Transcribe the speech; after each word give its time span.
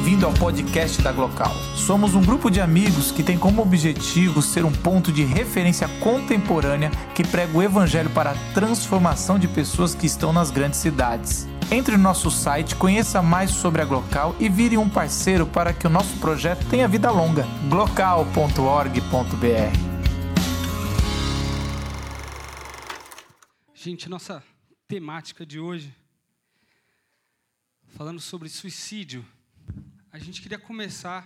bem-vindo 0.00 0.24
ao 0.24 0.32
podcast 0.32 1.02
da 1.02 1.12
Glocal. 1.12 1.54
Somos 1.76 2.14
um 2.14 2.22
grupo 2.22 2.50
de 2.50 2.58
amigos 2.58 3.12
que 3.12 3.22
tem 3.22 3.38
como 3.38 3.60
objetivo 3.60 4.40
ser 4.40 4.64
um 4.64 4.72
ponto 4.72 5.12
de 5.12 5.24
referência 5.24 5.86
contemporânea 6.00 6.90
que 7.14 7.22
prega 7.22 7.58
o 7.58 7.62
evangelho 7.62 8.08
para 8.08 8.30
a 8.30 8.52
transformação 8.54 9.38
de 9.38 9.46
pessoas 9.46 9.94
que 9.94 10.06
estão 10.06 10.32
nas 10.32 10.50
grandes 10.50 10.80
cidades. 10.80 11.46
Entre 11.70 11.98
no 11.98 12.02
nosso 12.02 12.30
site, 12.30 12.76
conheça 12.76 13.20
mais 13.20 13.50
sobre 13.50 13.82
a 13.82 13.84
Glocal 13.84 14.34
e 14.40 14.48
vire 14.48 14.78
um 14.78 14.88
parceiro 14.88 15.46
para 15.46 15.74
que 15.74 15.86
o 15.86 15.90
nosso 15.90 16.16
projeto 16.16 16.66
tenha 16.70 16.88
vida 16.88 17.10
longa. 17.10 17.46
glocal.org.br 17.68 18.96
Gente, 23.74 24.08
nossa 24.08 24.42
temática 24.88 25.44
de 25.44 25.60
hoje, 25.60 25.94
falando 27.94 28.18
sobre 28.18 28.48
suicídio, 28.48 29.22
a 30.12 30.18
gente 30.18 30.42
queria 30.42 30.58
começar, 30.58 31.20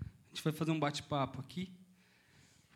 a 0.00 0.34
gente 0.34 0.42
vai 0.42 0.52
fazer 0.52 0.70
um 0.70 0.78
bate-papo 0.80 1.38
aqui. 1.38 1.70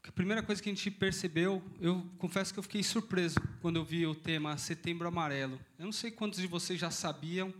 A 0.07 0.13
primeira 0.13 0.43
coisa 0.43 0.63
que 0.63 0.69
a 0.69 0.73
gente 0.73 0.91
percebeu, 0.91 1.65
eu 1.81 2.07
confesso 2.19 2.53
que 2.53 2.59
eu 2.59 2.63
fiquei 2.63 2.83
surpreso 2.83 3.41
quando 3.63 3.77
eu 3.77 3.85
vi 3.85 4.07
o 4.07 4.15
tema 4.15 4.59
Setembro 4.59 5.09
Amarelo. 5.09 5.59
Eu 5.79 5.87
não 5.87 5.93
sei 5.93 6.11
quantos 6.11 6.41
de 6.41 6.47
vocês 6.47 6.79
já 6.79 6.91
sabiam 6.91 7.53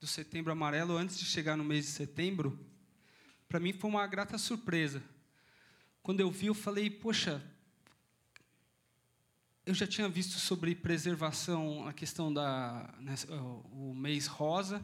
do 0.00 0.06
Setembro 0.06 0.52
Amarelo 0.52 0.96
antes 0.96 1.18
de 1.18 1.24
chegar 1.24 1.56
no 1.56 1.64
mês 1.64 1.84
de 1.84 1.90
setembro. 1.90 2.58
Para 3.48 3.58
mim 3.58 3.72
foi 3.72 3.90
uma 3.90 4.06
grata 4.06 4.38
surpresa. 4.38 5.02
Quando 6.00 6.20
eu 6.20 6.30
vi, 6.30 6.46
eu 6.46 6.54
falei, 6.54 6.88
poxa, 6.88 7.42
eu 9.66 9.74
já 9.74 9.86
tinha 9.86 10.08
visto 10.08 10.38
sobre 10.38 10.76
preservação 10.76 11.86
a 11.88 11.92
questão 11.92 12.32
da 12.32 12.94
né, 13.00 13.14
o 13.72 13.92
mês 13.94 14.26
rosa, 14.26 14.82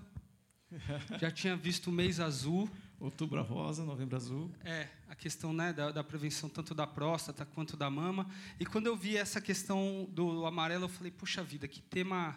já 1.20 1.30
tinha 1.30 1.56
visto 1.56 1.88
o 1.88 1.92
mês 1.92 2.20
azul. 2.20 2.68
Outubro 3.00 3.40
rosa, 3.42 3.84
novembro 3.84 4.16
azul. 4.16 4.50
É, 4.64 4.88
a 5.08 5.14
questão 5.14 5.52
né, 5.52 5.72
da, 5.72 5.92
da, 5.92 6.02
prevenção 6.02 6.48
tanto 6.48 6.74
da 6.74 6.86
próstata 6.86 7.46
quanto 7.46 7.76
da 7.76 7.88
mama. 7.88 8.28
E 8.58 8.66
quando 8.66 8.86
eu 8.86 8.96
vi 8.96 9.16
essa 9.16 9.40
questão 9.40 10.08
do 10.10 10.44
amarelo, 10.44 10.84
eu 10.84 10.88
falei, 10.88 11.12
puxa 11.12 11.42
vida, 11.42 11.68
que 11.68 11.80
tema 11.80 12.36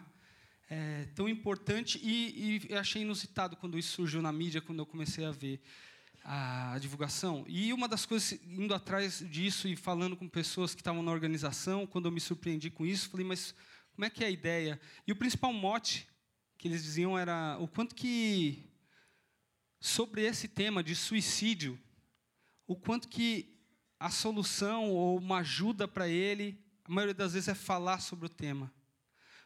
é, 0.70 1.08
tão 1.16 1.28
importante. 1.28 2.00
E, 2.04 2.68
e 2.70 2.76
achei 2.76 3.02
inusitado 3.02 3.56
quando 3.56 3.78
isso 3.78 3.94
surgiu 3.94 4.22
na 4.22 4.32
mídia, 4.32 4.62
quando 4.62 4.80
eu 4.80 4.86
comecei 4.86 5.26
a 5.26 5.32
ver 5.32 5.60
a 6.24 6.78
divulgação. 6.80 7.44
E 7.48 7.74
uma 7.74 7.88
das 7.88 8.06
coisas, 8.06 8.40
indo 8.46 8.76
atrás 8.76 9.26
disso 9.28 9.68
e 9.68 9.76
falando 9.76 10.16
com 10.16 10.30
pessoas 10.30 10.76
que 10.76 10.82
estavam 10.82 11.02
na 11.02 11.12
organização, 11.12 11.88
quando 11.88 12.06
eu 12.06 12.12
me 12.12 12.22
surpreendi 12.22 12.70
com 12.70 12.86
isso, 12.86 13.10
falei, 13.10 13.26
mas 13.26 13.56
como 13.96 14.06
é 14.06 14.10
que 14.12 14.24
é 14.24 14.28
a 14.28 14.32
ideia? 14.32 14.80
E 15.08 15.12
o 15.12 15.16
principal 15.16 15.52
mote 15.52 16.08
que 16.62 16.68
eles 16.68 16.84
diziam 16.84 17.18
era 17.18 17.58
o 17.60 17.68
quanto 17.68 17.96
que 17.96 18.70
sobre 19.80 20.22
esse 20.22 20.48
tema 20.48 20.84
de 20.84 20.96
suicídio, 20.96 21.78
o 22.68 22.76
quanto 22.76 23.08
que 23.08 23.58
a 24.00 24.12
solução 24.12 24.92
ou 24.92 25.18
uma 25.18 25.40
ajuda 25.40 25.88
para 25.88 26.08
ele, 26.08 26.64
a 26.84 26.92
maioria 26.92 27.16
das 27.16 27.34
vezes 27.34 27.50
é 27.50 27.56
falar 27.56 28.00
sobre 28.00 28.28
o 28.28 28.30
tema. 28.30 28.72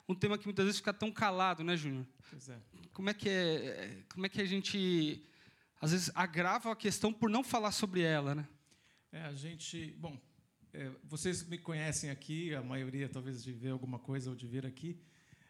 Um 0.09 0.13
tema 0.13 0.37
que 0.37 0.43
muitas 0.43 0.65
vezes 0.65 0.81
fica 0.81 0.93
tão 0.93 1.09
calado, 1.09 1.63
né, 1.63 1.77
Júnior? 1.77 2.05
Pois 2.29 2.49
é. 2.49 2.59
Como 2.91 3.09
é 3.09 3.13
que 3.13 3.29
é, 3.29 4.03
como 4.09 4.25
é 4.25 4.29
que 4.29 4.41
a 4.41 4.45
gente 4.45 5.25
às 5.79 5.93
vezes 5.93 6.11
agrava 6.13 6.69
a 6.69 6.75
questão 6.75 7.13
por 7.13 7.29
não 7.29 7.45
falar 7.45 7.71
sobre 7.71 8.01
ela, 8.01 8.35
né? 8.35 8.45
É, 9.13 9.21
a 9.21 9.33
gente, 9.33 9.95
bom, 9.97 10.19
é, 10.73 10.91
vocês 11.05 11.47
me 11.47 11.57
conhecem 11.57 12.09
aqui, 12.09 12.53
a 12.53 12.61
maioria 12.61 13.07
talvez 13.07 13.41
de 13.41 13.53
ver 13.53 13.69
alguma 13.69 13.99
coisa 13.99 14.31
ou 14.31 14.35
de 14.35 14.45
vir 14.45 14.65
aqui 14.65 14.99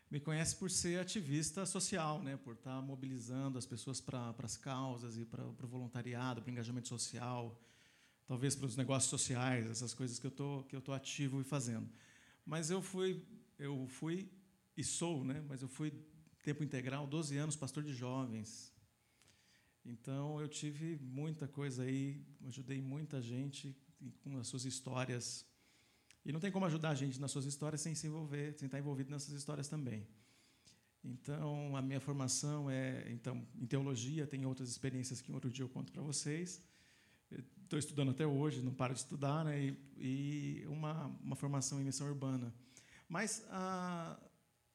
me 0.09 0.19
conhece 0.19 0.55
por 0.55 0.69
ser 0.69 0.99
ativista 0.99 1.65
social, 1.65 2.21
né? 2.21 2.37
por 2.37 2.53
estar 2.53 2.81
mobilizando 2.81 3.57
as 3.57 3.65
pessoas 3.65 3.99
para 3.99 4.33
as 4.43 4.55
causas 4.55 5.17
e 5.17 5.25
para 5.25 5.43
o 5.45 5.67
voluntariado, 5.67 6.41
para 6.41 6.49
o 6.49 6.51
engajamento 6.51 6.87
social, 6.87 7.59
talvez 8.27 8.55
para 8.55 8.67
os 8.67 8.75
negócios 8.75 9.09
sociais, 9.09 9.65
essas 9.67 9.93
coisas 9.93 10.19
que 10.19 10.27
eu 10.27 10.31
tô 10.31 10.63
que 10.63 10.75
eu 10.75 10.81
tô 10.81 10.93
ativo 10.93 11.41
e 11.41 11.43
fazendo. 11.43 11.89
Mas 12.45 12.69
eu 12.69 12.81
fui 12.81 13.25
eu 13.57 13.87
fui 13.87 14.29
e 14.77 14.83
sou, 14.83 15.23
né? 15.23 15.43
Mas 15.47 15.61
eu 15.61 15.67
fui 15.67 15.91
tempo 16.43 16.63
integral, 16.63 17.07
12 17.07 17.37
anos 17.37 17.55
pastor 17.55 17.83
de 17.83 17.93
jovens. 17.93 18.71
Então 19.83 20.39
eu 20.39 20.47
tive 20.47 20.97
muita 20.97 21.47
coisa 21.47 21.83
aí, 21.83 22.23
ajudei 22.47 22.81
muita 22.81 23.21
gente 23.21 23.75
com 24.21 24.37
as 24.37 24.47
suas 24.47 24.65
histórias 24.65 25.45
e 26.25 26.31
não 26.31 26.39
tem 26.39 26.51
como 26.51 26.65
ajudar 26.65 26.89
a 26.89 26.95
gente 26.95 27.21
nas 27.21 27.29
suas 27.31 27.45
histórias 27.45 27.81
sem 27.81 27.93
se 27.93 28.07
envolver, 28.07 28.57
sem 28.57 28.65
estar 28.65 28.79
envolvido 28.79 29.11
nessas 29.11 29.33
histórias 29.33 29.67
também. 29.67 30.07
Então, 31.03 31.77
a 31.77 31.81
minha 31.83 31.99
formação 31.99 32.67
é 32.69 33.11
então 33.11 33.47
em 33.55 33.67
teologia, 33.67 34.25
tem 34.25 34.43
outras 34.43 34.69
experiências 34.69 35.21
que 35.21 35.31
outro 35.31 35.51
dia 35.51 35.63
eu 35.63 35.69
conto 35.69 35.91
para 35.91 36.01
vocês. 36.01 36.59
Estou 37.61 37.77
estudando 37.77 38.09
até 38.09 38.25
hoje, 38.25 38.61
não 38.61 38.73
paro 38.73 38.93
de 38.93 39.01
estudar, 39.01 39.45
né? 39.45 39.59
E, 39.59 39.77
e 39.97 40.67
uma, 40.67 41.07
uma 41.23 41.35
formação 41.35 41.79
em 41.79 41.83
missão 41.83 42.07
urbana. 42.07 42.51
Mas 43.07 43.45
a, 43.49 44.19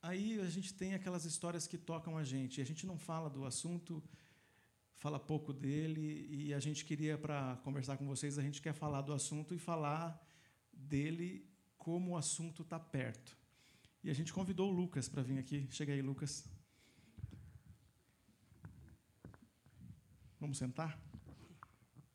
aí 0.01 0.41
a 0.41 0.49
gente 0.49 0.73
tem 0.73 0.95
aquelas 0.95 1.25
histórias 1.25 1.67
que 1.67 1.77
tocam 1.77 2.17
a 2.17 2.23
gente. 2.23 2.59
E 2.59 2.63
a 2.63 2.67
gente 2.67 2.87
não 2.87 2.97
fala 2.97 3.29
do 3.29 3.45
assunto, 3.45 4.03
fala 4.99 5.19
pouco 5.19 5.53
dele. 5.53 6.29
E 6.31 6.55
a 6.55 6.61
gente 6.61 6.85
queria, 6.85 7.19
para 7.19 7.57
conversar 7.65 7.97
com 7.97 8.07
vocês, 8.07 8.39
a 8.39 8.43
gente 8.43 8.63
quer 8.63 8.73
falar 8.73 9.03
do 9.03 9.13
assunto 9.13 9.53
e 9.53 9.59
falar 9.59 10.21
dele 10.89 11.49
como 11.77 12.13
o 12.13 12.17
assunto 12.17 12.63
está 12.63 12.79
perto. 12.79 13.37
E 14.03 14.11
a 14.11 14.15
gente 14.15 14.33
convidou 14.33 14.71
o 14.71 14.73
Lucas 14.73 15.09
para 15.09 15.23
vir 15.23 15.39
aqui. 15.39 15.67
Chega 15.71 15.93
aí, 15.93 16.01
Lucas. 16.01 16.49
Vamos 20.39 20.57
sentar? 20.57 20.99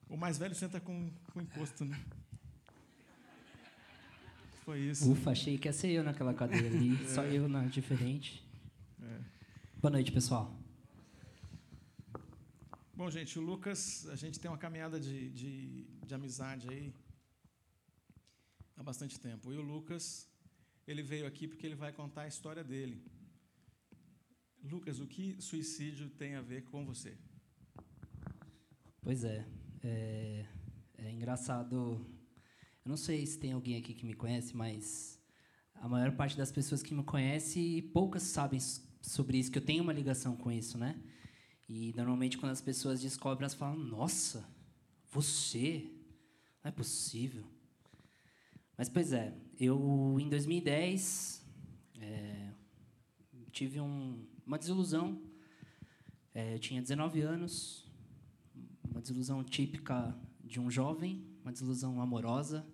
O 0.09 0.18
mais 0.18 0.38
velho 0.38 0.56
senta 0.56 0.80
com, 0.80 1.12
com 1.31 1.42
encosto, 1.42 1.86
né? 1.86 2.03
Foi 4.64 4.80
isso. 4.80 5.12
Ufa, 5.12 5.32
achei 5.32 5.58
que 5.59 5.68
ia 5.68 5.74
ser 5.74 5.90
eu 5.90 6.03
naquela 6.03 6.34
cadeira 6.34 6.68
ali, 6.68 6.96
é. 7.06 7.08
só 7.08 7.24
eu 7.24 7.47
na 7.47 7.66
diferente. 7.66 8.44
É. 9.00 9.20
Boa 9.80 9.92
noite, 9.92 10.12
pessoal. 10.12 10.59
Bom, 12.96 13.12
gente, 13.12 13.38
o 13.38 13.42
Lucas, 13.42 14.08
a 14.09 14.16
gente 14.16 14.40
tem 14.40 14.50
uma 14.50 14.58
caminhada 14.58 15.00
de, 15.00 15.30
de, 15.30 15.84
de 16.03 16.16
amizade 16.16 16.68
aí 16.70 16.94
há 18.75 18.84
bastante 18.84 19.19
tempo. 19.19 19.52
E 19.52 19.58
o 19.58 19.62
Lucas, 19.62 20.30
ele 20.88 21.02
veio 21.02 21.25
aqui 21.25 21.47
porque 21.47 21.66
ele 21.66 21.75
vai 21.75 21.91
contar 21.91 22.24
a 22.24 22.28
história 22.28 22.63
dele. 22.63 23.03
Lucas, 24.63 25.00
o 25.00 25.08
que 25.08 25.40
suicídio 25.41 26.09
tem 26.09 26.36
a 26.36 26.41
ver 26.41 26.63
com 26.63 26.85
você? 26.85 27.18
Pois 29.02 29.24
é, 29.24 29.46
é, 29.84 30.46
é 30.97 31.12
engraçado. 31.12 31.75
Eu 32.84 32.90
não 32.90 32.97
sei 32.97 33.25
se 33.25 33.38
tem 33.38 33.52
alguém 33.52 33.78
aqui 33.78 33.94
que 33.94 34.06
me 34.06 34.16
conhece, 34.16 34.56
mas 34.56 35.22
a 35.75 35.88
maior 35.88 36.16
parte 36.16 36.35
das 36.35 36.52
pessoas 36.52 36.81
que 36.81 36.94
me 36.94 37.03
conhece, 37.03 37.84
poucas 37.94 38.24
sabem 38.24 38.59
sobre 39.02 39.38
isso, 39.38 39.52
que 39.52 39.59
eu 39.59 39.66
tenho 39.66 39.84
uma 39.84 39.94
ligação 39.94 40.35
com 40.35 40.52
isso, 40.52 40.78
né? 40.78 41.00
E 41.69 41.94
normalmente 41.96 42.38
quando 42.38 42.52
as 42.52 42.62
pessoas 42.62 43.02
descobrem, 43.02 43.44
elas 43.44 43.53
falam: 43.53 43.78
Nossa, 43.78 44.47
você? 45.12 45.91
Não 46.64 46.69
é 46.69 46.72
possível. 46.72 47.54
Mas, 48.78 48.90
pois 48.90 49.13
é, 49.13 49.34
eu, 49.58 50.18
em 50.19 50.28
2010, 50.28 51.46
é, 52.02 52.50
tive 53.50 53.80
um, 53.80 54.28
uma 54.46 54.58
desilusão. 54.58 55.22
É, 56.34 56.56
eu 56.56 56.59
tinha 56.59 56.81
19 56.81 57.22
anos, 57.22 57.90
uma 58.84 59.00
desilusão 59.00 59.41
típica 59.46 60.14
de 60.44 60.59
um 60.59 60.69
jovem, 60.69 61.25
uma 61.41 61.53
desilusão 61.53 62.02
amorosa, 62.02 62.68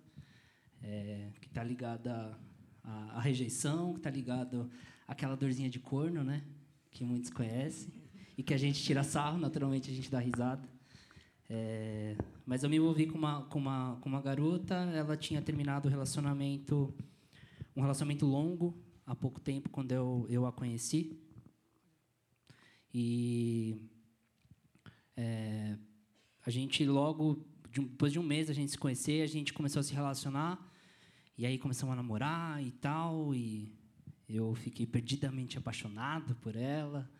é, 0.82 1.30
que 1.40 1.46
está 1.46 1.62
ligada 1.62 2.36
à, 2.82 3.18
à, 3.18 3.20
rejeição, 3.20 3.92
que 3.92 4.00
está 4.00 4.10
ligada 4.10 4.68
àquela 5.06 5.36
dorzinha 5.36 5.70
de 5.70 5.78
corno, 5.78 6.24
né? 6.24 6.42
Que 6.90 7.04
muitos 7.04 7.30
conhecem, 7.30 7.92
e 8.36 8.42
que 8.42 8.52
a 8.52 8.58
gente 8.58 8.82
tira 8.82 9.04
sarro, 9.04 9.38
naturalmente 9.38 9.88
a 9.88 9.94
gente 9.94 10.10
dá 10.10 10.18
risada. 10.18 10.68
É, 11.48 12.16
mas 12.44 12.62
eu 12.62 12.70
me 12.70 12.76
envolvi 12.76 13.06
com 13.06 13.16
uma, 13.16 13.42
com, 13.46 13.58
uma, 13.58 13.98
com 14.00 14.08
uma 14.08 14.20
garota, 14.20 14.74
ela 14.74 15.16
tinha 15.16 15.40
terminado 15.40 15.88
o 15.88 15.90
relacionamento, 15.90 16.94
um 17.76 17.82
relacionamento 17.82 18.26
longo, 18.26 18.76
há 19.06 19.14
pouco 19.14 19.40
tempo, 19.40 19.68
quando 19.70 19.92
eu, 19.92 20.26
eu 20.28 20.46
a 20.46 20.52
conheci. 20.52 21.18
E 22.92 23.80
é, 25.16 25.76
a 26.44 26.50
gente 26.50 26.84
logo, 26.84 27.46
depois 27.70 28.12
de 28.12 28.18
um 28.18 28.22
mês 28.22 28.50
a 28.50 28.52
gente 28.52 28.72
se 28.72 28.78
conhecer, 28.78 29.22
a 29.22 29.26
gente 29.26 29.52
começou 29.52 29.80
a 29.80 29.82
se 29.82 29.94
relacionar, 29.94 30.70
e 31.38 31.46
aí 31.46 31.58
começamos 31.58 31.92
a 31.92 31.96
namorar 31.96 32.62
e 32.62 32.72
tal, 32.72 33.34
e 33.34 33.72
eu 34.28 34.54
fiquei 34.54 34.86
perdidamente 34.86 35.56
apaixonado 35.58 36.34
por 36.36 36.56
ela. 36.56 37.10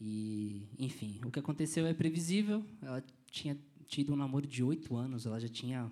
E, 0.00 0.68
enfim, 0.78 1.20
o 1.24 1.30
que 1.30 1.38
aconteceu 1.38 1.86
é 1.86 1.94
previsível. 1.94 2.64
Ela 2.82 3.02
tinha 3.30 3.56
tido 3.86 4.12
um 4.12 4.16
namoro 4.16 4.46
de 4.46 4.62
oito 4.62 4.96
anos, 4.96 5.26
ela 5.26 5.40
já 5.40 5.48
tinha, 5.48 5.90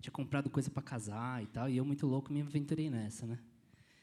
tinha 0.00 0.12
comprado 0.12 0.48
coisa 0.48 0.70
para 0.70 0.82
casar 0.82 1.42
e 1.42 1.46
tal, 1.46 1.68
e 1.68 1.76
eu, 1.76 1.84
muito 1.84 2.06
louco, 2.06 2.32
me 2.32 2.40
aventurei 2.40 2.88
nessa, 2.90 3.26
né? 3.26 3.38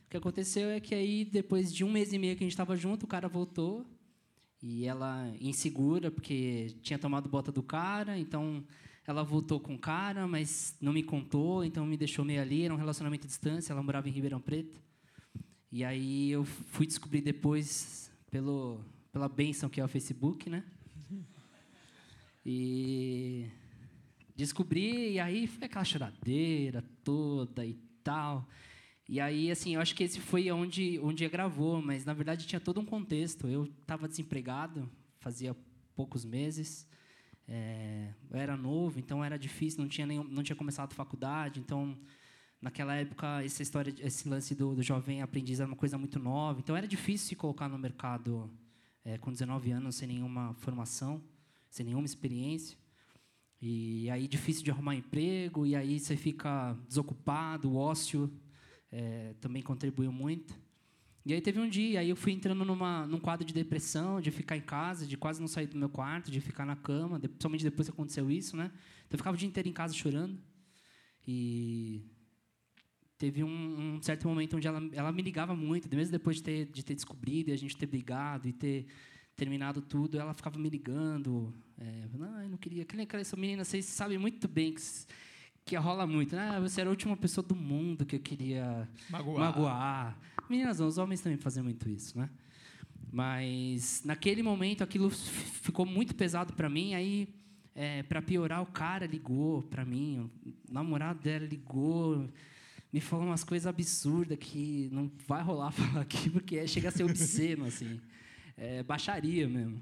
O 0.05 0.09
que 0.09 0.17
aconteceu 0.17 0.69
é 0.69 0.79
que 0.79 0.95
aí, 0.95 1.25
depois 1.25 1.73
de 1.73 1.83
um 1.83 1.91
mês 1.91 2.13
e 2.13 2.17
meio 2.17 2.35
que 2.35 2.43
a 2.43 2.45
gente 2.45 2.53
estava 2.53 2.75
junto, 2.77 3.03
o 3.03 3.07
cara 3.07 3.27
voltou 3.27 3.85
E 4.61 4.85
ela 4.85 5.33
insegura 5.39 6.09
porque 6.09 6.75
tinha 6.81 6.97
tomado 6.97 7.29
bota 7.29 7.51
do 7.51 7.61
cara, 7.61 8.17
então 8.17 8.63
ela 9.05 9.23
voltou 9.23 9.59
com 9.59 9.75
o 9.75 9.79
cara, 9.79 10.27
mas 10.27 10.75
não 10.81 10.93
me 10.93 11.03
contou, 11.03 11.63
então 11.63 11.85
me 11.85 11.97
deixou 11.97 12.25
meio 12.25 12.41
ali, 12.41 12.63
era 12.63 12.73
um 12.73 12.77
relacionamento 12.77 13.25
à 13.25 13.27
distância, 13.27 13.71
ela 13.73 13.83
morava 13.83 14.09
em 14.09 14.11
Ribeirão 14.11 14.41
Preto. 14.41 14.81
E 15.71 15.83
aí 15.83 16.31
eu 16.31 16.43
fui 16.45 16.87
descobrir 16.87 17.21
depois 17.21 18.11
pelo 18.31 18.83
pela 19.11 19.27
benção 19.27 19.69
que 19.69 19.81
é 19.81 19.83
o 19.83 19.87
Facebook, 19.87 20.49
né? 20.49 20.63
E 22.49 23.51
descobri, 24.33 25.11
e 25.11 25.19
aí 25.19 25.47
foi 25.47 25.65
aquela 25.65 25.83
choradeira 25.83 26.81
toda 27.03 27.65
e 27.65 27.73
tal. 28.01 28.47
E 29.09 29.19
aí, 29.19 29.51
assim, 29.51 29.75
eu 29.75 29.81
acho 29.81 29.93
que 29.93 30.05
esse 30.05 30.21
foi 30.21 30.49
onde, 30.49 30.97
onde 31.03 31.27
gravou, 31.27 31.81
mas 31.81 32.05
na 32.05 32.13
verdade 32.13 32.47
tinha 32.47 32.61
todo 32.61 32.79
um 32.79 32.85
contexto. 32.85 33.49
Eu 33.49 33.65
estava 33.65 34.07
desempregado, 34.07 34.89
fazia 35.19 35.53
poucos 35.93 36.23
meses, 36.23 36.87
é, 37.49 38.13
eu 38.29 38.37
era 38.37 38.55
novo, 38.55 38.97
então 38.97 39.21
era 39.21 39.37
difícil, 39.37 39.81
não 39.81 39.89
tinha, 39.89 40.07
nenhum, 40.07 40.23
não 40.23 40.41
tinha 40.41 40.55
começado 40.55 40.93
faculdade, 40.93 41.59
então 41.59 41.97
naquela 42.61 42.95
época 42.95 43.43
essa 43.43 43.61
história, 43.61 43.93
esse 43.99 44.29
lance 44.29 44.55
do, 44.55 44.73
do 44.73 44.83
jovem 44.83 45.21
aprendiz 45.21 45.59
era 45.59 45.67
uma 45.67 45.75
coisa 45.75 45.97
muito 45.97 46.17
nova, 46.17 46.59
então 46.59 46.77
era 46.77 46.87
difícil 46.87 47.27
se 47.27 47.35
colocar 47.35 47.67
no 47.67 47.77
mercado 47.77 48.49
é, 49.03 49.17
com 49.17 49.31
19 49.31 49.71
anos 49.71 49.95
sem 49.95 50.07
nenhuma 50.07 50.53
formação, 50.55 51.21
sem 51.69 51.85
nenhuma 51.85 52.05
experiência. 52.05 52.77
E 53.61 54.09
aí 54.09 54.27
difícil 54.27 54.63
de 54.63 54.71
arrumar 54.71 54.95
emprego, 54.95 55.65
e 55.65 55.75
aí 55.75 55.99
você 55.99 56.15
fica 56.15 56.77
desocupado, 56.87 57.71
o 57.71 57.75
ócio 57.75 58.31
é, 58.91 59.33
também 59.39 59.63
contribuiu 59.63 60.11
muito. 60.11 60.53
E 61.25 61.33
aí 61.33 61.41
teve 61.41 61.59
um 61.59 61.67
dia, 61.67 61.99
aí 61.99 62.09
eu 62.09 62.15
fui 62.15 62.31
entrando 62.31 62.63
numa, 62.63 63.05
num 63.05 63.19
quadro 63.19 63.45
de 63.45 63.53
depressão, 63.53 64.21
de 64.21 64.31
ficar 64.31 64.55
em 64.55 64.61
casa, 64.61 65.05
de 65.05 65.17
quase 65.17 65.41
não 65.41 65.47
sair 65.47 65.67
do 65.67 65.77
meu 65.77 65.89
quarto, 65.89 66.31
de 66.31 66.39
ficar 66.39 66.65
na 66.65 66.75
cama, 66.75 67.19
de, 67.19 67.27
principalmente 67.27 67.63
depois 67.65 67.87
que 67.87 67.93
aconteceu 67.93 68.31
isso, 68.31 68.55
né? 68.55 68.71
Então 69.05 69.11
eu 69.11 69.17
ficava 69.17 69.35
o 69.35 69.37
dia 69.37 69.47
inteiro 69.47 69.67
em 69.67 69.73
casa 69.73 69.93
chorando. 69.93 70.39
E 71.27 72.05
teve 73.17 73.43
um, 73.43 73.95
um 73.95 74.01
certo 74.01 74.25
momento 74.25 74.55
onde 74.55 74.67
ela, 74.67 74.81
ela 74.93 75.11
me 75.11 75.21
ligava 75.21 75.53
muito, 75.53 75.93
mesmo 75.93 76.13
depois 76.13 76.37
de 76.37 76.43
ter, 76.43 76.65
de 76.67 76.85
ter 76.85 76.95
descobrido, 76.95 77.49
e 77.49 77.53
a 77.53 77.57
gente 77.57 77.75
ter 77.75 77.87
brigado 77.87 78.47
e 78.47 78.53
ter 78.53 78.87
terminado 79.37 79.81
tudo, 79.81 80.19
ela 80.19 80.33
ficava 80.33 80.57
me 80.57 80.67
ligando. 80.67 81.53
É, 81.79 82.07
não, 82.17 82.41
eu 82.41 82.49
não 82.49 82.57
queria. 82.57 82.81
Aquela, 82.81 83.21
essa 83.21 83.37
menina, 83.37 83.63
vocês 83.63 83.85
sabem 83.85 84.17
muito 84.17 84.47
bem 84.47 84.73
que, 84.73 84.81
que 85.63 85.75
rola 85.75 86.07
muito. 86.07 86.35
Né? 86.35 86.59
você 86.59 86.81
era 86.81 86.89
a 86.89 86.91
última 86.91 87.15
pessoa 87.15 87.45
do 87.45 87.55
mundo 87.55 88.03
que 88.03 88.15
eu 88.15 88.19
queria 88.19 88.89
magoar. 89.09 89.39
magoar. 89.39 90.19
Meninas, 90.49 90.79
não, 90.79 90.87
os 90.87 90.97
homens 90.97 91.21
também 91.21 91.37
fazem 91.37 91.61
muito 91.61 91.87
isso, 91.87 92.17
né? 92.17 92.29
Mas 93.11 94.01
naquele 94.03 94.41
momento 94.41 94.83
aquilo 94.83 95.09
ficou 95.09 95.85
muito 95.85 96.15
pesado 96.15 96.53
para 96.53 96.67
mim. 96.67 96.95
Aí, 96.95 97.29
é, 97.75 98.01
para 98.03 98.23
piorar, 98.23 98.63
o 98.63 98.65
cara 98.65 99.05
ligou 99.05 99.61
para 99.61 99.85
mim, 99.85 100.31
o 100.43 100.73
namorado 100.73 101.21
dela 101.21 101.45
ligou, 101.45 102.27
me 102.91 102.99
falou 102.99 103.27
umas 103.27 103.43
coisas 103.43 103.67
absurdas 103.67 104.39
que 104.39 104.89
não 104.91 105.11
vai 105.27 105.43
rolar 105.43 105.69
falar 105.71 106.01
aqui 106.01 106.27
porque 106.27 106.67
chega 106.67 106.89
a 106.89 106.91
ser 106.91 107.03
obsceno 107.03 107.65
assim 107.65 108.01
é, 108.57 108.83
baixaria 108.83 109.47
mesmo. 109.47 109.81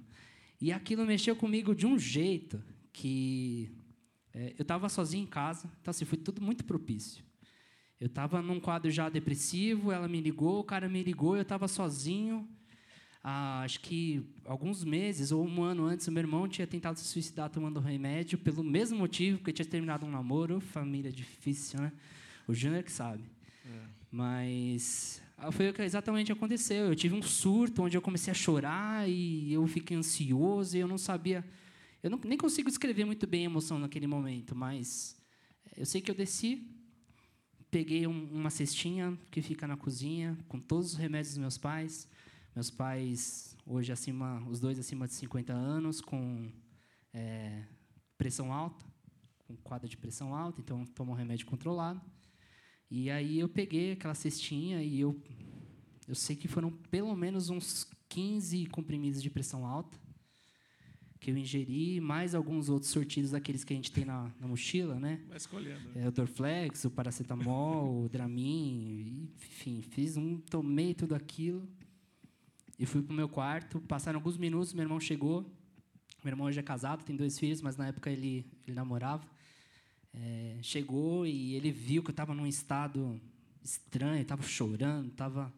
E 0.62 0.72
aquilo 0.72 1.06
mexeu 1.06 1.36
comigo 1.36 1.74
de 1.74 1.86
um 1.86 1.98
jeito 1.98 2.62
que 2.92 3.72
é, 4.34 4.54
eu 4.58 4.64
estava 4.64 4.90
sozinho 4.90 5.24
em 5.24 5.28
casa, 5.28 5.70
então 5.82 5.92
assim, 5.92 6.06
foi 6.06 6.18
tudo 6.18 6.42
muito 6.42 6.66
propício. 6.66 7.24
Eu 8.00 8.08
estava 8.08 8.42
num 8.42 8.60
quadro 8.60 8.92
já 8.92 9.08
depressivo, 9.08 9.92
ela 9.92 10.08
me 10.08 10.20
ligou, 10.20 10.60
o 10.60 10.64
cara 10.64 10.90
me 10.90 11.02
ligou, 11.02 11.36
eu 11.36 11.42
estava 11.42 11.68
sozinho. 11.68 12.48
Ah, 13.24 13.62
acho 13.62 13.80
que 13.80 14.24
alguns 14.44 14.84
meses 14.84 15.32
ou 15.32 15.44
um 15.44 15.64
ano 15.64 15.86
antes, 15.86 16.08
o 16.08 16.12
meu 16.12 16.22
irmão 16.22 16.48
tinha 16.48 16.68
tentado 16.68 17.00
se 17.00 17.06
suicidar 17.06 17.50
tomando 17.50 17.80
remédio 17.80 18.38
pelo 18.38 18.64
mesmo 18.64 19.00
motivo, 19.00 19.40
porque 19.40 19.52
tinha 19.52 19.66
terminado 19.66 20.06
um 20.06 20.12
namoro. 20.12 20.60
Família 20.60 21.12
difícil, 21.12 21.82
né? 21.82 21.92
O 22.48 22.54
Júnior 22.54 22.84
que 22.84 22.92
sabe. 22.92 23.24
É. 23.66 23.80
Mas 24.12 25.24
foi 25.52 25.70
o 25.70 25.74
que 25.74 25.82
exatamente 25.82 26.32
aconteceu. 26.32 26.88
Eu 26.88 26.96
tive 26.96 27.16
um 27.16 27.22
surto 27.22 27.84
onde 27.84 27.98
eu 27.98 28.02
comecei 28.02 28.32
a 28.32 28.34
chorar 28.34 29.10
e 29.10 29.52
eu 29.52 29.66
fiquei 29.68 29.98
ansioso 29.98 30.76
e 30.76 30.80
eu 30.80 30.88
não 30.88 30.98
sabia. 30.98 31.46
Eu 32.02 32.10
não, 32.10 32.20
nem 32.24 32.38
consigo 32.38 32.70
descrever 32.70 33.06
muito 33.06 33.26
bem 33.26 33.42
a 33.42 33.46
emoção 33.46 33.80
naquele 33.80 34.08
momento, 34.08 34.56
mas 34.56 35.18
eh, 35.66 35.82
eu 35.82 35.86
sei 35.86 36.02
que 36.02 36.12
eu 36.12 36.16
desci, 36.16 36.68
peguei 37.72 38.06
um, 38.06 38.26
uma 38.32 38.50
cestinha 38.50 39.18
que 39.32 39.42
fica 39.42 39.68
na 39.68 39.76
cozinha 39.76 40.38
com 40.48 40.60
todos 40.60 40.94
os 40.94 40.98
remédios 40.98 41.30
dos 41.30 41.40
meus 41.40 41.58
pais. 41.58 42.08
Meus 42.56 42.70
pais 42.70 43.58
hoje 43.66 43.92
acima, 43.92 44.44
os 44.48 44.60
dois 44.60 44.80
acima 44.80 45.08
de 45.08 45.14
50 45.14 45.52
anos, 45.52 46.00
com 46.00 46.50
é, 47.14 47.64
pressão 48.18 48.54
alta, 48.54 48.86
com 49.40 49.56
quadro 49.58 49.90
de 49.90 49.98
pressão 49.98 50.34
alta, 50.34 50.62
então 50.62 50.86
tomam 50.86 51.16
remédio 51.16 51.46
controlado. 51.46 52.02
E 52.90 53.10
aí 53.10 53.40
eu 53.40 53.50
peguei 53.50 53.94
aquela 53.94 54.14
cestinha 54.14 54.82
e 54.82 55.00
eu, 55.00 55.20
eu 56.08 56.16
sei 56.16 56.36
que 56.36 56.48
foram 56.48 56.72
pelo 56.72 57.16
menos 57.16 57.50
uns 57.50 57.88
15 58.10 58.66
comprimidos 58.68 59.22
de 59.22 59.30
pressão 59.30 59.66
alta 59.66 59.98
que 61.26 61.32
eu 61.32 61.38
ingeri, 61.38 62.00
mais 62.00 62.36
alguns 62.36 62.70
outros 62.70 62.92
sortidos 62.92 63.32
daqueles 63.32 63.64
que 63.64 63.74
a 63.74 63.76
gente 63.76 63.92
tem 63.92 64.06
na, 64.06 64.32
na 64.40 64.48
mochila, 64.48 65.00
né? 65.00 65.24
Vai 65.28 65.38
escolhendo. 65.38 65.82
É, 65.96 66.08
o 66.08 66.12
Dorflex, 66.12 66.86
o 66.86 66.92
paracetamol, 66.92 68.04
o 68.04 68.10
Dramin, 68.10 69.28
enfim, 69.36 69.82
fiz 69.82 70.18
um, 70.18 70.38
tomei 70.38 70.94
tudo 70.94 71.16
aquilo 71.16 71.68
e 72.78 72.86
fui 72.86 73.02
para 73.02 73.12
o 73.12 73.16
meu 73.16 73.28
quarto. 73.28 73.82
Passaram 73.82 74.20
alguns 74.20 74.38
minutos, 74.38 74.72
meu 74.72 74.84
irmão 74.84 75.00
chegou. 75.00 75.52
Meu 76.24 76.32
irmão 76.32 76.46
hoje 76.46 76.60
é 76.60 76.64
casado, 76.64 77.04
tem 77.04 77.16
dois 77.16 77.40
filhos, 77.40 77.60
mas 77.60 77.76
na 77.76 77.88
época 77.88 78.12
ele, 78.12 78.46
ele 78.68 78.76
namorava 78.76 79.26
é, 80.16 80.58
chegou 80.62 81.26
e 81.26 81.56
ele 81.56 81.72
viu 81.72 82.02
que 82.02 82.10
eu 82.10 82.14
estava 82.14 82.34
num 82.34 82.48
estado 82.48 83.20
estranho, 83.64 84.22
estava 84.22 84.44
chorando, 84.44 85.10
estava 85.10 85.54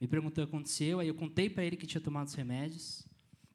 me 0.00 0.08
perguntou 0.08 0.44
o 0.44 0.46
que 0.46 0.54
aconteceu. 0.54 1.00
Aí 1.00 1.08
eu 1.08 1.14
contei 1.14 1.48
para 1.48 1.64
ele 1.64 1.76
que 1.76 1.86
tinha 1.86 2.00
tomado 2.00 2.26
os 2.26 2.34
remédios. 2.34 3.06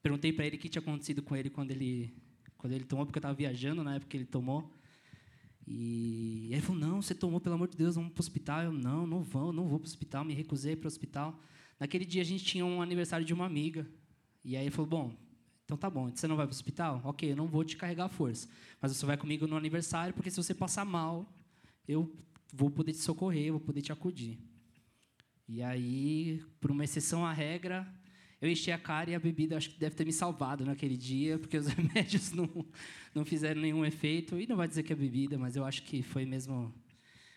Perguntei 0.02 0.34
para 0.34 0.46
ele 0.46 0.56
o 0.56 0.60
que 0.60 0.70
tinha 0.70 0.82
acontecido 0.82 1.22
com 1.22 1.36
ele 1.36 1.50
quando 1.50 1.72
ele 1.72 2.14
quando 2.58 2.74
ele 2.74 2.84
tomou, 2.84 3.06
porque 3.06 3.18
eu 3.18 3.22
estava 3.22 3.34
viajando 3.34 3.84
na 3.84 3.96
época 3.96 4.10
que 4.10 4.18
ele 4.18 4.26
tomou. 4.26 4.74
E 5.66 6.50
ele 6.52 6.62
falou: 6.62 6.82
Não, 6.82 7.02
você 7.02 7.14
tomou, 7.14 7.40
pelo 7.40 7.56
amor 7.56 7.68
de 7.68 7.78
Deus, 7.78 7.96
vamos 7.96 8.12
para 8.12 8.20
o 8.20 8.24
hospital. 8.24 8.64
Eu: 8.64 8.74
Não, 8.74 9.06
não 9.06 9.22
vou, 9.22 9.54
não 9.54 9.68
vou 9.68 9.80
para 9.80 9.86
o 9.86 9.90
hospital. 9.90 10.26
Me 10.26 10.34
recusei 10.34 10.76
para 10.76 10.86
o 10.86 10.88
hospital. 10.88 11.40
Naquele 11.80 12.04
dia 12.04 12.22
a 12.22 12.26
gente 12.26 12.44
tinha 12.44 12.66
um 12.66 12.82
aniversário 12.82 13.26
de 13.26 13.34
uma 13.34 13.46
amiga. 13.46 13.88
E 14.44 14.58
aí 14.58 14.64
ele 14.64 14.72
falou: 14.72 14.90
Bom, 14.90 15.16
então 15.70 15.78
tá 15.78 15.88
bom, 15.88 16.10
você 16.10 16.28
não 16.28 16.36
vai 16.36 16.48
para 16.48 16.52
o 16.52 16.56
hospital? 16.56 17.00
Ok, 17.04 17.32
eu 17.32 17.36
não 17.36 17.46
vou 17.46 17.64
te 17.64 17.78
carregar 17.78 18.06
a 18.06 18.10
força. 18.10 18.50
Mas 18.82 18.92
você 18.92 19.06
vai 19.06 19.16
comigo 19.16 19.46
no 19.46 19.56
aniversário, 19.56 20.16
porque 20.16 20.32
se 20.32 20.38
você 20.38 20.52
passar 20.52 20.84
mal, 20.84 21.32
eu 21.88 22.12
vou 22.52 22.72
poder 22.72 22.92
te 22.92 22.98
socorrer, 22.98 23.52
vou 23.52 23.60
poder 23.60 23.84
te 23.84 23.92
acudir. 23.92 24.40
E 25.48 25.62
aí, 25.62 26.44
por 26.60 26.72
uma 26.72 26.84
exceção 26.84 27.24
à 27.24 27.32
regra, 27.32 27.88
eu 28.42 28.50
enchi 28.50 28.72
a 28.72 28.80
cara 28.80 29.12
e 29.12 29.16
a 29.16 29.20
bebida 29.20 29.58
acho 29.58 29.70
que 29.70 29.80
deve 29.80 29.96
ter 29.96 30.06
me 30.06 30.12
salvado 30.12 30.66
naquele 30.66 30.98
dia, 30.98 31.38
porque 31.38 31.56
os 31.56 31.68
remédios 31.70 32.32
não, 32.32 32.50
não 33.14 33.24
fizeram 33.24 33.62
nenhum 33.62 33.86
efeito. 33.86 34.40
E 34.40 34.48
não 34.48 34.58
vai 34.58 34.68
dizer 34.68 34.82
que 34.82 34.92
é 34.92 34.96
bebida, 34.96 35.38
mas 35.38 35.56
eu 35.56 35.64
acho 35.64 35.84
que 35.84 36.02
foi 36.02 36.26
mesmo 36.26 36.74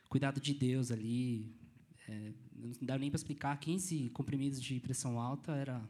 cuidado 0.08 0.40
de 0.40 0.54
Deus 0.54 0.90
ali. 0.90 1.54
É, 2.08 2.32
não 2.56 2.72
dá 2.80 2.96
nem 2.96 3.10
para 3.10 3.18
explicar. 3.18 3.54
15 3.58 4.08
comprimidos 4.08 4.58
de 4.58 4.80
pressão 4.80 5.20
alta 5.20 5.52
era 5.52 5.86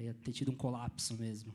para 0.00 0.14
ter 0.24 0.32
tido 0.32 0.50
um 0.50 0.54
colapso 0.54 1.16
mesmo. 1.16 1.52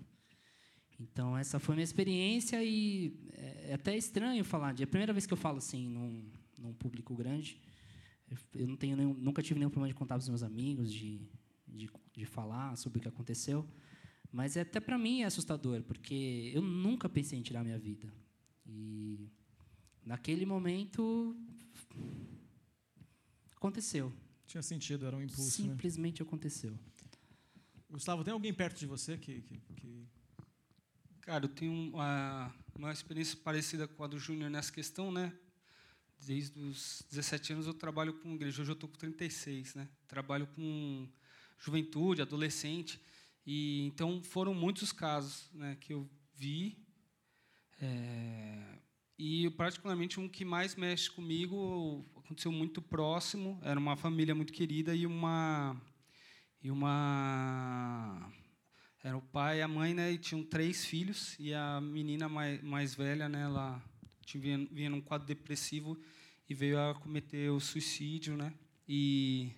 Então, 1.00 1.38
essa 1.38 1.60
foi 1.60 1.74
a 1.74 1.78
minha 1.78 1.84
experiência 1.84 2.64
e 2.64 3.18
é, 3.34 3.72
é 3.72 3.74
até 3.74 3.96
estranho 3.98 4.44
falar. 4.44 4.80
É 4.80 4.84
a 4.84 4.88
primeira 4.88 5.14
vez 5.14 5.26
que 5.26 5.34
eu 5.34 5.38
falo 5.38 5.58
assim 5.58 5.90
num, 5.90 6.32
num 6.60 6.74
público 6.74 7.16
grande. 7.16 7.60
Eu 8.54 8.68
não 8.68 8.76
tenho 8.76 8.96
nenhum, 8.96 9.14
nunca 9.14 9.44
tive 9.44 9.60
nenhum 9.60 9.70
problema 9.70 9.94
de 9.94 9.98
contar 9.98 10.16
para 10.16 10.22
os 10.22 10.30
meus 10.30 10.44
amigos, 10.44 10.92
de, 10.92 11.22
de, 11.68 11.90
de 12.14 12.26
falar 12.26 12.76
sobre 12.78 13.00
o 13.00 13.02
que 13.02 13.08
aconteceu. 13.08 13.68
Mas 14.32 14.58
é, 14.58 14.62
até 14.62 14.80
para 14.80 14.98
mim 14.98 15.22
é 15.22 15.26
assustador, 15.26 15.84
porque 15.84 16.52
eu 16.54 16.62
nunca 16.62 17.08
pensei 17.08 17.38
em 17.38 17.44
tirar 17.44 17.64
minha 17.64 17.78
vida. 17.78 18.12
E 18.66 19.30
naquele 20.04 20.46
momento 20.46 21.36
aconteceu. 23.56 24.12
Tinha 24.48 24.64
sentido, 24.64 25.06
era 25.06 25.16
um 25.16 25.22
impulso. 25.22 25.62
Né? 25.62 25.70
Simplesmente 25.70 26.22
né? 26.22 26.28
aconteceu. 26.28 26.78
Gustavo, 27.94 28.24
tem 28.24 28.34
alguém 28.34 28.52
perto 28.52 28.80
de 28.80 28.88
você 28.88 29.20
que. 29.20 29.42
que, 29.42 29.60
que... 29.76 30.08
Cara, 31.22 31.46
eu 31.46 31.50
tenho 31.50 31.72
uma, 31.72 32.52
uma 32.76 32.92
experiência 32.92 33.38
parecida 33.38 33.88
com 33.88 34.04
a 34.04 34.08
do 34.08 34.18
Júnior 34.18 34.50
nessa 34.50 34.72
questão, 34.72 35.12
né? 35.12 35.32
Desde 36.20 36.60
os 36.60 37.06
17 37.12 37.54
anos 37.54 37.68
eu 37.68 37.74
trabalho 37.74 38.16
com 38.16 38.34
igreja, 38.34 38.64
hoje 38.64 38.72
eu 38.72 38.74
estou 38.74 38.90
com 38.90 38.98
36, 38.98 39.76
né? 39.76 39.88
Trabalho 40.08 40.48
com 40.48 41.08
juventude, 41.60 42.24
adolescente. 42.24 43.00
E 43.46 43.86
então 43.86 44.24
foram 44.24 44.56
muitos 44.56 44.92
casos 44.92 45.52
né, 45.54 45.78
que 45.80 45.94
eu 45.94 46.10
vi. 46.34 46.84
É, 47.80 48.80
e 49.20 49.52
particularmente 49.52 50.20
um 50.20 50.28
que 50.28 50.44
mais 50.44 50.76
mexe 50.76 51.12
comigo 51.12 52.04
aconteceu 52.16 52.52
muito 52.52 52.82
próximo. 52.82 53.60
Era 53.62 53.80
uma 53.80 53.96
família 53.96 54.34
muito 54.34 54.52
querida 54.52 54.96
e 54.96 55.06
uma 55.06 55.80
e 56.63 56.72
uma 56.72 58.32
Era 59.03 59.17
o 59.17 59.22
pai 59.22 59.60
e 59.60 59.62
a 59.62 59.67
mãe, 59.67 59.93
né? 59.93 60.13
E 60.13 60.17
tinham 60.17 60.41
três 60.41 60.86
filhos. 60.86 61.36
E 61.38 61.53
a 61.53 61.82
menina 61.82 62.29
mais, 62.29 62.63
mais 62.63 62.96
velha, 62.96 63.27
né? 63.27 63.41
Ela 63.41 63.84
tinha, 64.25 64.58
vinha 64.72 64.89
num 64.89 65.01
quadro 65.01 65.27
depressivo 65.27 66.00
e 66.48 66.53
veio 66.53 66.79
a 66.79 66.96
cometer 66.96 67.51
o 67.51 67.60
suicídio, 67.60 68.38
né? 68.38 68.53
E, 68.88 69.51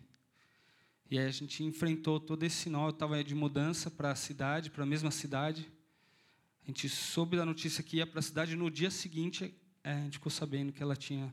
e 1.11 1.19
aí 1.19 1.27
a 1.27 1.31
gente 1.31 1.63
enfrentou 1.63 2.19
todo 2.19 2.41
esse 2.41 2.71
nó. 2.71 2.87
Eu 2.87 2.89
estava 2.89 3.23
de 3.23 3.35
mudança 3.35 3.91
para 3.91 4.09
a 4.09 4.15
cidade, 4.15 4.71
para 4.71 4.81
a 4.81 4.87
mesma 4.87 5.11
cidade. 5.11 5.71
A 6.63 6.67
gente 6.67 6.89
soube 6.89 7.37
da 7.37 7.45
notícia 7.45 7.83
que 7.83 7.97
ia 7.97 8.07
para 8.07 8.17
a 8.17 8.23
cidade. 8.23 8.55
No 8.55 8.71
dia 8.71 8.89
seguinte, 8.89 9.53
é, 9.83 9.91
a 9.93 10.03
gente 10.05 10.13
ficou 10.13 10.31
sabendo 10.31 10.73
que 10.73 10.81
ela 10.81 10.95
tinha 10.95 11.31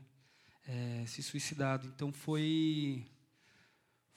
é, 0.67 1.03
se 1.07 1.23
suicidado. 1.23 1.87
Então 1.87 2.13
foi 2.13 3.03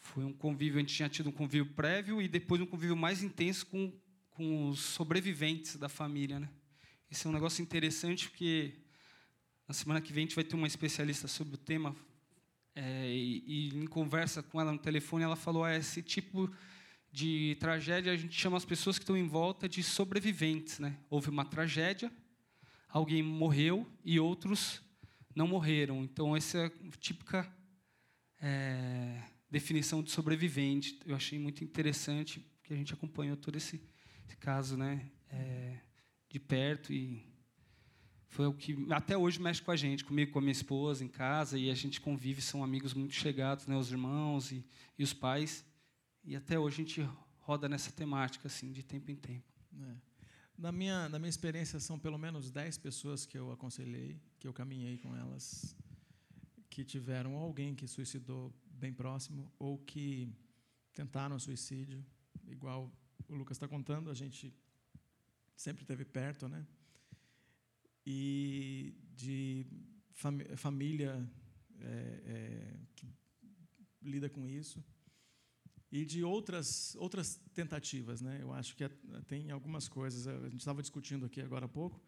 foi 0.06 0.24
um 0.24 0.32
convívio. 0.32 0.78
A 0.78 0.80
gente 0.80 0.94
tinha 0.94 1.08
tido 1.08 1.28
um 1.28 1.32
convívio 1.32 1.66
prévio 1.74 2.20
e 2.20 2.28
depois 2.28 2.60
um 2.60 2.66
convívio 2.66 2.96
mais 2.96 3.22
intenso 3.22 3.66
com 3.66 3.92
com 4.36 4.68
os 4.68 4.80
sobreviventes 4.80 5.76
da 5.76 5.88
família, 5.88 6.38
né? 6.38 6.50
Esse 7.10 7.26
é 7.26 7.30
um 7.30 7.32
negócio 7.32 7.62
interessante 7.62 8.28
porque 8.28 8.74
na 9.66 9.72
semana 9.72 10.00
que 10.00 10.12
vem 10.12 10.24
a 10.24 10.26
gente 10.26 10.34
vai 10.34 10.44
ter 10.44 10.54
uma 10.54 10.66
especialista 10.66 11.26
sobre 11.26 11.54
o 11.54 11.58
tema 11.58 11.96
é, 12.74 13.08
e, 13.08 13.44
e, 13.46 13.78
em 13.78 13.86
conversa 13.86 14.42
com 14.42 14.60
ela 14.60 14.70
no 14.70 14.78
telefone 14.78 15.24
ela 15.24 15.36
falou 15.36 15.64
ah, 15.64 15.74
esse 15.74 16.02
tipo 16.02 16.52
de 17.10 17.56
tragédia 17.58 18.12
a 18.12 18.16
gente 18.16 18.38
chama 18.38 18.58
as 18.58 18.64
pessoas 18.66 18.98
que 18.98 19.04
estão 19.04 19.16
em 19.16 19.26
volta 19.26 19.66
de 19.66 19.82
sobreviventes, 19.82 20.80
né? 20.80 20.98
Houve 21.08 21.30
uma 21.30 21.46
tragédia, 21.46 22.12
alguém 22.90 23.22
morreu 23.22 23.90
e 24.04 24.20
outros 24.20 24.82
não 25.34 25.48
morreram. 25.48 26.04
Então 26.04 26.36
essa 26.36 26.58
é 26.58 26.66
a 26.66 26.70
típica 27.00 27.50
é, 28.38 29.22
definição 29.50 30.02
de 30.02 30.10
sobrevivente. 30.10 30.98
Eu 31.06 31.16
achei 31.16 31.38
muito 31.38 31.62
interessante 31.62 32.44
que 32.62 32.72
a 32.72 32.76
gente 32.76 32.92
acompanhou 32.92 33.36
todo 33.36 33.56
esse, 33.56 33.80
esse 34.26 34.36
caso, 34.36 34.76
né? 34.76 35.10
É, 35.28 35.78
de 36.28 36.38
perto 36.38 36.92
e 36.92 37.24
foi 38.28 38.46
o 38.46 38.52
que 38.52 38.76
até 38.90 39.16
hoje 39.16 39.40
mexe 39.40 39.62
com 39.62 39.70
a 39.70 39.76
gente, 39.76 40.04
comigo, 40.04 40.32
com 40.32 40.38
a 40.38 40.42
minha 40.42 40.52
esposa 40.52 41.02
em 41.02 41.08
casa 41.08 41.58
e 41.58 41.70
a 41.70 41.74
gente 41.74 42.00
convive, 42.00 42.42
são 42.42 42.62
amigos 42.62 42.92
muito 42.92 43.14
chegados, 43.14 43.66
né? 43.66 43.76
Os 43.76 43.90
irmãos 43.90 44.52
e, 44.52 44.64
e 44.98 45.02
os 45.02 45.14
pais. 45.14 45.64
E 46.24 46.36
até 46.36 46.58
hoje 46.58 46.74
a 46.74 46.84
gente 46.84 47.08
roda 47.38 47.68
nessa 47.68 47.92
temática, 47.92 48.48
assim, 48.48 48.72
de 48.72 48.82
tempo 48.82 49.10
em 49.10 49.16
tempo. 49.16 49.46
É. 49.80 49.94
Na 50.58 50.72
minha, 50.72 51.08
na 51.08 51.18
minha 51.18 51.28
experiência, 51.28 51.78
são 51.78 51.98
pelo 51.98 52.18
menos 52.18 52.50
10 52.50 52.78
pessoas 52.78 53.24
que 53.24 53.38
eu 53.38 53.52
aconselhei, 53.52 54.20
que 54.38 54.48
eu 54.48 54.52
caminhei 54.52 54.98
com 54.98 55.14
elas, 55.14 55.76
que 56.68 56.84
tiveram 56.84 57.36
alguém 57.36 57.74
que 57.74 57.86
suicidou 57.86 58.52
bem 58.76 58.92
próximo 58.92 59.52
ou 59.58 59.78
que 59.78 60.32
tentaram 60.92 61.38
suicídio, 61.38 62.04
igual 62.46 62.92
o 63.28 63.34
Lucas 63.34 63.56
está 63.56 63.68
contando, 63.68 64.10
a 64.10 64.14
gente 64.14 64.54
sempre 65.56 65.82
esteve 65.82 66.04
perto, 66.04 66.48
né? 66.48 66.66
E 68.06 68.94
de 69.14 69.66
fam 70.12 70.38
família 70.56 71.28
é, 71.80 72.22
é, 72.24 72.78
que 72.94 73.08
lida 74.02 74.28
com 74.28 74.46
isso 74.46 74.84
e 75.90 76.04
de 76.04 76.22
outras 76.22 76.94
outras 76.96 77.36
tentativas, 77.54 78.20
né? 78.20 78.38
Eu 78.40 78.52
acho 78.52 78.76
que 78.76 78.84
é, 78.84 78.90
tem 79.26 79.50
algumas 79.50 79.88
coisas. 79.88 80.26
A 80.26 80.48
gente 80.48 80.60
estava 80.60 80.82
discutindo 80.82 81.26
aqui 81.26 81.40
agora 81.40 81.66
há 81.66 81.68
pouco 81.68 82.00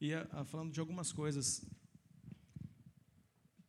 e 0.00 0.14
a, 0.14 0.26
a, 0.32 0.44
falando 0.44 0.72
de 0.72 0.80
algumas 0.80 1.12
coisas. 1.12 1.64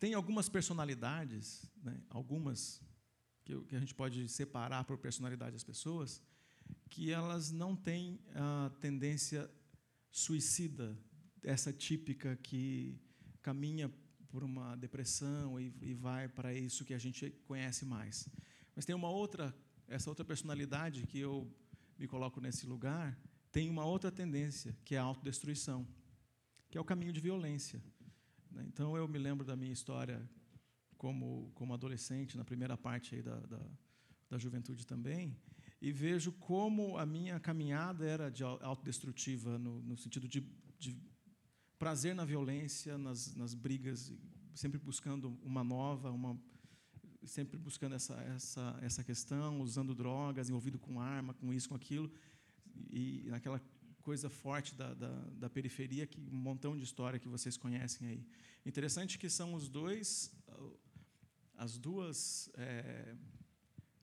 Tem 0.03 0.13
algumas 0.15 0.49
personalidades, 0.49 1.65
né? 1.81 1.97
Algumas 2.09 2.81
que, 3.45 3.57
que 3.61 3.73
a 3.73 3.79
gente 3.79 3.95
pode 3.95 4.27
separar 4.27 4.83
por 4.83 4.97
personalidade 4.97 5.53
das 5.53 5.63
pessoas, 5.63 6.21
que 6.89 7.09
elas 7.09 7.51
não 7.51 7.73
têm 7.73 8.19
a 8.35 8.69
tendência 8.81 9.49
suicida, 10.11 10.93
essa 11.41 11.71
típica 11.71 12.35
que 12.35 12.99
caminha 13.41 13.89
por 14.27 14.43
uma 14.43 14.75
depressão 14.75 15.57
e, 15.57 15.73
e 15.81 15.93
vai 15.93 16.27
para 16.27 16.53
isso 16.53 16.83
que 16.83 16.93
a 16.93 16.99
gente 16.99 17.29
conhece 17.47 17.85
mais. 17.85 18.27
Mas 18.75 18.83
tem 18.83 18.93
uma 18.93 19.09
outra, 19.09 19.55
essa 19.87 20.09
outra 20.09 20.25
personalidade 20.25 21.07
que 21.07 21.19
eu 21.19 21.49
me 21.97 22.09
coloco 22.09 22.41
nesse 22.41 22.65
lugar, 22.65 23.17
tem 23.53 23.69
uma 23.69 23.85
outra 23.85 24.11
tendência, 24.11 24.75
que 24.83 24.95
é 24.95 24.97
a 24.97 25.03
autodestruição, 25.03 25.87
que 26.69 26.77
é 26.77 26.81
o 26.81 26.83
caminho 26.83 27.13
de 27.13 27.21
violência. 27.21 27.81
Né? 28.53 28.63
Então, 28.67 28.95
eu 28.95 29.07
me 29.07 29.17
lembro 29.17 29.45
da 29.45 29.55
minha 29.55 29.73
história 29.73 30.21
como, 30.97 31.51
como 31.53 31.73
adolescente, 31.73 32.37
na 32.37 32.45
primeira 32.45 32.77
parte 32.77 33.15
aí 33.15 33.21
da, 33.21 33.37
da, 33.39 33.59
da 34.29 34.37
juventude 34.37 34.85
também, 34.85 35.35
e 35.81 35.91
vejo 35.91 36.31
como 36.33 36.97
a 36.97 37.05
minha 37.05 37.39
caminhada 37.39 38.05
era 38.05 38.29
de 38.29 38.43
autodestrutiva, 38.43 39.57
no, 39.57 39.81
no 39.81 39.97
sentido 39.97 40.27
de, 40.27 40.41
de 40.79 40.95
prazer 41.77 42.15
na 42.15 42.23
violência, 42.23 42.97
nas, 42.97 43.35
nas 43.35 43.53
brigas, 43.53 44.13
sempre 44.53 44.79
buscando 44.79 45.37
uma 45.43 45.63
nova, 45.63 46.09
uma 46.11 46.39
sempre 47.25 47.57
buscando 47.57 47.95
essa, 47.95 48.15
essa, 48.21 48.79
essa 48.81 49.03
questão, 49.03 49.61
usando 49.61 49.95
drogas, 49.95 50.49
envolvido 50.49 50.77
com 50.77 50.99
arma, 50.99 51.33
com 51.33 51.53
isso, 51.53 51.69
com 51.69 51.75
aquilo, 51.75 52.11
e 52.89 53.25
naquela 53.29 53.61
coisa 54.03 54.29
forte 54.29 54.75
da, 54.75 54.93
da, 54.93 55.09
da, 55.39 55.49
periferia, 55.49 56.05
que 56.05 56.19
um 56.19 56.35
montão 56.35 56.77
de 56.77 56.83
história 56.83 57.17
que 57.17 57.27
vocês 57.27 57.57
conhecem 57.57 58.07
aí. 58.07 58.27
Interessante 58.65 59.17
que 59.17 59.29
são 59.29 59.53
os 59.53 59.69
dois, 59.69 60.31
as 61.57 61.77
duas, 61.77 62.49
é, 62.55 63.15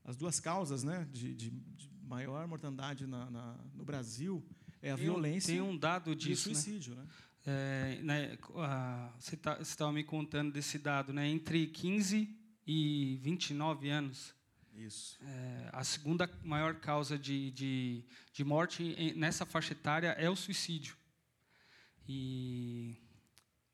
as 0.04 0.16
duas 0.16 0.40
causas, 0.40 0.82
né, 0.82 1.06
de, 1.12 1.34
de, 1.34 1.50
de 1.50 1.90
maior 2.02 2.46
mortandade 2.48 3.06
na, 3.06 3.30
na, 3.30 3.58
no 3.74 3.84
Brasil 3.84 4.44
é 4.82 4.90
a 4.90 4.96
tem 4.96 5.04
violência. 5.04 5.52
tem 5.52 5.60
um 5.60 5.76
dado 5.76 6.16
disso, 6.16 6.48
e 6.48 6.52
o 6.52 6.54
suicídio, 6.54 6.94
né? 6.94 7.02
né? 7.02 7.08
É, 7.46 8.02
né, 8.02 8.38
você 9.18 9.36
tá, 9.36 9.58
estava 9.60 9.92
me 9.92 10.04
contando 10.04 10.52
desse 10.52 10.78
dado, 10.78 11.12
né? 11.12 11.26
Entre 11.26 11.66
15 11.66 12.36
e 12.66 13.18
29 13.22 13.88
anos. 13.88 14.34
Isso. 14.80 15.18
É, 15.22 15.68
a 15.74 15.84
segunda 15.84 16.30
maior 16.42 16.74
causa 16.74 17.18
de, 17.18 17.50
de, 17.50 18.02
de 18.32 18.42
morte 18.42 19.12
nessa 19.14 19.44
faixa 19.44 19.72
etária 19.74 20.16
é 20.18 20.30
o 20.30 20.34
suicídio. 20.34 20.96
E, 22.08 22.96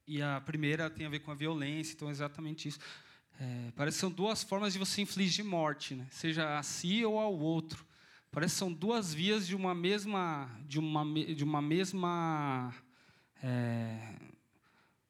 e 0.04 0.20
a 0.20 0.40
primeira 0.40 0.90
tem 0.90 1.06
a 1.06 1.08
ver 1.08 1.20
com 1.20 1.30
a 1.30 1.34
violência, 1.36 1.94
então 1.94 2.08
é 2.08 2.10
exatamente 2.10 2.66
isso. 2.66 2.80
É, 3.38 3.72
parece 3.76 3.98
que 3.98 4.00
são 4.00 4.10
duas 4.10 4.42
formas 4.42 4.72
de 4.72 4.80
você 4.80 5.00
infligir 5.00 5.44
morte, 5.44 5.94
né? 5.94 6.08
seja 6.10 6.58
a 6.58 6.62
si 6.64 7.04
ou 7.04 7.20
ao 7.20 7.38
outro. 7.38 7.86
Parece 8.32 8.54
que 8.54 8.58
são 8.58 8.72
duas 8.72 9.14
vias 9.14 9.46
de 9.46 9.54
uma 9.54 9.76
mesma, 9.76 10.50
de 10.66 10.80
uma, 10.80 11.04
de 11.04 11.44
uma 11.44 11.62
mesma 11.62 12.74
é, 13.40 14.16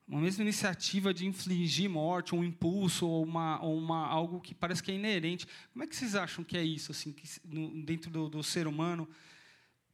uma 0.09 0.21
mesma 0.21 0.43
iniciativa 0.43 1.13
de 1.13 1.27
infligir 1.27 1.91
morte, 1.91 2.35
um 2.35 2.45
impulso 2.45 3.09
ou 3.09 3.25
uma, 3.25 3.61
ou 3.61 3.77
uma 3.77 4.07
algo 4.07 4.41
que 4.41 4.55
parece 4.55 4.83
que 4.83 4.93
é 4.93 4.95
inerente. 4.95 5.47
Como 5.73 5.83
é 5.83 5.87
que 5.87 5.97
vocês 5.97 6.15
acham 6.15 6.45
que 6.45 6.57
é 6.57 6.63
isso, 6.63 6.93
assim, 6.93 7.13
que, 7.13 7.29
no, 7.45 7.83
dentro 7.83 8.11
do, 8.11 8.29
do, 8.29 8.43
ser 8.43 8.69
humano? 8.69 9.09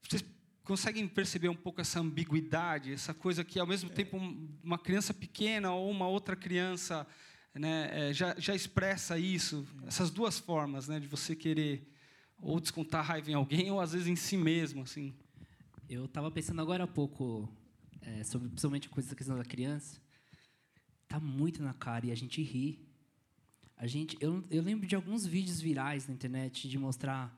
Vocês 0.03 0.23
conseguem 0.65 1.09
perceber 1.09 1.49
um 1.49 1.57
pouco 1.57 1.81
essa 1.81 1.99
ambiguidade, 1.99 2.93
essa 2.93 3.15
coisa 3.15 3.43
que, 3.43 3.59
ao 3.59 3.67
mesmo 3.67 3.91
é. 3.91 3.95
tempo, 3.95 4.19
uma 4.63 4.79
criança 4.79 5.15
pequena 5.15 5.73
ou 5.73 5.91
uma 5.91 6.07
outra 6.07 6.37
criança 6.37 7.07
né, 7.55 7.89
é, 7.93 8.13
já, 8.13 8.35
já 8.39 8.55
expressa 8.55 9.19
isso, 9.19 9.67
é. 9.83 9.89
essas 9.89 10.11
duas 10.11 10.39
formas, 10.39 10.89
né, 10.89 11.01
de 11.01 11.07
você 11.07 11.35
querer 11.35 11.89
ou 12.39 12.61
descontar 12.61 13.05
raiva 13.05 13.31
em 13.31 13.35
alguém 13.35 13.71
ou 13.71 13.81
às 13.81 13.93
vezes 13.93 14.09
em 14.09 14.17
si 14.17 14.37
mesmo, 14.37 14.83
assim. 14.83 15.15
Eu 15.89 16.05
estava 16.05 16.31
pensando 16.31 16.61
agora 16.61 16.85
há 16.85 16.89
pouco 16.89 17.49
é, 18.03 18.25
sobre 18.25 18.49
principalmente 18.49 18.89
a 18.89 18.91
coisa 18.91 19.11
da 19.11 19.17
questão 19.17 19.37
da 19.37 19.45
criança, 19.45 20.01
tá 21.09 21.19
muito 21.21 21.63
na 21.63 21.73
cara 21.75 22.07
e 22.07 22.11
a 22.11 22.15
gente 22.15 22.43
ri. 22.43 22.87
A 23.77 23.87
gente, 23.87 24.17
eu, 24.21 24.45
eu 24.51 24.63
lembro 24.63 24.87
de 24.87 24.95
alguns 24.95 25.27
vídeos 25.27 25.61
virais 25.61 26.07
na 26.07 26.15
internet 26.15 26.69
de 26.69 26.79
mostrar 26.79 27.37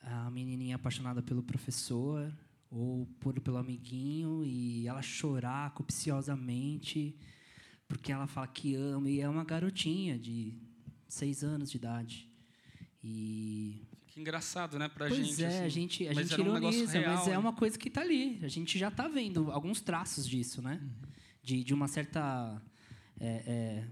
a 0.00 0.30
menininha 0.30 0.76
apaixonada 0.76 1.22
pelo 1.22 1.42
professor 1.42 2.32
ou 2.70 3.06
por 3.18 3.38
pelo 3.40 3.58
amiguinho 3.58 4.44
e 4.44 4.86
ela 4.86 5.02
chorar 5.02 5.72
copiosamente 5.72 7.16
porque 7.86 8.12
ela 8.12 8.26
fala 8.28 8.46
que 8.46 8.76
ama 8.76 9.10
e 9.10 9.20
é 9.20 9.28
uma 9.28 9.44
garotinha 9.44 10.16
de 10.16 10.54
seis 11.08 11.42
anos 11.42 11.70
de 11.70 11.76
idade 11.76 12.28
e 13.02 13.84
que 14.10 14.20
engraçado, 14.20 14.78
né, 14.78 14.88
pra 14.88 15.06
pois 15.06 15.26
gente. 15.26 15.42
É, 15.42 15.46
assim. 15.46 15.64
a 15.64 15.68
gente, 15.68 16.08
a 16.08 16.12
gente 16.12 16.32
ironiza, 16.32 16.98
um 16.98 17.06
mas 17.06 17.28
é 17.28 17.38
uma 17.38 17.52
coisa 17.52 17.78
que 17.78 17.88
está 17.88 18.00
ali. 18.00 18.40
A 18.42 18.48
gente 18.48 18.78
já 18.78 18.88
está 18.88 19.06
vendo 19.08 19.50
alguns 19.52 19.80
traços 19.80 20.28
disso, 20.28 20.60
né? 20.60 20.80
Uhum. 20.82 21.08
De, 21.42 21.64
de 21.64 21.72
uma 21.72 21.86
certa. 21.86 22.60
É, 23.18 23.42
é, 23.46 23.84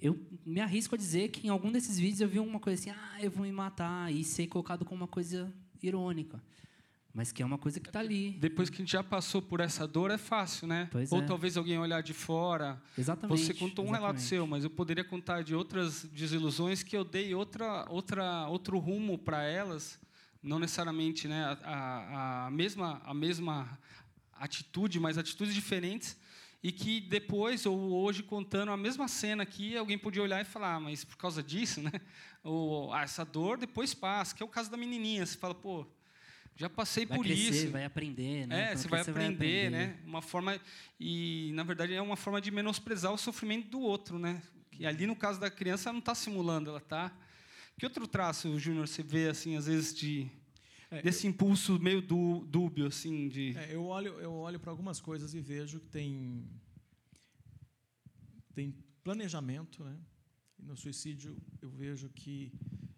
eu 0.00 0.18
me 0.46 0.60
arrisco 0.60 0.94
a 0.94 0.98
dizer 0.98 1.30
que 1.30 1.46
em 1.46 1.50
algum 1.50 1.72
desses 1.72 1.98
vídeos 1.98 2.20
eu 2.20 2.28
vi 2.28 2.38
uma 2.38 2.60
coisa 2.60 2.80
assim, 2.80 2.90
ah, 2.90 3.18
eu 3.20 3.30
vou 3.30 3.44
me 3.44 3.50
matar, 3.50 4.12
e 4.12 4.22
ser 4.22 4.46
colocado 4.46 4.84
como 4.84 5.02
uma 5.02 5.08
coisa 5.08 5.52
irônica. 5.82 6.40
Mas 7.18 7.32
que 7.32 7.42
é 7.42 7.44
uma 7.44 7.58
coisa 7.58 7.80
que 7.80 7.88
está 7.88 7.98
ali. 7.98 8.30
Depois 8.38 8.70
que 8.70 8.76
a 8.76 8.78
gente 8.78 8.92
já 8.92 9.02
passou 9.02 9.42
por 9.42 9.58
essa 9.58 9.88
dor, 9.88 10.12
é 10.12 10.16
fácil, 10.16 10.68
né? 10.68 10.88
Pois 10.92 11.10
Ou 11.10 11.20
é. 11.20 11.26
talvez 11.26 11.56
alguém 11.56 11.76
olhar 11.76 12.00
de 12.00 12.14
fora. 12.14 12.80
Exatamente. 12.96 13.42
Você 13.42 13.52
contou 13.52 13.84
um 13.84 13.88
exatamente. 13.88 14.06
relato 14.06 14.20
seu, 14.20 14.46
mas 14.46 14.62
eu 14.62 14.70
poderia 14.70 15.02
contar 15.02 15.42
de 15.42 15.52
outras 15.52 16.04
desilusões 16.04 16.84
que 16.84 16.96
eu 16.96 17.02
dei 17.02 17.34
outra, 17.34 17.84
outra, 17.90 18.46
outro 18.46 18.78
rumo 18.78 19.18
para 19.18 19.42
elas, 19.42 19.98
não 20.40 20.60
necessariamente 20.60 21.26
né, 21.26 21.58
a, 21.64 22.46
a, 22.46 22.50
mesma, 22.52 23.02
a 23.04 23.12
mesma 23.12 23.76
atitude, 24.34 25.00
mas 25.00 25.18
atitudes 25.18 25.52
diferentes, 25.52 26.16
e 26.62 26.70
que 26.70 27.00
depois, 27.00 27.66
ou 27.66 28.00
hoje, 28.00 28.22
contando 28.22 28.70
a 28.70 28.76
mesma 28.76 29.08
cena 29.08 29.42
aqui, 29.42 29.76
alguém 29.76 29.98
podia 29.98 30.22
olhar 30.22 30.40
e 30.40 30.44
falar, 30.44 30.76
ah, 30.76 30.80
mas 30.80 31.02
por 31.02 31.16
causa 31.16 31.42
disso, 31.42 31.82
né? 31.82 31.90
ou 32.44 32.92
ah, 32.92 33.02
essa 33.02 33.24
dor 33.24 33.58
depois 33.58 33.92
passa, 33.92 34.36
que 34.36 34.40
é 34.40 34.46
o 34.46 34.48
caso 34.48 34.70
da 34.70 34.76
menininha. 34.76 35.26
Você 35.26 35.36
fala, 35.36 35.52
pô, 35.52 35.84
já 36.58 36.68
passei 36.68 37.06
vai 37.06 37.16
por 37.16 37.24
crescer, 37.24 37.50
isso. 37.50 37.70
Vai 37.70 37.84
aprender, 37.84 38.44
né? 38.48 38.72
É, 38.72 38.76
você 38.76 38.88
vai, 38.88 39.00
aprender, 39.00 39.14
vai 39.14 39.32
aprender, 39.32 39.70
né? 39.70 40.00
Uma 40.04 40.20
forma 40.20 40.60
e 40.98 41.52
na 41.54 41.62
verdade 41.62 41.94
é 41.94 42.02
uma 42.02 42.16
forma 42.16 42.40
de 42.40 42.50
menosprezar 42.50 43.12
o 43.12 43.16
sofrimento 43.16 43.68
do 43.68 43.78
outro, 43.78 44.18
né? 44.18 44.42
Que 44.72 44.84
ali 44.84 45.06
no 45.06 45.14
caso 45.14 45.38
da 45.38 45.48
criança 45.48 45.88
ela 45.88 45.92
não 45.92 46.00
está 46.00 46.16
simulando, 46.16 46.70
ela 46.70 46.80
está. 46.80 47.16
Que 47.78 47.86
outro 47.86 48.08
traço, 48.08 48.58
Júnior, 48.58 48.88
você 48.88 49.04
vê 49.04 49.28
assim 49.28 49.56
às 49.56 49.66
vezes 49.66 49.94
de 49.94 50.28
é, 50.90 51.00
desse 51.00 51.28
eu, 51.28 51.30
impulso 51.30 51.78
meio 51.78 52.02
dú, 52.02 52.44
dúbio 52.50 52.88
assim 52.88 53.28
de. 53.28 53.56
É, 53.56 53.76
eu 53.76 53.84
olho 53.84 54.18
eu 54.18 54.32
olho 54.32 54.58
para 54.58 54.72
algumas 54.72 54.98
coisas 54.98 55.34
e 55.34 55.40
vejo 55.40 55.78
que 55.78 55.86
tem 55.86 56.44
tem 58.52 58.74
planejamento, 59.04 59.84
né? 59.84 59.96
E 60.58 60.64
no 60.64 60.76
suicídio 60.76 61.40
eu 61.62 61.70
vejo 61.70 62.08
que 62.08 62.52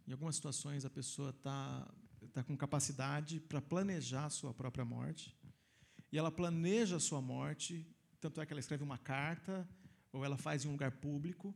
em 0.08 0.12
algumas 0.12 0.36
situações 0.36 0.86
a 0.86 0.90
pessoa 0.90 1.28
está 1.28 1.86
está 2.30 2.42
com 2.42 2.56
capacidade 2.56 3.40
para 3.40 3.60
planejar 3.60 4.26
a 4.26 4.30
sua 4.30 4.54
própria 4.54 4.84
morte. 4.84 5.36
E 6.12 6.18
ela 6.18 6.30
planeja 6.30 6.96
a 6.96 7.00
sua 7.00 7.20
morte, 7.20 7.86
tanto 8.20 8.40
é 8.40 8.46
que 8.46 8.52
ela 8.52 8.60
escreve 8.60 8.82
uma 8.82 8.98
carta, 8.98 9.68
ou 10.12 10.24
ela 10.24 10.36
faz 10.36 10.64
em 10.64 10.68
um 10.68 10.72
lugar 10.72 10.92
público, 10.92 11.54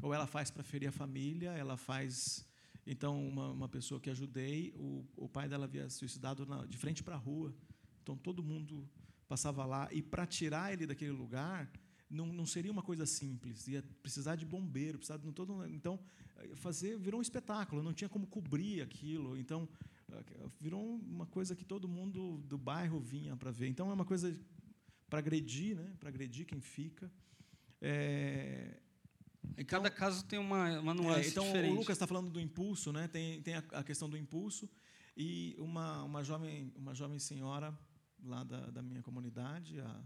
ou 0.00 0.14
ela 0.14 0.26
faz 0.26 0.50
para 0.50 0.62
ferir 0.62 0.88
a 0.88 0.92
família, 0.92 1.50
ela 1.52 1.76
faz. 1.76 2.46
Então, 2.86 3.26
uma, 3.28 3.50
uma 3.50 3.68
pessoa 3.68 4.00
que 4.00 4.10
ajudei, 4.10 4.72
o, 4.76 5.04
o 5.16 5.28
pai 5.28 5.48
dela 5.48 5.64
havia 5.64 5.88
suicidado 5.88 6.44
na, 6.44 6.66
de 6.66 6.76
frente 6.76 7.02
para 7.02 7.14
a 7.14 7.18
rua. 7.18 7.54
Então, 8.02 8.16
todo 8.16 8.42
mundo 8.42 8.88
passava 9.28 9.64
lá. 9.64 9.88
E 9.92 10.02
para 10.02 10.26
tirar 10.26 10.72
ele 10.72 10.86
daquele 10.86 11.12
lugar, 11.12 11.70
não, 12.10 12.26
não 12.26 12.44
seria 12.44 12.72
uma 12.72 12.82
coisa 12.82 13.06
simples. 13.06 13.68
Ia 13.68 13.82
precisar 14.02 14.36
de 14.36 14.44
bombeiro, 14.44 14.98
precisar 14.98 15.18
de 15.18 15.30
todo. 15.32 15.64
Então, 15.68 15.98
fazer 16.56 16.98
virou 16.98 17.20
um 17.20 17.22
espetáculo. 17.22 17.82
Não 17.82 17.92
tinha 17.92 18.08
como 18.08 18.26
cobrir 18.26 18.82
aquilo. 18.82 19.38
Então, 19.38 19.68
virou 20.60 20.96
uma 20.96 21.26
coisa 21.26 21.54
que 21.54 21.64
todo 21.64 21.88
mundo 21.88 22.38
do 22.38 22.58
bairro 22.58 23.00
vinha 23.00 23.36
para 23.36 23.50
ver. 23.50 23.68
Então 23.68 23.90
é 23.90 23.94
uma 23.94 24.04
coisa 24.04 24.34
para 25.08 25.18
agredir, 25.18 25.76
né? 25.76 25.94
Para 25.98 26.08
agredir 26.08 26.46
quem 26.46 26.60
fica. 26.60 27.10
É, 27.80 28.80
em 29.58 29.64
cada 29.64 29.88
então, 29.88 29.98
caso 29.98 30.24
tem 30.24 30.38
uma, 30.38 30.80
uma 30.80 30.94
nuance 30.94 31.28
é, 31.28 31.30
então 31.30 31.44
diferente. 31.44 31.72
o 31.72 31.74
Lucas 31.74 31.96
está 31.96 32.06
falando 32.06 32.30
do 32.30 32.40
impulso, 32.40 32.92
né? 32.92 33.08
Tem, 33.08 33.42
tem 33.42 33.54
a, 33.54 33.64
a, 33.72 33.84
questão 33.84 34.08
do 34.08 34.16
impulso 34.16 34.68
e 35.16 35.56
uma, 35.58 36.04
uma 36.04 36.22
jovem 36.22 36.72
uma 36.76 36.94
jovem 36.94 37.18
senhora 37.18 37.76
lá 38.22 38.44
da, 38.44 38.70
da 38.70 38.82
minha 38.82 39.02
comunidade, 39.02 39.80
há, 39.80 40.00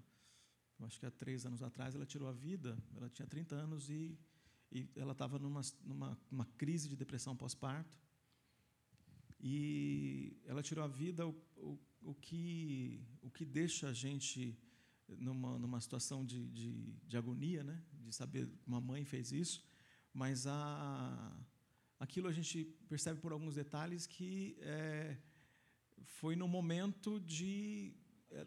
acho 0.80 0.98
que 0.98 1.06
há 1.06 1.10
três 1.10 1.44
anos 1.44 1.62
atrás, 1.62 1.94
ela 1.94 2.06
tirou 2.06 2.28
a 2.28 2.32
vida. 2.32 2.76
Ela 2.96 3.10
tinha 3.10 3.26
30 3.26 3.54
anos 3.54 3.90
e, 3.90 4.18
e 4.72 4.88
ela 4.96 5.12
estava 5.12 5.38
numa, 5.38 5.60
numa 5.84 6.18
uma 6.30 6.46
crise 6.56 6.88
de 6.88 6.96
depressão 6.96 7.36
pós-parto 7.36 7.98
e 9.48 10.36
ela 10.44 10.60
tirou 10.60 10.84
a 10.84 10.88
vida, 10.88 11.24
o, 11.24 11.32
o, 11.56 11.78
o, 12.02 12.14
que, 12.14 13.00
o 13.22 13.30
que 13.30 13.44
deixa 13.44 13.88
a 13.90 13.92
gente 13.92 14.58
numa, 15.06 15.56
numa 15.56 15.80
situação 15.80 16.24
de, 16.24 16.48
de, 16.48 16.92
de 17.06 17.16
agonia, 17.16 17.62
né? 17.62 17.80
de 17.92 18.12
saber 18.12 18.48
que 18.48 18.66
uma 18.66 18.80
mãe 18.80 19.04
fez 19.04 19.30
isso, 19.30 19.64
mas 20.12 20.48
a, 20.48 21.46
aquilo 22.00 22.26
a 22.26 22.32
gente 22.32 22.64
percebe 22.88 23.20
por 23.20 23.30
alguns 23.30 23.54
detalhes 23.54 24.04
que 24.04 24.56
é, 24.62 25.16
foi 26.02 26.34
no 26.34 26.48
momento 26.48 27.20
de, 27.20 27.94
é, 28.32 28.44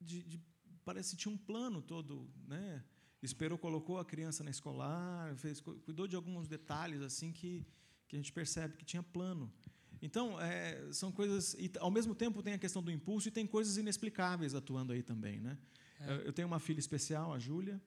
de, 0.00 0.22
de, 0.22 0.40
parece 0.86 1.10
que 1.10 1.22
tinha 1.22 1.34
um 1.34 1.36
plano 1.50 1.82
todo, 1.82 2.30
né? 2.46 2.82
Esperou, 3.22 3.58
colocou 3.58 3.98
a 3.98 4.04
criança 4.06 4.42
na 4.42 4.50
escolar, 4.50 5.36
fez, 5.36 5.60
cuidou 5.60 6.08
de 6.08 6.16
alguns 6.16 6.48
detalhes 6.48 7.02
assim 7.02 7.30
que, 7.30 7.66
que 8.08 8.16
a 8.16 8.18
gente 8.18 8.32
percebe 8.32 8.78
que 8.78 8.84
tinha 8.84 9.02
plano. 9.02 9.52
Então, 10.02 10.40
é, 10.40 10.92
são 10.92 11.12
coisas. 11.12 11.54
E, 11.54 11.70
ao 11.78 11.90
mesmo 11.90 12.14
tempo, 12.14 12.42
tem 12.42 12.54
a 12.54 12.58
questão 12.58 12.82
do 12.82 12.90
impulso 12.90 13.28
e 13.28 13.30
tem 13.30 13.46
coisas 13.46 13.76
inexplicáveis 13.76 14.54
atuando 14.54 14.92
aí 14.92 15.02
também. 15.02 15.40
Né? 15.40 15.58
É. 16.00 16.28
Eu 16.28 16.32
tenho 16.32 16.48
uma 16.48 16.58
filha 16.58 16.78
especial, 16.78 17.32
a 17.32 17.38
Júlia, 17.38 17.80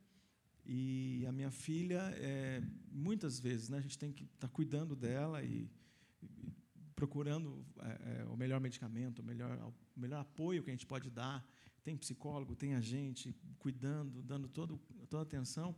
e 0.65 1.25
a 1.27 1.31
minha 1.31 1.51
filha, 1.51 2.01
é, 2.15 2.61
muitas 2.91 3.39
vezes, 3.39 3.69
né, 3.69 3.79
a 3.79 3.81
gente 3.81 3.97
tem 3.97 4.13
que 4.13 4.23
estar 4.23 4.47
tá 4.47 4.53
cuidando 4.53 4.95
dela 4.95 5.43
e, 5.43 5.69
e 6.21 6.53
procurando 6.95 7.65
é, 7.79 8.21
é, 8.21 8.25
o 8.25 8.37
melhor 8.37 8.61
medicamento, 8.61 9.19
o 9.19 9.23
melhor, 9.23 9.73
o 9.95 9.99
melhor 9.99 10.21
apoio 10.21 10.63
que 10.63 10.69
a 10.69 10.73
gente 10.73 10.85
pode 10.85 11.09
dar. 11.09 11.45
Tem 11.83 11.97
psicólogo, 11.97 12.55
tem 12.55 12.75
a 12.75 12.79
gente 12.79 13.35
cuidando, 13.59 14.21
dando 14.21 14.47
todo, 14.47 14.79
toda 15.09 15.23
a 15.23 15.23
atenção. 15.23 15.75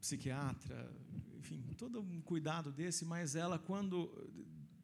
Psiquiatra, 0.00 0.90
enfim, 1.36 1.62
todo 1.76 2.00
um 2.00 2.22
cuidado 2.22 2.72
desse, 2.72 3.04
mas 3.04 3.34
ela, 3.34 3.58
quando 3.58 4.10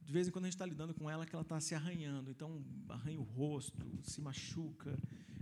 de 0.06 0.12
vez 0.12 0.28
em 0.28 0.30
quando 0.30 0.44
a 0.44 0.48
gente 0.48 0.54
está 0.54 0.64
lidando 0.64 0.94
com 0.94 1.10
ela 1.10 1.26
que 1.26 1.34
ela 1.34 1.42
está 1.42 1.60
se 1.60 1.74
arranhando, 1.74 2.30
então 2.30 2.64
arranha 2.88 3.18
o 3.18 3.24
rosto, 3.24 3.84
se 4.04 4.20
machuca. 4.20 4.96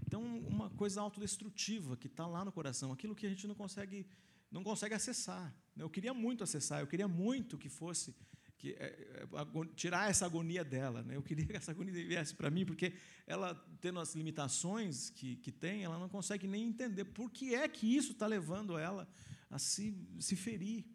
Então, 0.06 0.22
uma 0.38 0.70
coisa 0.70 1.02
autodestrutiva 1.02 1.96
que 1.98 2.06
está 2.06 2.26
lá 2.26 2.44
no 2.44 2.50
coração, 2.50 2.90
aquilo 2.90 3.14
que 3.14 3.26
a 3.26 3.28
gente 3.28 3.46
não 3.46 3.54
consegue, 3.54 4.06
não 4.50 4.64
consegue 4.64 4.94
acessar. 4.94 5.54
Né? 5.76 5.84
Eu 5.84 5.90
queria 5.90 6.14
muito 6.14 6.42
acessar, 6.42 6.80
eu 6.80 6.86
queria 6.86 7.06
muito 7.06 7.58
que 7.58 7.68
fosse 7.68 8.14
que, 8.56 8.70
é, 8.70 9.26
é, 9.30 9.66
tirar 9.76 10.08
essa 10.08 10.24
agonia 10.24 10.64
dela. 10.64 11.02
Né? 11.02 11.14
Eu 11.14 11.22
queria 11.22 11.44
que 11.44 11.56
essa 11.56 11.72
agonia 11.72 11.92
viesse 11.92 12.34
para 12.34 12.50
mim, 12.50 12.64
porque 12.64 12.94
ela, 13.26 13.54
tendo 13.82 14.00
as 14.00 14.14
limitações 14.14 15.10
que, 15.10 15.36
que 15.36 15.52
tem, 15.52 15.84
ela 15.84 15.98
não 15.98 16.08
consegue 16.08 16.46
nem 16.46 16.66
entender 16.66 17.04
por 17.04 17.30
que 17.30 17.54
é 17.54 17.68
que 17.68 17.94
isso 17.94 18.12
está 18.12 18.26
levando 18.26 18.78
ela 18.78 19.06
a 19.50 19.58
se, 19.58 19.94
se 20.18 20.34
ferir. 20.34 20.86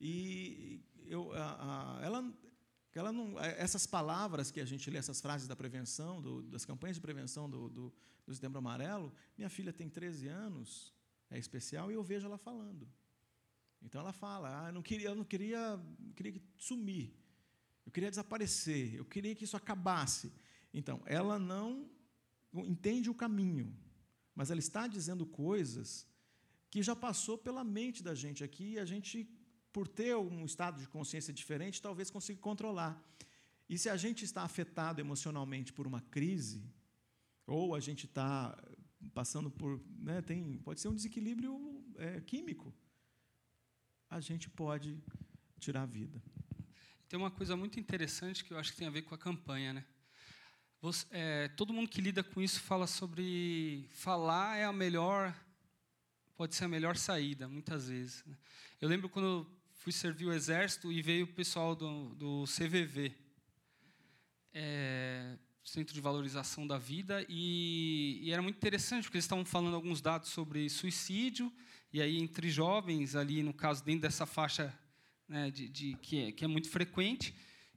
E 0.00 0.80
eu, 1.08 1.32
a, 1.32 1.98
a, 1.98 2.04
ela, 2.04 2.32
ela 2.98 3.12
não, 3.12 3.38
é, 3.38 3.60
essas 3.60 3.86
palavras 3.86 4.50
que 4.50 4.60
a 4.60 4.64
gente 4.64 4.90
lê, 4.90 4.98
essas 4.98 5.20
frases 5.20 5.46
da 5.46 5.56
prevenção, 5.56 6.20
do, 6.20 6.42
das 6.42 6.64
campanhas 6.64 6.96
de 6.96 7.00
prevenção 7.00 7.48
do, 7.48 7.68
do, 7.68 7.94
do 8.26 8.34
Setembro 8.34 8.58
Amarelo, 8.58 9.12
minha 9.36 9.50
filha 9.50 9.72
tem 9.72 9.88
13 9.88 10.28
anos, 10.28 10.94
é 11.30 11.38
especial, 11.38 11.90
e 11.90 11.94
eu 11.94 12.02
vejo 12.02 12.26
ela 12.26 12.38
falando. 12.38 12.88
Então 13.82 14.00
ela 14.00 14.12
fala: 14.12 14.64
ah, 14.64 14.68
eu 14.68 14.72
não 14.72 14.82
queria, 14.82 15.08
eu 15.08 15.14
não 15.14 15.24
queria, 15.24 15.80
queria 16.14 16.40
sumir, 16.56 17.14
eu 17.84 17.92
queria 17.92 18.10
desaparecer, 18.10 18.94
eu 18.94 19.04
queria 19.04 19.34
que 19.34 19.44
isso 19.44 19.56
acabasse. 19.56 20.32
Então 20.72 21.02
ela 21.06 21.38
não 21.38 21.88
entende 22.54 23.10
o 23.10 23.14
caminho, 23.14 23.76
mas 24.34 24.50
ela 24.50 24.60
está 24.60 24.86
dizendo 24.86 25.26
coisas 25.26 26.06
que 26.70 26.82
já 26.82 26.96
passou 26.96 27.38
pela 27.38 27.62
mente 27.62 28.02
da 28.02 28.14
gente 28.14 28.42
aqui 28.42 28.72
e 28.72 28.78
a 28.78 28.84
gente 28.84 29.28
por 29.76 29.86
ter 29.86 30.16
um 30.16 30.42
estado 30.46 30.80
de 30.80 30.88
consciência 30.88 31.34
diferente, 31.34 31.82
talvez 31.82 32.08
consiga 32.08 32.40
controlar. 32.40 32.98
E 33.68 33.76
se 33.76 33.90
a 33.90 33.96
gente 33.98 34.24
está 34.24 34.40
afetado 34.40 35.02
emocionalmente 35.02 35.70
por 35.70 35.86
uma 35.86 36.00
crise, 36.00 36.64
ou 37.46 37.74
a 37.74 37.78
gente 37.78 38.06
está 38.06 38.56
passando 39.12 39.50
por. 39.50 39.78
Né, 39.98 40.22
tem, 40.22 40.56
pode 40.64 40.80
ser 40.80 40.88
um 40.88 40.94
desequilíbrio 40.94 41.84
é, 41.96 42.22
químico, 42.22 42.72
a 44.08 44.18
gente 44.18 44.48
pode 44.48 44.98
tirar 45.60 45.82
a 45.82 45.86
vida. 45.86 46.22
Tem 47.06 47.18
uma 47.18 47.30
coisa 47.30 47.54
muito 47.54 47.78
interessante 47.78 48.46
que 48.46 48.54
eu 48.54 48.58
acho 48.58 48.72
que 48.72 48.78
tem 48.78 48.88
a 48.88 48.90
ver 48.90 49.02
com 49.02 49.14
a 49.14 49.18
campanha. 49.18 49.74
Né? 49.74 49.84
Você, 50.80 51.06
é, 51.10 51.48
todo 51.48 51.74
mundo 51.74 51.90
que 51.90 52.00
lida 52.00 52.24
com 52.24 52.40
isso 52.40 52.60
fala 52.60 52.86
sobre 52.86 53.86
falar 53.90 54.56
é 54.56 54.64
a 54.64 54.72
melhor 54.72 55.38
pode 56.34 56.54
ser 56.54 56.64
a 56.64 56.68
melhor 56.68 56.96
saída, 56.96 57.46
muitas 57.46 57.88
vezes. 57.88 58.24
Né? 58.24 58.36
Eu 58.80 58.88
lembro 58.88 59.08
quando 59.08 59.46
fui 59.86 59.92
servir 59.92 60.26
o 60.26 60.32
exército 60.32 60.90
e 60.90 61.00
veio 61.00 61.26
o 61.26 61.28
pessoal 61.28 61.76
do, 61.76 62.12
do 62.16 62.44
CVV, 62.46 63.12
é, 64.52 65.38
Centro 65.62 65.94
de 65.94 66.00
Valorização 66.00 66.66
da 66.66 66.76
Vida, 66.76 67.24
e, 67.28 68.18
e, 68.20 68.32
era 68.32 68.42
muito 68.42 68.56
interessante 68.56 69.04
porque 69.04 69.16
eles 69.16 69.26
estavam 69.26 69.44
falando 69.44 69.76
alguns 69.76 70.00
dados 70.00 70.30
sobre 70.30 70.68
suicídio 70.68 71.52
e 71.92 72.02
aí 72.02 72.18
entre 72.18 72.50
jovens 72.50 73.14
ali 73.14 73.44
no 73.44 73.54
caso 73.54 73.84
dentro 73.84 74.00
dessa 74.00 74.26
faixa 74.26 74.76
né, 75.28 75.52
de, 75.52 75.68
de 75.68 75.96
que, 76.02 76.18
é, 76.18 76.32
que 76.32 76.44
é 76.44 76.48
muito 76.48 76.68
frequente 76.68 77.32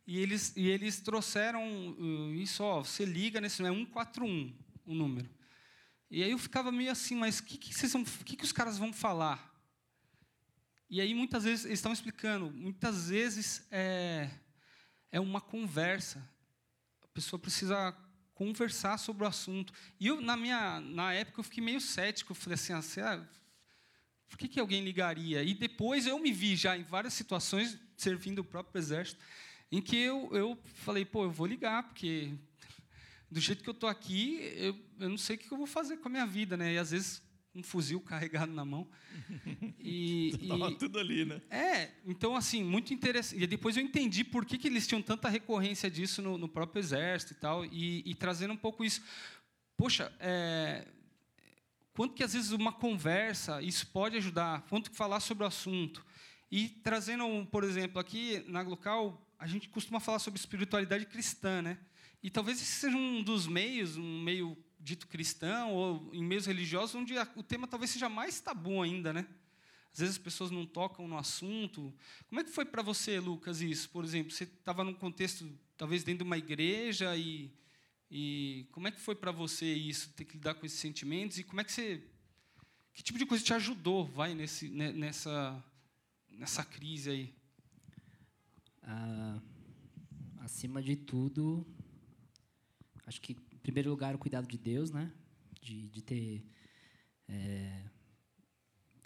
e 0.08 0.18
eles 0.18 0.52
e 0.58 0.68
eles 0.68 1.00
trouxeram 1.02 1.90
uh, 1.92 2.34
isso 2.34 2.64
ó, 2.64 2.84
você 2.84 3.06
liga 3.06 3.40
nesse 3.40 3.62
é 3.62 3.70
141 3.70 4.52
o 4.84 4.96
número. 4.96 5.30
E 6.10 6.24
aí 6.24 6.32
eu 6.32 6.40
ficava 6.40 6.72
meio 6.72 6.92
assim 6.92 7.16
mas 7.16 7.38
o 7.38 7.44
que 7.44 7.56
que, 7.56 7.72
que 7.72 8.36
que 8.36 8.44
os 8.44 8.52
caras 8.52 8.80
vão 8.80 8.92
falar 8.92 9.49
e 10.90 11.00
aí, 11.00 11.14
muitas 11.14 11.44
vezes, 11.44 11.66
eles 11.66 11.78
estão 11.78 11.94
explicando, 11.94 12.50
muitas 12.50 13.10
vezes 13.10 13.68
é, 13.70 14.28
é 15.12 15.20
uma 15.20 15.40
conversa. 15.40 16.28
A 17.04 17.08
pessoa 17.10 17.40
precisa 17.40 17.96
conversar 18.34 18.98
sobre 18.98 19.24
o 19.24 19.28
assunto. 19.28 19.72
E 20.00 20.08
eu, 20.08 20.20
na 20.20 20.36
minha 20.36 20.80
na 20.80 21.14
época, 21.14 21.42
eu 21.42 21.44
fiquei 21.44 21.64
meio 21.64 21.80
cético. 21.80 22.32
Eu 22.32 22.36
falei 22.36 22.56
assim, 22.56 22.74
ah, 23.02 23.24
por 24.28 24.38
que, 24.38 24.48
que 24.48 24.60
alguém 24.60 24.84
ligaria? 24.84 25.44
E 25.44 25.54
depois 25.54 26.08
eu 26.08 26.18
me 26.18 26.32
vi 26.32 26.56
já 26.56 26.76
em 26.76 26.84
várias 26.84 27.14
situações, 27.14 27.78
servindo 27.96 28.40
o 28.40 28.44
próprio 28.44 28.80
exército, 28.80 29.24
em 29.72 29.82
que 29.82 29.96
eu, 29.96 30.30
eu 30.32 30.58
falei, 30.74 31.06
pô, 31.06 31.24
eu 31.24 31.32
vou 31.32 31.46
ligar, 31.46 31.84
porque 31.84 32.34
do 33.30 33.40
jeito 33.40 33.64
que 33.64 33.70
eu 33.70 33.74
estou 33.74 33.90
aqui, 33.90 34.40
eu, 34.56 34.76
eu 35.00 35.10
não 35.10 35.18
sei 35.20 35.36
o 35.36 35.40
que 35.40 35.52
eu 35.52 35.58
vou 35.58 35.68
fazer 35.68 35.98
com 35.98 36.08
a 36.08 36.12
minha 36.12 36.26
vida, 36.26 36.58
né? 36.58 36.74
E 36.74 36.78
às 36.80 36.90
vezes 36.90 37.22
um 37.54 37.64
fuzil 37.64 38.00
carregado 38.02 38.52
na 38.52 38.64
mão. 38.64 38.88
E, 39.80 40.30
Estava 40.42 40.72
tudo 40.76 41.00
ali, 41.00 41.26
né? 41.26 41.42
É, 41.50 41.92
então, 42.06 42.36
assim, 42.36 42.64
muito 42.64 42.94
interessante. 42.94 43.44
E 43.44 43.48
depois 43.48 43.76
eu 43.78 43.84
entendi 43.84 44.24
por 44.24 44.46
que, 44.46 44.58
que 44.58 44.68
eles 44.68 44.88
tinham 44.88 45.02
tanta 45.02 45.30
recorrência 45.30 45.90
disso 45.90 46.22
no, 46.22 46.38
no 46.38 46.48
próprio 46.48 46.80
exército 46.80 47.34
e 47.34 47.36
tal, 47.36 47.66
e, 47.66 48.04
e 48.06 48.16
trazendo 48.16 48.54
um 48.54 48.58
pouco 48.58 48.84
isso. 48.84 49.02
Poxa, 49.78 50.12
é, 50.20 50.86
quanto 51.94 52.14
que 52.14 52.24
às 52.24 52.34
vezes 52.34 52.52
uma 52.52 52.72
conversa, 52.72 53.62
isso 53.62 53.88
pode 53.88 54.18
ajudar, 54.18 54.62
quanto 54.70 54.92
que 54.92 54.98
falar 54.98 55.20
sobre 55.20 55.44
o 55.44 55.48
assunto. 55.48 56.06
E 56.52 56.68
trazendo, 56.68 57.46
por 57.52 57.64
exemplo, 57.64 58.00
aqui 58.00 58.44
na 58.48 58.62
local, 58.62 59.26
a 59.38 59.46
gente 59.46 59.70
costuma 59.70 60.00
falar 60.00 60.20
sobre 60.20 60.40
espiritualidade 60.40 61.06
cristã, 61.06 61.62
né? 61.62 61.78
E 62.22 62.30
talvez 62.30 62.62
esse 62.62 62.80
seja 62.80 62.98
um 62.98 63.24
dos 63.24 63.48
meios, 63.48 63.96
um 63.96 64.22
meio 64.22 64.58
dito 64.80 65.08
cristão 65.08 65.74
ou 65.74 66.10
em 66.14 66.24
meios 66.24 66.46
religiosos, 66.46 66.96
onde 66.96 67.14
o 67.36 67.44
tema 67.44 67.68
talvez 67.68 67.92
seja 67.92 68.08
mais 68.08 68.40
tabu 68.40 68.82
ainda, 68.82 69.12
né? 69.12 69.28
Às 69.92 70.00
vezes 70.00 70.16
as 70.16 70.22
pessoas 70.22 70.52
não 70.52 70.66
tocam 70.66 71.08
no 71.08 71.18
assunto. 71.18 71.94
Como 72.28 72.40
é 72.40 72.44
que 72.44 72.52
foi 72.52 72.64
para 72.64 72.82
você, 72.82 73.20
Lucas, 73.20 73.62
isso? 73.62 73.90
Por 73.90 74.04
exemplo, 74.06 74.32
você 74.32 74.44
estava 74.46 74.84
num 74.84 74.94
contexto, 74.94 75.52
talvez 75.78 76.04
dentro 76.04 76.20
de 76.20 76.30
uma 76.30 76.38
igreja, 76.38 77.16
e, 77.18 77.52
e 78.10 78.68
como 78.72 78.88
é 78.88 78.92
que 78.92 79.00
foi 79.00 79.16
para 79.16 79.32
você 79.32 79.66
isso, 79.74 80.10
ter 80.14 80.26
que 80.26 80.34
lidar 80.34 80.54
com 80.54 80.66
esses 80.66 80.80
sentimentos? 80.80 81.38
E 81.38 81.44
como 81.44 81.60
é 81.60 81.64
que 81.64 81.72
você. 81.72 82.04
Que 82.94 83.04
tipo 83.04 83.18
de 83.18 83.26
coisa 83.26 83.44
te 83.44 83.54
ajudou, 83.54 84.06
vai, 84.06 84.34
nesse, 84.34 84.70
nessa, 84.70 85.64
nessa 86.30 86.64
crise 86.64 87.10
aí? 87.10 87.34
Ah, 88.84 89.42
acima 90.40 90.82
de 90.82 90.96
tudo, 90.96 91.66
acho 93.06 93.22
que 93.22 93.36
primeiro 93.62 93.90
lugar, 93.90 94.16
o 94.16 94.18
cuidado 94.18 94.48
de 94.48 94.58
Deus, 94.58 94.92
né? 94.92 95.12
De, 95.62 95.90
de 95.90 96.02
ter 96.02 96.46
é, 97.28 97.84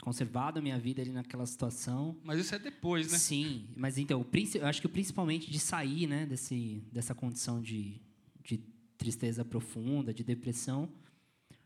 conservado 0.02 0.60
a 0.60 0.62
minha 0.62 0.78
vida 0.78 1.02
ali 1.02 1.12
naquela 1.12 1.46
situação. 1.46 2.20
Mas 2.24 2.40
isso 2.40 2.54
é 2.54 2.60
depois, 2.60 3.12
né? 3.12 3.18
Sim, 3.18 3.70
mas 3.76 3.98
então, 3.98 4.26
eu 4.56 4.66
acho 4.66 4.82
que 4.82 4.88
principalmente 4.88 5.50
de 5.50 5.60
sair, 5.60 6.08
né, 6.08 6.26
desse, 6.26 6.84
dessa 6.92 7.16
condição 7.16 7.62
de, 7.62 8.02
de 8.44 8.58
tristeza 8.98 9.46
profunda, 9.46 10.14
de 10.14 10.24
depressão, 10.24 10.92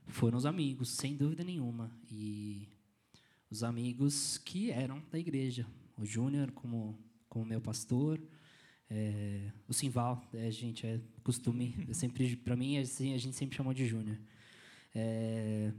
foram 0.07 0.37
os 0.37 0.45
amigos, 0.45 0.89
sem 0.89 1.15
dúvida 1.15 1.43
nenhuma. 1.43 1.91
E 2.09 2.69
os 3.49 3.63
amigos 3.63 4.37
que 4.37 4.71
eram 4.71 5.01
da 5.11 5.17
igreja. 5.17 5.65
O 5.97 6.05
Júnior 6.05 6.51
como, 6.51 6.97
como 7.27 7.45
meu 7.45 7.59
pastor, 7.59 8.21
é, 8.89 9.51
o 9.67 9.73
Simval, 9.73 10.23
é, 10.33 10.49
gente, 10.49 10.85
é 10.85 10.99
costume. 11.23 11.75
Sempre, 11.91 12.35
para 12.35 12.55
mim, 12.55 12.77
assim, 12.77 13.13
a 13.13 13.17
gente 13.17 13.35
sempre 13.35 13.55
chamou 13.55 13.73
de 13.73 13.85
Júnior. 13.85 14.17
É, 14.95 15.71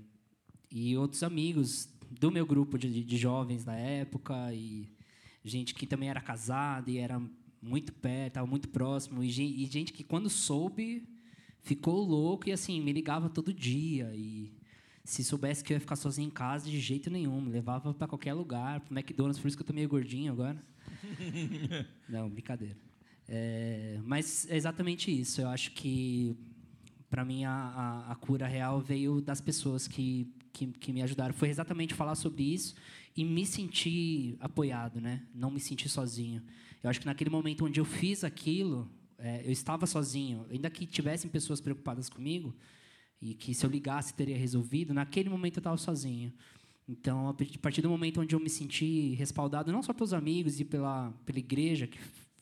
e 0.70 0.96
outros 0.96 1.22
amigos 1.22 1.88
do 2.10 2.30
meu 2.30 2.46
grupo 2.46 2.78
de, 2.78 3.02
de 3.02 3.16
jovens 3.16 3.64
na 3.64 3.76
época 3.76 4.52
e 4.52 4.88
gente 5.44 5.74
que 5.74 5.86
também 5.86 6.10
era 6.10 6.20
casada 6.20 6.90
e 6.90 6.98
era 6.98 7.20
muito 7.60 7.92
perto, 7.92 8.28
estava 8.28 8.46
muito 8.46 8.68
próximo 8.68 9.22
e 9.22 9.30
gente, 9.30 9.60
e 9.60 9.66
gente 9.66 9.92
que 9.92 10.04
quando 10.04 10.30
soube 10.30 11.08
ficou 11.62 12.02
louco 12.04 12.48
e 12.48 12.52
assim 12.52 12.80
me 12.80 12.92
ligava 12.92 13.28
todo 13.28 13.52
dia 13.52 14.12
e 14.14 14.52
se 15.04 15.24
soubesse 15.24 15.64
que 15.64 15.72
eu 15.72 15.76
ia 15.76 15.80
ficar 15.80 15.96
sozinho 15.96 16.28
em 16.28 16.30
casa 16.30 16.70
de 16.70 16.78
jeito 16.78 17.10
nenhum, 17.10 17.40
me 17.40 17.50
levava 17.50 17.94
para 17.94 18.06
qualquer 18.06 18.34
lugar, 18.34 18.80
para 18.80 19.00
McDonald's, 19.00 19.40
por 19.40 19.48
isso 19.48 19.56
que 19.56 19.62
eu 19.62 19.66
tô 19.66 19.72
meio 19.72 19.88
gordinho 19.88 20.32
agora. 20.32 20.62
Não, 22.08 22.28
brincadeira. 22.28 22.76
É, 23.28 24.00
mas 24.04 24.48
é 24.48 24.56
exatamente 24.56 25.10
isso. 25.10 25.40
Eu 25.40 25.48
acho 25.48 25.72
que, 25.72 26.34
para 27.10 27.24
mim, 27.24 27.44
a, 27.44 27.52
a, 27.52 28.12
a, 28.12 28.14
cura 28.16 28.46
real 28.46 28.80
veio 28.80 29.20
das 29.20 29.40
pessoas 29.40 29.86
que, 29.86 30.32
que, 30.52 30.66
que, 30.66 30.92
me 30.92 31.02
ajudaram. 31.02 31.34
Foi 31.34 31.48
exatamente 31.48 31.92
falar 31.92 32.14
sobre 32.14 32.42
isso 32.42 32.74
e 33.14 33.24
me 33.24 33.44
sentir 33.44 34.36
apoiado, 34.40 35.00
né? 35.00 35.22
Não 35.34 35.50
me 35.50 35.60
sentir 35.60 35.90
sozinho. 35.90 36.42
Eu 36.82 36.88
acho 36.88 37.00
que 37.00 37.06
naquele 37.06 37.28
momento 37.28 37.66
onde 37.66 37.78
eu 37.78 37.84
fiz 37.84 38.24
aquilo, 38.24 38.90
é, 39.18 39.42
eu 39.44 39.52
estava 39.52 39.86
sozinho. 39.86 40.46
Ainda 40.50 40.70
que 40.70 40.86
tivessem 40.86 41.30
pessoas 41.30 41.60
preocupadas 41.60 42.08
comigo 42.08 42.56
e 43.20 43.34
que 43.34 43.52
se 43.52 43.66
eu 43.66 43.70
ligasse 43.70 44.14
teria 44.14 44.38
resolvido, 44.38 44.94
naquele 44.94 45.28
momento 45.28 45.58
eu 45.58 45.60
estava 45.60 45.76
sozinho. 45.76 46.32
Então, 46.88 47.28
a 47.28 47.34
partir 47.60 47.82
do 47.82 47.90
momento 47.90 48.22
onde 48.22 48.34
eu 48.34 48.40
me 48.40 48.48
senti 48.48 49.12
respaldado, 49.14 49.70
não 49.70 49.82
só 49.82 49.92
pelos 49.92 50.14
amigos 50.14 50.58
e 50.58 50.64
pela, 50.64 51.12
pela 51.26 51.38
igreja, 51.38 51.86
que 51.86 51.98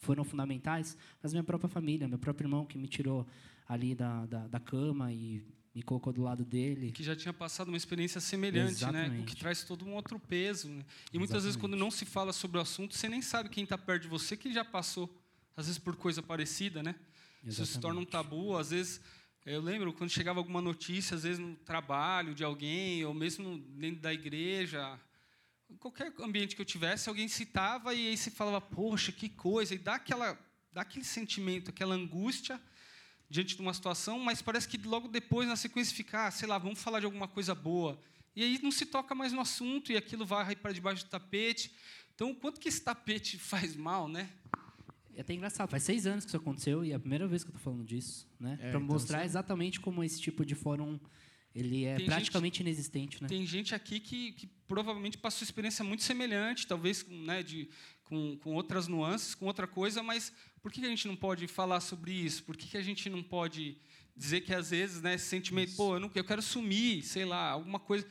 foram 0.07 0.25
fundamentais, 0.25 0.97
mas 1.21 1.33
minha 1.33 1.43
própria 1.43 1.69
família, 1.69 2.07
meu 2.07 2.19
próprio 2.19 2.47
irmão 2.47 2.65
que 2.65 2.79
me 2.79 2.87
tirou 2.87 3.27
ali 3.69 3.95
da, 3.95 4.25
da, 4.27 4.47
da 4.47 4.61
cama 4.61 5.13
e 5.13 5.43
me 5.75 5.83
colocou 5.83 6.13
do 6.13 6.23
lado 6.23 6.45
dele. 6.45 6.93
Que 6.93 7.03
já 7.03 7.17
tinha 7.17 7.35
passado 7.35 7.69
uma 7.69 7.77
experiência 7.77 8.21
semelhante, 8.21 8.77
Exatamente. 8.83 9.11
né? 9.11 9.21
O 9.21 9.25
que 9.25 9.37
traz 9.37 9.65
todo 9.65 9.85
um 9.85 9.95
outro 9.95 10.19
peso. 10.19 10.69
Né? 10.69 10.85
E 11.13 11.19
muitas 11.19 11.37
Exatamente. 11.37 11.43
vezes, 11.43 11.57
quando 11.57 11.77
não 11.77 11.91
se 11.91 12.07
fala 12.07 12.33
sobre 12.33 12.57
o 12.57 12.61
assunto, 12.61 12.95
você 12.95 13.09
nem 13.09 13.21
sabe 13.21 13.49
quem 13.49 13.65
está 13.65 13.77
perto 13.77 14.03
de 14.03 14.09
você 14.09 14.37
que 14.37 14.53
já 14.53 14.65
passou, 14.65 15.13
às 15.57 15.67
vezes 15.67 15.79
por 15.79 15.97
coisa 15.97 16.23
parecida, 16.23 16.83
né? 16.83 16.95
Exatamente. 17.45 17.51
Isso 17.51 17.67
se 17.67 17.81
torna 17.81 18.01
um 18.01 18.05
tabu. 18.05 18.57
Às 18.57 18.71
vezes, 18.71 19.01
eu 19.45 19.61
lembro 19.61 19.93
quando 19.93 20.09
chegava 20.09 20.39
alguma 20.39 20.63
notícia, 20.63 21.17
às 21.17 21.25
vezes 21.25 21.39
no 21.39 21.57
trabalho 21.57 22.33
de 22.35 22.45
alguém, 22.45 23.05
ou 23.05 23.13
mesmo 23.13 23.59
dentro 23.59 24.01
da 24.01 24.15
igreja, 24.15 24.99
em 25.71 25.77
qualquer 25.77 26.13
ambiente 26.21 26.55
que 26.55 26.63
eu 26.63 26.67
tivesse, 26.67 27.09
alguém 27.09 27.29
citava 27.29 27.93
e 27.95 28.09
aí 28.09 28.17
se 28.17 28.31
falava, 28.31 28.61
poxa, 28.61 29.11
que 29.13 29.29
coisa, 29.29 29.75
e 29.75 29.79
dá, 29.79 29.97
aquela, 29.97 30.39
dá 30.73 30.83
aquele 30.83 31.05
sentimento, 31.05 31.71
aquela 31.71 31.95
angústia 31.95 32.61
diante 33.29 33.57
de 33.57 33.63
uma 33.63 33.75
situação, 33.75 34.19
mas 34.19 34.41
parece 34.41 34.69
que 34.69 34.79
logo 34.79 35.09
depois, 35.09 35.49
na 35.49 35.57
sequência, 35.57 35.95
fica, 35.95 36.27
ah, 36.27 36.31
sei 36.31 36.49
lá, 36.49 36.59
vamos 36.59 36.81
falar 36.81 37.01
de 37.01 37.07
alguma 37.07 37.27
coisa 37.27 37.55
boa. 37.55 38.01
E 38.35 38.43
aí 38.43 38.61
não 38.63 38.71
se 38.71 38.87
toca 38.87 39.15
mais 39.15 39.33
no 39.33 39.41
assunto 39.41 39.91
e 39.91 39.97
aquilo 39.97 40.25
vai 40.25 40.55
para 40.55 40.73
debaixo 40.73 41.05
do 41.05 41.09
tapete. 41.09 41.73
Então, 42.15 42.35
quanto 42.35 42.61
que 42.61 42.69
esse 42.69 42.81
tapete 42.81 43.39
faz 43.41 43.75
mal, 43.75 44.09
né? 44.09 44.31
É 45.15 45.23
até 45.23 45.33
engraçado, 45.33 45.71
faz 45.71 45.83
seis 45.83 46.07
anos 46.07 46.25
que 46.25 46.29
isso 46.29 46.37
aconteceu 46.37 46.85
e 46.85 46.93
é 46.93 46.95
a 46.95 47.01
primeira 47.01 47.27
vez 47.27 47.43
que 47.43 47.49
eu 47.49 47.57
estou 47.57 47.73
falando 47.73 47.87
disso, 47.87 48.29
né? 48.39 48.53
É, 48.53 48.57
para 48.57 48.69
então 48.69 48.81
mostrar 48.83 49.25
exatamente 49.25 49.81
como 49.81 50.05
esse 50.05 50.21
tipo 50.21 50.45
de 50.45 50.55
fórum 50.55 51.01
ele 51.57 51.87
é 51.87 51.97
tem 51.97 52.05
praticamente 52.05 52.59
gente, 52.59 52.67
inexistente, 52.67 53.23
né? 53.23 53.29
Tem 53.29 53.47
gente 53.47 53.75
aqui 53.75 53.99
que, 53.99 54.33
que 54.33 54.47
provavelmente 54.69 55.17
passou 55.17 55.43
experiência 55.43 55.83
muito 55.83 56.03
semelhante, 56.03 56.67
talvez 56.67 57.07
né, 57.09 57.43
de, 57.43 57.71
com, 58.05 58.37
com 58.37 58.55
outras 58.55 58.87
nuances, 58.87 59.35
com 59.35 59.47
outra 59.47 59.67
coisa, 59.67 60.03
mas 60.03 60.31
por 60.63 60.71
que 60.71 60.85
a 60.85 60.89
gente 60.89 61.09
não 61.09 61.17
pode 61.17 61.47
falar 61.49 61.81
sobre 61.81 62.13
isso? 62.13 62.45
Por 62.45 62.59
que 62.59 62.77
a 62.77 62.83
gente 62.83 63.09
não 63.09 63.23
pode 63.23 63.79
dizer 64.15 64.43
que, 64.43 64.53
às 64.53 64.71
vezes, 64.71 65.01
né, 65.01 65.15
esse 65.15 65.27
sentimento, 65.27 65.69
isso. 65.69 65.79
pô, 65.79 65.95
eu, 65.95 66.01
não, 66.01 66.11
eu 66.15 66.25
quero 66.25 66.43
sumir, 66.43 67.03
sei 67.03 67.25
lá, 67.25 67.51
alguma 67.51 67.81
coisa... 67.81 68.07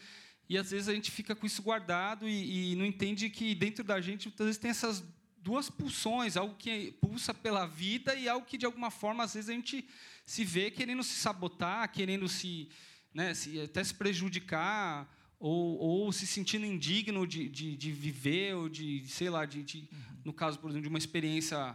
E, 0.47 0.57
às 0.57 0.69
vezes, 0.71 0.87
a 0.87 0.93
gente 0.93 1.09
fica 1.09 1.35
com 1.35 1.45
isso 1.45 1.61
guardado 1.61 2.29
e, 2.29 2.71
e 2.71 2.75
não 2.75 2.85
entende 2.85 3.29
que, 3.29 3.53
dentro 3.55 3.83
da 3.83 3.99
gente, 3.99 4.27
muitas 4.27 4.45
vezes, 4.45 4.61
tem 4.61 4.69
essas 4.69 5.03
duas 5.37 5.69
pulsões, 5.69 6.37
algo 6.37 6.55
que 6.55 6.91
pulsa 7.01 7.33
pela 7.33 7.65
vida 7.65 8.15
e 8.15 8.27
algo 8.29 8.45
que, 8.45 8.57
de 8.57 8.65
alguma 8.65 8.91
forma, 8.91 9.23
às 9.23 9.33
vezes, 9.33 9.49
a 9.49 9.53
gente 9.53 9.87
se 10.25 10.43
vê 10.43 10.69
querendo 10.71 11.03
se 11.03 11.15
sabotar, 11.15 11.91
querendo 11.91 12.27
se 12.27 12.69
né, 13.15 13.33
se, 13.33 13.61
até 13.61 13.81
se 13.81 13.93
prejudicar 13.93 15.09
ou, 15.39 15.77
ou 15.77 16.11
se 16.11 16.27
sentindo 16.27 16.65
indigno 16.65 17.25
de, 17.25 17.47
de, 17.47 17.77
de 17.77 17.91
viver 17.91 18.55
ou 18.55 18.67
de, 18.67 19.07
sei 19.07 19.29
lá, 19.29 19.45
de, 19.45 19.63
de 19.63 19.87
uhum. 19.89 20.17
no 20.25 20.33
caso, 20.33 20.59
por 20.59 20.69
exemplo, 20.69 20.83
de 20.83 20.89
uma 20.89 20.97
experiência 20.97 21.73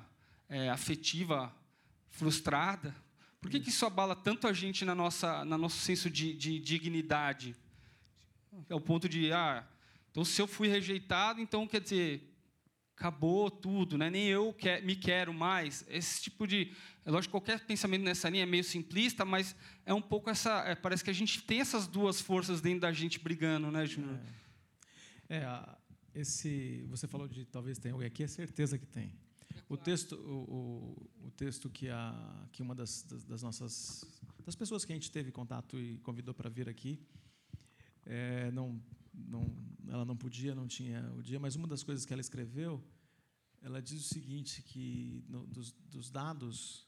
é, 0.50 0.68
afetiva 0.68 1.50
frustrada. 2.10 2.94
Por 3.40 3.50
que, 3.50 3.58
que 3.58 3.70
isso 3.70 3.86
abala 3.86 4.14
tanto 4.14 4.46
a 4.46 4.52
gente 4.52 4.84
na 4.84 4.94
nossa, 4.94 5.42
na 5.46 5.56
nosso 5.56 5.78
senso 5.78 6.10
de, 6.10 6.34
de 6.34 6.58
dignidade? 6.58 7.56
É 8.68 8.74
o 8.74 8.80
ponto 8.80 9.08
de, 9.08 9.32
ah, 9.32 9.66
então 10.10 10.26
se 10.26 10.42
eu 10.42 10.46
fui 10.46 10.68
rejeitado, 10.68 11.40
então 11.40 11.66
quer 11.66 11.80
dizer, 11.80 12.29
acabou 13.00 13.50
tudo, 13.50 13.96
né? 13.96 14.10
nem 14.10 14.26
eu 14.26 14.52
quer, 14.52 14.82
me 14.84 14.94
quero 14.94 15.32
mais. 15.32 15.82
Esse 15.88 16.20
tipo 16.20 16.46
de. 16.46 16.70
É 17.02 17.10
lógico, 17.10 17.32
qualquer 17.32 17.64
pensamento 17.64 18.02
nessa 18.02 18.28
linha 18.28 18.42
é 18.42 18.46
meio 18.46 18.62
simplista, 18.62 19.24
mas 19.24 19.56
é 19.86 19.94
um 19.94 20.02
pouco 20.02 20.28
essa. 20.28 20.62
É, 20.66 20.74
parece 20.74 21.02
que 21.02 21.08
a 21.08 21.14
gente 21.14 21.42
tem 21.42 21.60
essas 21.60 21.86
duas 21.86 22.20
forças 22.20 22.60
dentro 22.60 22.80
da 22.80 22.92
gente 22.92 23.18
brigando, 23.18 23.70
né, 23.70 23.86
Júnior? 23.86 24.20
É, 25.30 25.38
é, 25.38 25.76
esse. 26.14 26.84
Você 26.90 27.08
falou 27.08 27.26
de 27.26 27.46
talvez 27.46 27.78
tenha 27.78 27.94
alguém 27.94 28.06
aqui, 28.06 28.22
é 28.22 28.28
certeza 28.28 28.78
que 28.78 28.86
tem. 28.86 29.18
O 29.66 29.78
texto, 29.78 30.16
o, 30.16 31.06
o, 31.22 31.26
o, 31.26 31.30
texto 31.30 31.70
que, 31.70 31.88
a, 31.88 32.48
que 32.52 32.60
uma 32.60 32.74
das, 32.74 33.02
das, 33.02 33.24
das, 33.24 33.42
nossas 33.42 34.04
das 34.44 34.54
pessoas 34.54 34.84
que 34.84 34.92
a 34.92 34.94
gente 34.94 35.10
teve 35.10 35.32
contato 35.32 35.78
e 35.78 35.98
convidou 35.98 36.34
para 36.34 36.50
vir 36.50 36.68
aqui, 36.68 37.00
é, 38.04 38.50
não 38.50 38.80
não, 39.26 39.54
ela 39.88 40.04
não 40.04 40.16
podia, 40.16 40.54
não 40.54 40.66
tinha 40.66 41.12
o 41.14 41.22
dia, 41.22 41.38
mas 41.38 41.56
uma 41.56 41.66
das 41.66 41.82
coisas 41.82 42.04
que 42.04 42.12
ela 42.12 42.20
escreveu, 42.20 42.82
ela 43.62 43.80
diz 43.80 44.00
o 44.06 44.08
seguinte, 44.14 44.62
que 44.62 45.24
no, 45.28 45.46
dos, 45.46 45.72
dos, 45.88 46.10
dados 46.10 46.86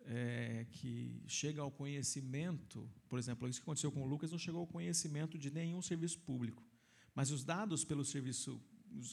é, 0.00 0.66
que 0.70 1.22
chega 1.26 1.62
ao 1.62 1.70
conhecimento, 1.70 2.90
por 3.08 3.18
exemplo, 3.18 3.48
isso 3.48 3.60
que 3.60 3.64
aconteceu 3.64 3.90
com 3.92 4.02
o 4.02 4.06
Lucas 4.06 4.30
não 4.30 4.38
chegou 4.38 4.60
ao 4.60 4.66
conhecimento 4.66 5.38
de 5.38 5.50
nenhum 5.50 5.80
serviço 5.82 6.18
público, 6.20 6.62
mas 7.14 7.30
os 7.30 7.44
dados 7.44 7.84
pelo 7.84 8.04
serviço 8.04 8.60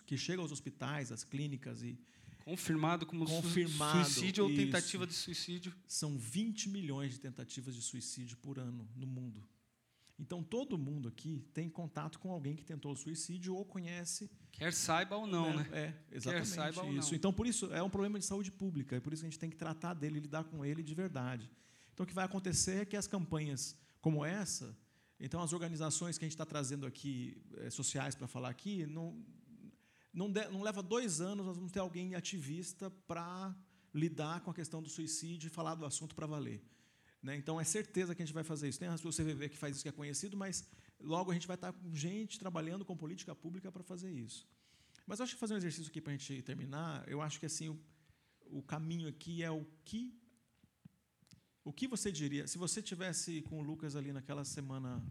que 0.06 0.18
chega 0.18 0.42
aos 0.42 0.52
hospitais, 0.52 1.12
às 1.12 1.24
clínicas 1.24 1.84
e 1.84 2.00
Confirmado 2.46 3.08
como 3.08 3.26
Confirmado, 3.26 4.06
suicídio 4.06 4.44
ou 4.44 4.56
tentativa 4.56 5.08
de 5.08 5.16
suicídio. 5.16 5.74
São 5.88 6.16
20 6.16 6.70
milhões 6.70 7.14
de 7.14 7.20
tentativas 7.20 7.74
de 7.74 7.82
suicídio 7.82 8.38
por 8.38 8.60
ano 8.60 8.88
no 8.96 9.08
mundo. 9.08 9.44
Então, 10.18 10.42
todo 10.42 10.78
mundo 10.78 11.10
aqui 11.10 11.46
tem 11.54 11.70
contato 11.70 12.20
com 12.20 12.32
alguém 12.32 12.56
que 12.56 12.64
tentou 12.64 12.96
suicídio 12.96 13.54
ou 13.56 13.66
conhece. 13.66 14.30
Quer 14.52 14.72
saiba 14.74 15.18
ou 15.18 15.28
não, 15.28 15.54
né? 15.58 15.68
É, 15.74 15.94
exatamente 16.12 16.48
saiba 16.48 16.82
ou 16.84 16.94
isso. 16.94 17.12
não. 17.12 17.18
Então, 17.18 17.34
por 17.34 17.46
isso, 17.46 17.66
é 17.74 17.84
um 17.84 17.90
problema 17.90 18.18
de 18.18 18.24
saúde 18.26 18.50
pública. 18.52 18.96
É 18.96 19.00
por 19.02 19.12
isso 19.12 19.22
que 19.22 19.28
a 19.28 19.30
gente 19.30 19.40
tem 19.40 19.50
que 19.50 19.58
tratar 19.58 19.94
dele, 19.94 20.20
lidar 20.22 20.46
com 20.46 20.64
ele 20.64 20.82
de 20.82 20.96
verdade. 20.96 21.52
Então, 21.94 22.04
o 22.06 22.08
que 22.08 22.14
vai 22.14 22.24
acontecer 22.26 22.82
é 22.82 22.86
que 22.86 22.96
as 22.96 23.08
campanhas 23.08 23.76
como 24.00 24.24
essa, 24.24 24.78
então, 25.20 25.42
as 25.42 25.52
organizações 25.52 26.18
que 26.18 26.24
a 26.24 26.28
gente 26.28 26.34
está 26.36 26.46
trazendo 26.46 26.86
aqui, 26.86 27.42
eh, 27.58 27.70
sociais, 27.70 28.16
para 28.16 28.28
falar 28.28 28.50
aqui, 28.50 28.86
não, 28.86 29.22
não, 30.14 30.32
de- 30.32 30.48
não 30.50 30.62
leva 30.62 30.84
dois 30.84 31.20
anos, 31.22 31.46
nós 31.46 31.56
vamos 31.58 31.72
ter 31.72 31.80
alguém 31.80 32.16
ativista 32.16 32.90
para 33.08 33.54
lidar 33.94 34.42
com 34.42 34.52
a 34.52 34.54
questão 34.54 34.82
do 34.84 34.90
suicídio 34.90 35.48
e 35.48 35.50
falar 35.50 35.76
do 35.76 35.86
assunto 35.86 36.14
para 36.16 36.28
valer. 36.28 36.62
Né? 37.26 37.36
Então, 37.36 37.60
é 37.60 37.64
certeza 37.64 38.14
que 38.14 38.22
a 38.22 38.26
gente 38.26 38.36
vai 38.36 38.44
fazer 38.44 38.70
isso. 38.70 38.80
Tem 38.80 38.88
a 38.88 38.98
sua 38.98 39.12
CVV 39.12 39.50
que 39.50 39.58
faz 39.58 39.76
isso, 39.76 39.84
que 39.84 39.90
é 39.90 39.92
conhecido, 39.92 40.38
mas 40.38 40.64
logo 41.00 41.32
a 41.32 41.34
gente 41.34 41.48
vai 41.48 41.56
estar 41.56 41.74
com 41.74 41.96
gente 41.96 42.38
trabalhando 42.38 42.86
com 42.86 42.96
política 42.96 43.34
pública 43.34 43.72
para 43.72 43.84
fazer 43.84 44.12
isso. 44.12 44.48
Mas 45.08 45.20
eu 45.20 45.24
acho 45.24 45.34
que 45.34 45.40
fazer 45.40 45.56
um 45.56 45.58
exercício 45.58 45.90
aqui 45.90 46.00
para 46.00 46.14
a 46.14 46.18
gente 46.18 46.44
terminar, 46.44 47.04
eu 47.10 47.24
acho 47.24 47.40
que 47.40 47.48
assim 47.48 47.70
o, 47.70 47.80
o 48.60 48.62
caminho 48.62 49.08
aqui 49.08 49.42
é 49.42 49.50
o 49.50 49.66
que 49.84 50.14
o 51.64 51.74
que 51.74 51.88
você 51.88 52.12
diria 52.12 52.46
se 52.46 52.60
você 52.60 52.80
tivesse 52.80 53.42
com 53.42 53.60
o 53.60 53.64
Lucas 53.64 53.96
ali 53.96 54.14
naquela 54.14 54.46
semana, 54.46 55.04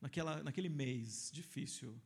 naquela 0.00 0.42
naquele 0.44 0.68
mês 0.68 1.30
difícil. 1.32 2.00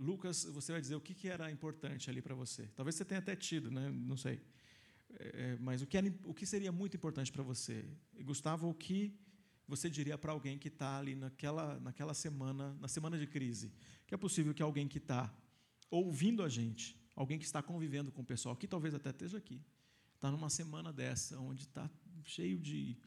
Lucas, 0.00 0.44
você 0.44 0.72
vai 0.72 0.80
dizer 0.80 0.96
o 0.96 1.00
que, 1.00 1.14
que 1.14 1.28
era 1.28 1.50
importante 1.50 2.08
ali 2.10 2.22
para 2.22 2.34
você. 2.34 2.68
Talvez 2.76 2.94
você 2.94 3.04
tenha 3.04 3.18
até 3.18 3.34
tido, 3.34 3.68
né? 3.70 3.90
Não 3.90 4.16
sei. 4.16 4.40
É, 5.10 5.56
mas 5.60 5.82
o 5.82 5.86
que, 5.86 5.96
era, 5.96 6.14
o 6.24 6.34
que 6.34 6.46
seria 6.46 6.70
muito 6.70 6.96
importante 6.96 7.32
para 7.32 7.42
você? 7.42 7.84
E, 8.14 8.22
Gustavo, 8.22 8.68
o 8.68 8.74
que 8.74 9.18
você 9.66 9.88
diria 9.90 10.16
para 10.16 10.32
alguém 10.32 10.58
que 10.58 10.68
está 10.68 10.98
ali 10.98 11.14
naquela, 11.14 11.78
naquela 11.80 12.14
semana, 12.14 12.74
na 12.74 12.88
semana 12.88 13.18
de 13.18 13.26
crise? 13.26 13.72
Que 14.06 14.14
é 14.14 14.18
possível 14.18 14.54
que 14.54 14.62
alguém 14.62 14.86
que 14.86 14.98
está 14.98 15.34
ouvindo 15.90 16.42
a 16.42 16.48
gente, 16.48 16.96
alguém 17.14 17.38
que 17.38 17.44
está 17.44 17.62
convivendo 17.62 18.12
com 18.12 18.22
o 18.22 18.24
pessoal, 18.24 18.54
que 18.56 18.66
talvez 18.66 18.94
até 18.94 19.10
esteja 19.10 19.38
aqui, 19.38 19.62
está 20.14 20.30
numa 20.30 20.50
semana 20.50 20.92
dessa, 20.92 21.38
onde 21.38 21.62
está 21.62 21.90
cheio 22.24 22.58
de, 22.58 22.98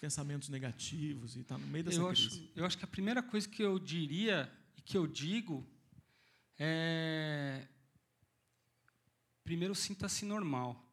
pensamentos 0.00 0.48
negativos 0.48 1.36
e 1.36 1.40
está 1.40 1.56
no 1.56 1.66
meio 1.68 1.84
dessa 1.84 2.00
Eu 2.00 2.08
crise. 2.08 2.26
acho, 2.26 2.50
eu 2.56 2.64
acho 2.64 2.78
que 2.78 2.84
a 2.84 2.88
primeira 2.88 3.22
coisa 3.22 3.48
que 3.48 3.62
eu 3.62 3.78
diria 3.78 4.52
e 4.76 4.82
que 4.82 4.96
eu 4.96 5.06
digo 5.06 5.66
é. 6.58 7.66
Primeiro, 9.44 9.74
sinta-se 9.74 10.24
normal. 10.24 10.91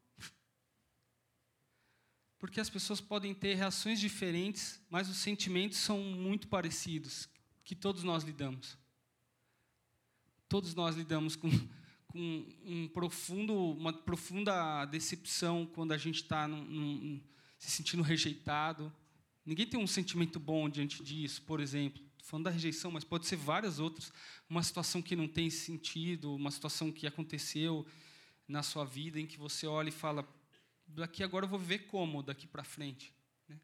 Porque 2.39 2.61
as 2.61 2.69
pessoas 2.69 3.01
podem 3.01 3.33
ter 3.33 3.55
reações 3.55 3.99
diferentes, 3.99 4.81
mas 4.89 5.09
os 5.09 5.17
sentimentos 5.17 5.77
são 5.77 6.01
muito 6.01 6.47
parecidos, 6.47 7.27
que 7.65 7.75
todos 7.75 8.01
nós 8.01 8.23
lidamos. 8.23 8.77
Todos 10.47 10.73
nós 10.73 10.95
lidamos 10.95 11.35
com, 11.35 11.49
com 12.07 12.47
um 12.63 12.87
profundo, 12.87 13.53
uma 13.53 13.91
profunda 13.91 14.85
decepção 14.85 15.65
quando 15.65 15.91
a 15.91 15.97
gente 15.97 16.23
está 16.23 16.49
se 17.57 17.69
sentindo 17.69 18.01
rejeitado. 18.01 18.91
Ninguém 19.45 19.67
tem 19.67 19.79
um 19.79 19.87
sentimento 19.87 20.39
bom 20.39 20.69
diante 20.69 21.03
disso, 21.03 21.41
por 21.41 21.59
exemplo. 21.59 22.01
Tô 22.17 22.23
falando 22.23 22.45
da 22.45 22.51
rejeição, 22.51 22.89
mas 22.89 23.03
pode 23.03 23.27
ser 23.27 23.35
várias 23.35 23.79
outras. 23.79 24.13
Uma 24.49 24.63
situação 24.63 25.01
que 25.01 25.15
não 25.15 25.27
tem 25.27 25.49
sentido, 25.49 26.33
uma 26.35 26.51
situação 26.51 26.89
que 26.89 27.05
aconteceu 27.05 27.85
na 28.47 28.63
sua 28.63 28.85
vida 28.85 29.19
em 29.19 29.27
que 29.27 29.37
você 29.37 29.67
olha 29.67 29.89
e 29.89 29.91
fala: 29.91 30.23
daqui 30.89 31.23
agora 31.23 31.45
eu 31.45 31.49
vou 31.49 31.59
viver 31.59 31.79
como 31.79 32.23
daqui 32.23 32.47
para 32.47 32.63
frente. 32.63 33.13
Né? 33.47 33.59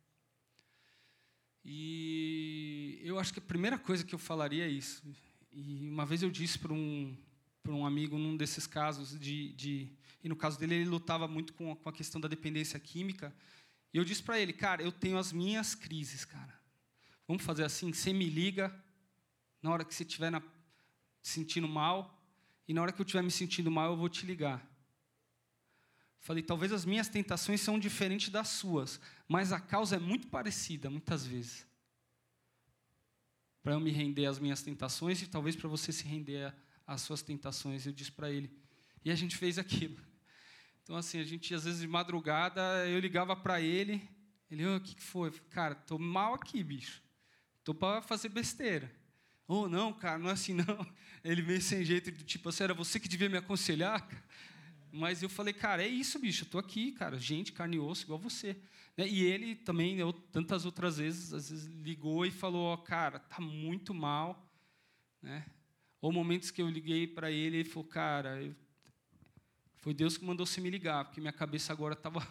E 1.63 2.99
eu 3.03 3.19
acho 3.19 3.33
que 3.33 3.39
a 3.39 3.43
primeira 3.43 3.77
coisa 3.77 4.03
que 4.03 4.13
eu 4.13 4.19
falaria 4.19 4.65
é 4.65 4.69
isso. 4.69 5.03
E 5.51 5.87
uma 5.89 6.05
vez 6.05 6.21
eu 6.21 6.29
disse 6.29 6.59
para 6.59 6.73
um 6.73 7.17
para 7.63 7.73
um 7.73 7.83
amigo 7.83 8.15
num 8.19 8.37
desses 8.37 8.67
casos 8.67 9.19
de, 9.19 9.51
de 9.53 9.91
e 10.23 10.29
no 10.29 10.35
caso 10.35 10.59
dele 10.59 10.75
ele 10.75 10.85
lutava 10.85 11.27
muito 11.27 11.51
com 11.53 11.71
a, 11.71 11.75
com 11.75 11.89
a 11.89 11.91
questão 11.91 12.21
da 12.21 12.27
dependência 12.27 12.79
química 12.79 13.35
e 13.91 13.97
eu 13.97 14.05
disse 14.05 14.21
para 14.21 14.39
ele 14.39 14.53
cara 14.53 14.83
eu 14.83 14.91
tenho 14.91 15.17
as 15.17 15.33
minhas 15.33 15.73
crises 15.73 16.23
cara 16.23 16.53
vamos 17.27 17.41
fazer 17.41 17.63
assim 17.63 17.91
você 17.91 18.13
me 18.13 18.29
liga 18.29 18.71
na 19.63 19.71
hora 19.71 19.83
que 19.83 19.95
você 19.95 20.03
estiver 20.03 20.31
sentindo 21.23 21.67
mal 21.67 22.23
e 22.67 22.73
na 22.73 22.83
hora 22.83 22.91
que 22.91 23.01
eu 23.01 23.03
estiver 23.03 23.23
me 23.23 23.31
sentindo 23.31 23.71
mal 23.71 23.89
eu 23.89 23.97
vou 23.97 24.09
te 24.09 24.27
ligar 24.27 24.63
falei 26.25 26.43
talvez 26.43 26.73
as 26.73 26.83
minhas 26.83 27.07
tentações 27.07 27.61
são 27.61 27.79
diferentes 27.79 28.29
das 28.29 28.49
suas 28.49 28.99
mas 29.27 29.53
a 29.53 29.59
causa 29.59 29.95
é 29.95 29.99
muito 29.99 30.27
parecida 30.27 30.89
muitas 30.89 31.25
vezes 31.25 31.65
para 33.65 33.73
eu 33.73 33.79
me 33.79 33.89
render 33.89 34.27
às 34.27 34.37
minhas 34.37 34.61
tentações 34.61 35.23
e 35.23 35.27
talvez 35.27 35.55
para 35.55 35.67
você 35.67 35.91
se 35.91 36.03
render 36.03 36.53
às 36.85 37.01
suas 37.01 37.23
tentações. 37.23 37.85
Eu 37.85 37.91
disse 37.91 38.11
para 38.11 38.29
ele. 38.29 38.55
E 39.03 39.09
a 39.09 39.15
gente 39.15 39.35
fez 39.35 39.57
aquilo. 39.57 39.97
Então, 40.83 40.95
assim, 40.95 41.19
a 41.19 41.23
gente, 41.23 41.51
às 41.51 41.63
vezes, 41.63 41.81
de 41.81 41.87
madrugada, 41.87 42.61
eu 42.87 42.99
ligava 42.99 43.35
para 43.35 43.59
ele. 43.59 44.07
Ele, 44.51 44.63
o 44.67 44.79
que 44.79 44.93
que 44.93 45.01
foi? 45.01 45.31
Cara, 45.49 45.73
tô 45.73 45.97
mal 45.97 46.35
aqui, 46.35 46.63
bicho. 46.63 47.01
Tô 47.63 47.73
para 47.73 48.03
fazer 48.03 48.29
besteira. 48.29 48.95
Oh, 49.47 49.67
não, 49.67 49.91
cara, 49.91 50.19
não 50.19 50.29
é 50.29 50.33
assim, 50.33 50.53
não. 50.61 50.87
Ele 51.23 51.41
meio 51.41 51.59
sem 51.59 51.83
jeito, 51.83 52.11
tipo 52.23 52.49
assim, 52.49 52.65
era 52.65 52.75
você 52.75 52.99
que 52.99 53.07
devia 53.07 53.27
me 53.27 53.35
aconselhar. 53.35 54.07
Mas 54.95 55.21
eu 55.21 55.29
falei, 55.29 55.53
cara, 55.53 55.83
é 55.83 55.87
isso, 55.87 56.17
bicho, 56.19 56.45
eu 56.45 56.49
tô 56.49 56.57
aqui, 56.57 56.91
cara, 56.93 57.17
gente, 57.19 57.51
carne 57.51 57.75
e 57.77 57.79
osso, 57.79 58.03
igual 58.03 58.19
você. 58.19 58.55
Né? 58.97 59.07
E 59.07 59.23
ele 59.23 59.55
também, 59.55 59.97
eu, 59.97 60.13
tantas 60.13 60.65
outras 60.65 60.97
vezes, 60.97 61.33
às 61.33 61.49
vezes 61.49 61.65
ligou 61.65 62.25
e 62.25 62.31
falou, 62.31 62.67
ó, 62.67 62.77
cara, 62.77 63.19
tá 63.19 63.41
muito 63.41 63.93
mal, 63.93 64.49
né? 65.21 65.45
Ou 66.01 66.11
momentos 66.11 66.51
que 66.51 66.61
eu 66.61 66.69
liguei 66.69 67.07
para 67.07 67.31
ele, 67.31 67.57
ele 67.57 67.69
falou, 67.69 67.87
cara, 67.89 68.41
eu... 68.41 68.55
foi 69.77 69.93
Deus 69.93 70.17
que 70.17 70.25
mandou 70.25 70.45
você 70.45 70.61
me 70.61 70.69
ligar, 70.69 71.05
porque 71.05 71.19
minha 71.21 71.33
cabeça 71.33 71.73
agora 71.73 71.93
estava 71.93 72.25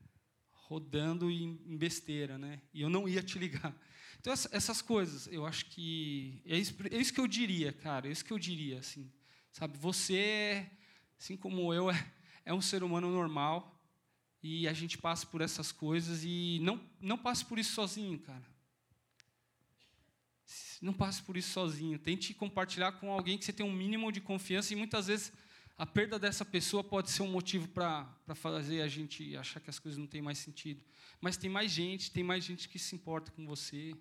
rodando 0.68 1.30
em 1.30 1.76
besteira, 1.76 2.38
né? 2.38 2.60
E 2.72 2.80
eu 2.82 2.90
não 2.90 3.08
ia 3.08 3.22
te 3.22 3.38
ligar. 3.38 3.74
Então 4.18 4.32
essa- 4.32 4.50
essas 4.52 4.82
coisas, 4.82 5.26
eu 5.28 5.46
acho 5.46 5.66
que 5.66 6.42
é 6.44 6.58
isso, 6.58 6.74
é 6.90 6.96
isso 6.98 7.12
que 7.12 7.20
eu 7.20 7.26
diria, 7.26 7.72
cara, 7.72 8.08
é 8.08 8.12
isso 8.12 8.24
que 8.24 8.32
eu 8.32 8.38
diria, 8.38 8.78
assim, 8.78 9.10
sabe? 9.52 9.78
Você, 9.78 10.68
assim 11.20 11.36
como 11.36 11.72
eu, 11.74 11.90
é, 11.90 12.12
é 12.46 12.54
um 12.54 12.62
ser 12.62 12.82
humano 12.82 13.10
normal 13.10 13.78
e 14.42 14.66
a 14.66 14.72
gente 14.72 14.96
passa 14.96 15.26
por 15.26 15.42
essas 15.42 15.70
coisas 15.70 16.24
e 16.24 16.58
não 16.62 16.80
não 16.98 17.18
passe 17.18 17.44
por 17.44 17.58
isso 17.58 17.74
sozinho, 17.74 18.18
cara. 18.18 18.48
Não 20.80 20.94
passe 20.94 21.22
por 21.22 21.36
isso 21.36 21.50
sozinho. 21.50 21.98
Tente 21.98 22.32
compartilhar 22.32 22.92
com 22.92 23.12
alguém 23.12 23.36
que 23.36 23.44
você 23.44 23.52
tem 23.52 23.66
um 23.66 23.72
mínimo 23.72 24.10
de 24.10 24.20
confiança 24.20 24.72
e 24.72 24.76
muitas 24.76 25.08
vezes 25.08 25.30
a 25.76 25.84
perda 25.84 26.18
dessa 26.18 26.44
pessoa 26.44 26.82
pode 26.82 27.10
ser 27.10 27.22
um 27.22 27.30
motivo 27.30 27.68
para 27.68 28.08
fazer 28.34 28.80
a 28.80 28.88
gente 28.88 29.36
achar 29.36 29.60
que 29.60 29.68
as 29.68 29.78
coisas 29.78 29.98
não 29.98 30.06
têm 30.06 30.22
mais 30.22 30.38
sentido. 30.38 30.82
Mas 31.20 31.36
tem 31.36 31.50
mais 31.50 31.70
gente, 31.70 32.10
tem 32.10 32.24
mais 32.24 32.42
gente 32.42 32.66
que 32.66 32.78
se 32.78 32.94
importa 32.94 33.30
com 33.30 33.46
você. 33.46 33.94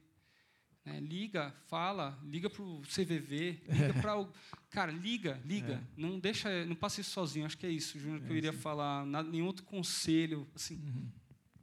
Né? 0.89 0.99
Liga, 0.99 1.53
fala, 1.67 2.19
liga 2.23 2.49
para 2.49 2.63
o 2.63 2.81
CVV, 2.81 3.61
liga 3.67 3.93
para 4.01 4.17
o. 4.19 4.27
Cara, 4.71 4.91
liga, 4.91 5.39
liga. 5.45 5.81
Não 5.95 6.19
deixa, 6.19 6.65
não 6.65 6.75
passe 6.75 7.01
isso 7.01 7.11
sozinho. 7.11 7.45
Acho 7.45 7.57
que 7.57 7.65
é 7.65 7.69
isso, 7.69 7.99
Júnior, 7.99 8.21
que 8.21 8.31
eu 8.31 8.35
iria 8.35 8.53
falar. 8.53 9.05
Nada, 9.05 9.29
nenhum 9.29 9.45
outro 9.45 9.63
conselho. 9.63 10.47
Assim, 10.55 10.79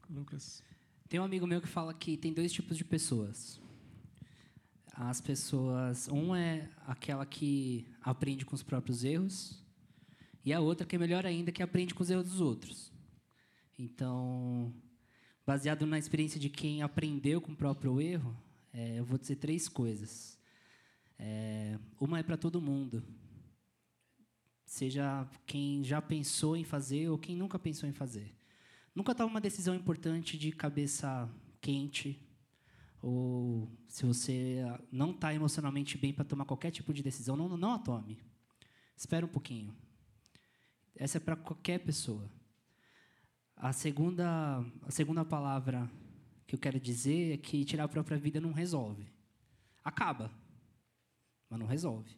Lucas. 0.09 0.63
Tem 1.09 1.21
um 1.21 1.25
amigo 1.25 1.47
meu 1.47 1.61
que 1.61 1.69
fala 1.69 1.95
que 1.95 2.17
tem 2.17 2.33
dois 2.33 2.53
tipos 2.53 2.77
de 2.77 2.85
pessoas. 2.85 3.61
As 4.93 5.21
pessoas, 5.21 6.09
um 6.09 6.35
é 6.35 6.69
aquela 6.87 7.27
que 7.27 7.87
aprende 8.01 8.45
com 8.45 8.55
os 8.55 8.63
próprios 8.63 9.05
erros 9.05 9.63
e 10.45 10.53
a 10.53 10.61
outra 10.61 10.87
que 10.87 10.97
é 10.97 10.99
melhor 10.99 11.27
ainda 11.27 11.53
que 11.53 11.63
aprende 11.63 11.95
com 11.95 12.03
os 12.03 12.11
erros 12.11 12.31
dos 12.31 12.41
outros. 12.41 12.93
Então, 13.79 14.73
baseado 15.47 15.87
na 15.87 15.99
experiência 15.99 16.41
de 16.41 16.49
quem 16.49 16.83
aprendeu 16.83 17.41
com 17.41 17.53
o 17.53 17.57
próprio 17.57 18.01
erro, 18.01 18.35
é, 18.77 18.99
eu 18.99 19.05
vou 19.07 19.17
dizer 19.17 19.37
três 19.37 19.71
coisas. 19.71 20.39
É, 21.19 21.79
uma 21.99 22.19
é 22.19 22.23
para 22.23 22.37
todo 22.37 22.61
mundo, 22.61 23.03
seja 24.67 25.27
quem 25.47 25.83
já 25.83 26.03
pensou 26.03 26.55
em 26.55 26.63
fazer 26.63 27.09
ou 27.09 27.17
quem 27.17 27.35
nunca 27.35 27.59
pensou 27.59 27.89
em 27.89 27.93
fazer. 27.93 28.37
Nunca 28.95 29.15
toma 29.15 29.31
uma 29.31 29.41
decisão 29.41 29.75
importante 29.75 30.37
de 30.37 30.53
cabeça 30.53 31.27
quente, 31.59 32.21
ou 33.01 33.67
se 33.89 34.05
você 34.05 34.63
não 34.93 35.13
está 35.13 35.33
emocionalmente 35.33 35.97
bem 35.97 36.13
para 36.13 36.25
tomar 36.25 36.45
qualquer 36.45 36.71
tipo 36.71 36.93
de 36.93 37.03
decisão, 37.03 37.35
não, 37.35 37.57
não 37.57 37.73
a 37.73 37.79
tome. 37.79 38.19
Espera 38.95 39.25
um 39.25 39.29
pouquinho. 39.29 39.75
Essa 40.95 41.17
é 41.17 41.21
para 41.21 41.37
qualquer 41.37 41.79
pessoa. 41.79 42.31
A 43.57 43.73
segunda, 43.73 44.63
a 44.83 44.91
segunda 44.91 45.25
palavra 45.25 45.91
que 46.47 46.55
eu 46.55 46.59
quero 46.59 46.79
dizer 46.79 47.35
é 47.35 47.37
que 47.37 47.65
tirar 47.65 47.85
a 47.85 47.89
própria 47.89 48.17
vida 48.17 48.41
não 48.41 48.53
resolve. 48.53 49.07
Acaba, 49.85 50.31
mas 51.51 51.59
não 51.59 51.67
resolve. 51.67 52.11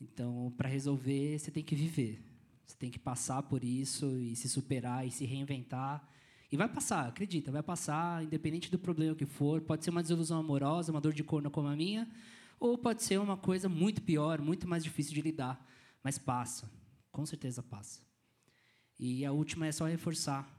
Então, 0.00 0.52
para 0.56 0.68
resolver, 0.68 1.38
você 1.38 1.50
tem 1.50 1.62
que 1.62 1.74
viver. 1.74 2.22
Você 2.64 2.76
tem 2.76 2.90
que 2.90 2.98
passar 2.98 3.42
por 3.42 3.64
isso 3.64 4.06
e 4.18 4.36
se 4.36 4.48
superar 4.48 5.06
e 5.06 5.10
se 5.10 5.24
reinventar. 5.24 6.06
E 6.50 6.56
vai 6.56 6.68
passar, 6.68 7.06
acredita, 7.06 7.50
vai 7.50 7.62
passar, 7.62 8.24
independente 8.24 8.70
do 8.70 8.78
problema 8.78 9.14
que 9.14 9.26
for. 9.26 9.60
Pode 9.60 9.84
ser 9.84 9.90
uma 9.90 10.02
desilusão 10.02 10.38
amorosa, 10.38 10.92
uma 10.92 11.00
dor 11.00 11.12
de 11.12 11.22
corno 11.22 11.50
como 11.50 11.68
a 11.68 11.76
minha, 11.76 12.08
ou 12.58 12.76
pode 12.76 13.02
ser 13.02 13.18
uma 13.18 13.36
coisa 13.36 13.68
muito 13.68 14.02
pior, 14.02 14.40
muito 14.40 14.66
mais 14.66 14.82
difícil 14.82 15.14
de 15.14 15.22
lidar. 15.22 15.64
Mas 16.02 16.18
passa, 16.18 16.70
com 17.10 17.24
certeza 17.24 17.62
passa. 17.62 18.00
E 18.98 19.24
a 19.24 19.32
última 19.32 19.66
é 19.66 19.72
só 19.72 19.86
reforçar 19.86 20.57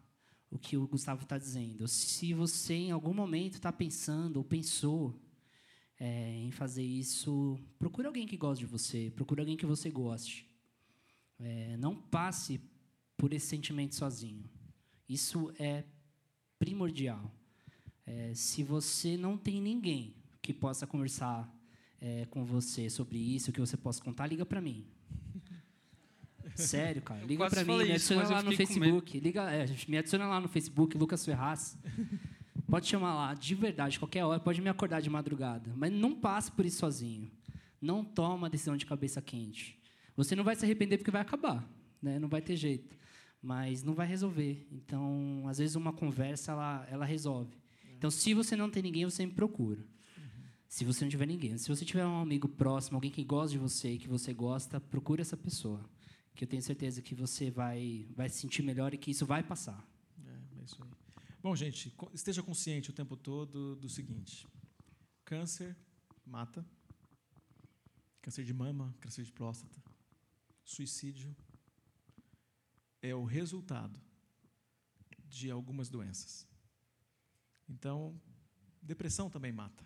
o 0.51 0.57
que 0.57 0.77
o 0.77 0.87
Gustavo 0.87 1.23
está 1.23 1.37
dizendo. 1.37 1.87
Se 1.87 2.33
você 2.33 2.73
em 2.73 2.91
algum 2.91 3.13
momento 3.13 3.55
está 3.55 3.71
pensando 3.71 4.37
ou 4.37 4.43
pensou 4.43 5.19
é, 5.99 6.37
em 6.37 6.51
fazer 6.51 6.83
isso, 6.83 7.59
procure 7.77 8.07
alguém 8.07 8.25
que 8.25 8.37
goste 8.37 8.65
de 8.65 8.71
você, 8.71 9.11
procure 9.15 9.41
alguém 9.41 9.57
que 9.57 9.65
você 9.65 9.89
goste. 9.89 10.47
É, 11.37 11.77
não 11.77 11.95
passe 11.95 12.59
por 13.15 13.33
esse 13.33 13.47
sentimento 13.47 13.95
sozinho. 13.95 14.49
Isso 15.07 15.53
é 15.59 15.83
primordial. 16.57 17.31
É, 18.05 18.33
se 18.33 18.63
você 18.63 19.17
não 19.17 19.37
tem 19.37 19.61
ninguém 19.61 20.15
que 20.41 20.53
possa 20.53 20.87
conversar 20.87 21.53
é, 22.01 22.25
com 22.25 22.43
você 22.43 22.89
sobre 22.89 23.17
isso, 23.17 23.51
que 23.51 23.59
você 23.59 23.77
possa 23.77 24.03
contar, 24.03 24.27
liga 24.27 24.45
para 24.45 24.61
mim. 24.61 24.87
Sério, 26.55 27.01
cara. 27.01 27.23
Liga 27.25 27.49
para 27.49 27.63
mim, 27.63 27.77
me 27.77 27.91
adiciona 27.91 28.23
isso, 28.23 28.31
lá 28.31 28.43
no 28.43 28.51
Facebook. 28.51 29.19
Liga, 29.19 29.51
é, 29.51 29.65
me 29.87 29.97
adiciona 29.97 30.27
lá 30.27 30.39
no 30.39 30.47
Facebook, 30.47 30.97
Lucas 30.97 31.25
Ferraz. 31.25 31.77
Pode 32.69 32.87
chamar 32.87 33.15
lá, 33.15 33.33
de 33.33 33.55
verdade, 33.55 33.97
qualquer 33.97 34.23
hora, 34.23 34.39
pode 34.39 34.61
me 34.61 34.69
acordar 34.69 35.01
de 35.01 35.09
madrugada. 35.09 35.73
Mas 35.75 35.91
não 35.91 36.13
passe 36.13 36.51
por 36.51 36.65
isso 36.65 36.77
sozinho. 36.77 37.31
Não 37.81 38.03
toma 38.03 38.49
decisão 38.49 38.77
de 38.77 38.85
cabeça 38.85 39.21
quente. 39.21 39.79
Você 40.15 40.35
não 40.35 40.43
vai 40.43 40.55
se 40.55 40.65
arrepender 40.65 40.97
porque 40.97 41.09
vai 41.09 41.21
acabar, 41.21 41.67
né? 42.01 42.19
não 42.19 42.27
vai 42.27 42.41
ter 42.41 42.55
jeito. 42.55 42.95
Mas 43.41 43.83
não 43.83 43.93
vai 43.93 44.05
resolver. 44.05 44.67
Então, 44.71 45.45
às 45.47 45.57
vezes, 45.57 45.75
uma 45.75 45.93
conversa 45.93 46.51
ela, 46.51 46.87
ela 46.91 47.05
resolve. 47.05 47.57
Então, 47.97 48.11
se 48.11 48.33
você 48.33 48.55
não 48.55 48.69
tem 48.69 48.83
ninguém, 48.83 49.05
você 49.05 49.25
me 49.25 49.31
procura. 49.31 49.83
Se 50.67 50.85
você 50.85 51.03
não 51.03 51.09
tiver 51.09 51.25
ninguém. 51.25 51.57
Se 51.57 51.67
você 51.67 51.83
tiver 51.83 52.05
um 52.05 52.21
amigo 52.21 52.47
próximo, 52.47 52.97
alguém 52.97 53.09
que 53.09 53.23
gosta 53.23 53.51
de 53.51 53.57
você 53.57 53.93
e 53.93 53.97
que 53.97 54.07
você 54.07 54.31
gosta, 54.33 54.79
procure 54.79 55.21
essa 55.21 55.35
pessoa. 55.35 55.83
Que 56.39 56.45
eu 56.45 56.47
tenho 56.47 56.63
certeza 56.63 57.01
que 57.01 57.13
você 57.13 57.51
vai, 57.51 58.07
vai 58.15 58.29
se 58.29 58.39
sentir 58.39 58.61
melhor 58.61 58.93
e 58.93 58.97
que 58.97 59.11
isso 59.11 59.25
vai 59.25 59.43
passar. 59.43 59.85
É, 60.25 60.61
é 60.61 60.63
isso 60.63 60.81
aí. 60.81 60.89
Bom, 61.43 61.53
gente, 61.53 61.93
esteja 62.13 62.41
consciente 62.41 62.89
o 62.89 62.93
tempo 62.93 63.17
todo 63.17 63.75
do 63.75 63.89
seguinte: 63.89 64.47
câncer 65.25 65.75
mata, 66.25 66.65
câncer 68.21 68.45
de 68.45 68.53
mama, 68.53 68.95
câncer 69.01 69.25
de 69.25 69.33
próstata, 69.33 69.83
suicídio 70.63 71.35
é 73.01 73.13
o 73.13 73.25
resultado 73.25 73.99
de 75.27 75.51
algumas 75.51 75.89
doenças. 75.89 76.47
Então, 77.67 78.17
depressão 78.81 79.29
também 79.29 79.51
mata. 79.51 79.85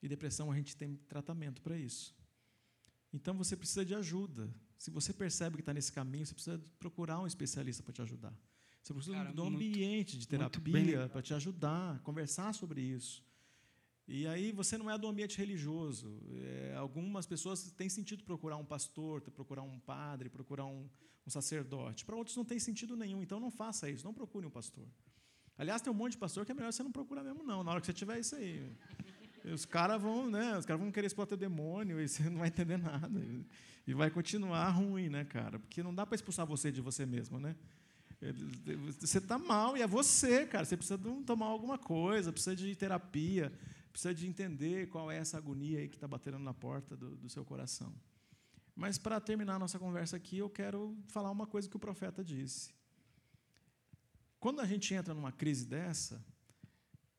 E 0.00 0.06
depressão 0.06 0.52
a 0.52 0.54
gente 0.54 0.76
tem 0.76 0.94
tratamento 1.08 1.60
para 1.60 1.76
isso. 1.76 2.14
Então 3.12 3.36
você 3.36 3.56
precisa 3.56 3.84
de 3.84 3.96
ajuda. 3.96 4.54
Se 4.78 4.90
você 4.90 5.12
percebe 5.12 5.56
que 5.56 5.62
está 5.62 5.72
nesse 5.72 5.92
caminho, 5.92 6.26
você 6.26 6.34
precisa 6.34 6.60
procurar 6.78 7.20
um 7.20 7.26
especialista 7.26 7.82
para 7.82 7.92
te 7.92 8.02
ajudar. 8.02 8.34
Você 8.82 8.92
precisa 8.92 9.16
Cara, 9.16 9.32
de 9.32 9.40
um 9.40 9.46
ambiente 9.46 10.18
de 10.18 10.28
terapia 10.28 11.08
para 11.08 11.22
te 11.22 11.32
ajudar, 11.32 12.00
conversar 12.00 12.52
sobre 12.52 12.82
isso. 12.82 13.24
E 14.06 14.26
aí 14.26 14.52
você 14.52 14.76
não 14.76 14.90
é 14.90 14.98
do 14.98 15.08
ambiente 15.08 15.38
religioso. 15.38 16.20
É, 16.30 16.74
algumas 16.76 17.24
pessoas 17.24 17.70
têm 17.72 17.88
sentido 17.88 18.22
procurar 18.24 18.56
um 18.58 18.64
pastor, 18.64 19.22
procurar 19.22 19.62
um 19.62 19.80
padre, 19.80 20.28
procurar 20.28 20.66
um, 20.66 20.86
um 21.26 21.30
sacerdote. 21.30 22.04
Para 22.04 22.14
outros 22.14 22.36
não 22.36 22.44
tem 22.44 22.58
sentido 22.58 22.94
nenhum. 22.94 23.22
Então 23.22 23.40
não 23.40 23.50
faça 23.50 23.88
isso. 23.88 24.04
Não 24.04 24.12
procure 24.12 24.46
um 24.46 24.50
pastor. 24.50 24.86
Aliás, 25.56 25.80
tem 25.80 25.90
um 25.90 25.96
monte 25.96 26.12
de 26.12 26.18
pastor 26.18 26.44
que 26.44 26.52
é 26.52 26.54
melhor 26.54 26.72
você 26.72 26.82
não 26.82 26.92
procurar 26.92 27.22
mesmo 27.22 27.42
não. 27.42 27.64
Na 27.64 27.70
hora 27.70 27.80
que 27.80 27.86
você 27.86 27.92
tiver 27.92 28.18
isso 28.18 28.34
aí, 28.34 28.76
os 29.52 29.64
caras 29.64 30.00
vão, 30.00 30.30
né? 30.30 30.56
Os 30.56 30.64
caras 30.64 30.80
vão 30.80 30.90
querer 30.90 31.06
explorar 31.06 31.26
teu 31.26 31.36
demônio 31.36 32.00
e 32.00 32.06
você 32.08 32.22
não 32.24 32.38
vai 32.38 32.48
entender 32.48 32.78
nada. 32.78 33.20
E 33.86 33.92
vai 33.92 34.10
continuar 34.10 34.68
ruim, 34.70 35.08
né, 35.08 35.24
cara? 35.24 35.58
Porque 35.58 35.82
não 35.82 35.94
dá 35.94 36.06
para 36.06 36.14
expulsar 36.14 36.46
você 36.46 36.72
de 36.72 36.80
você 36.80 37.04
mesmo, 37.04 37.38
né? 37.38 37.54
Você 39.00 39.18
está 39.18 39.36
mal 39.38 39.76
e 39.76 39.82
é 39.82 39.86
você, 39.86 40.46
cara. 40.46 40.64
Você 40.64 40.76
precisa 40.76 40.98
tomar 41.26 41.46
alguma 41.46 41.76
coisa, 41.76 42.32
precisa 42.32 42.56
de 42.56 42.74
terapia, 42.74 43.52
precisa 43.92 44.14
de 44.14 44.26
entender 44.26 44.88
qual 44.88 45.10
é 45.10 45.18
essa 45.18 45.36
agonia 45.36 45.80
aí 45.80 45.88
que 45.88 45.96
está 45.96 46.08
batendo 46.08 46.38
na 46.38 46.54
porta 46.54 46.96
do, 46.96 47.16
do 47.16 47.28
seu 47.28 47.44
coração. 47.44 47.94
Mas 48.74 48.96
para 48.98 49.20
terminar 49.20 49.56
a 49.56 49.58
nossa 49.58 49.78
conversa 49.78 50.16
aqui, 50.16 50.38
eu 50.38 50.48
quero 50.48 50.96
falar 51.08 51.30
uma 51.30 51.46
coisa 51.46 51.68
que 51.68 51.76
o 51.76 51.78
profeta 51.78 52.24
disse. 52.24 52.72
Quando 54.40 54.60
a 54.60 54.66
gente 54.66 54.92
entra 54.92 55.14
numa 55.14 55.30
crise 55.30 55.66
dessa, 55.66 56.24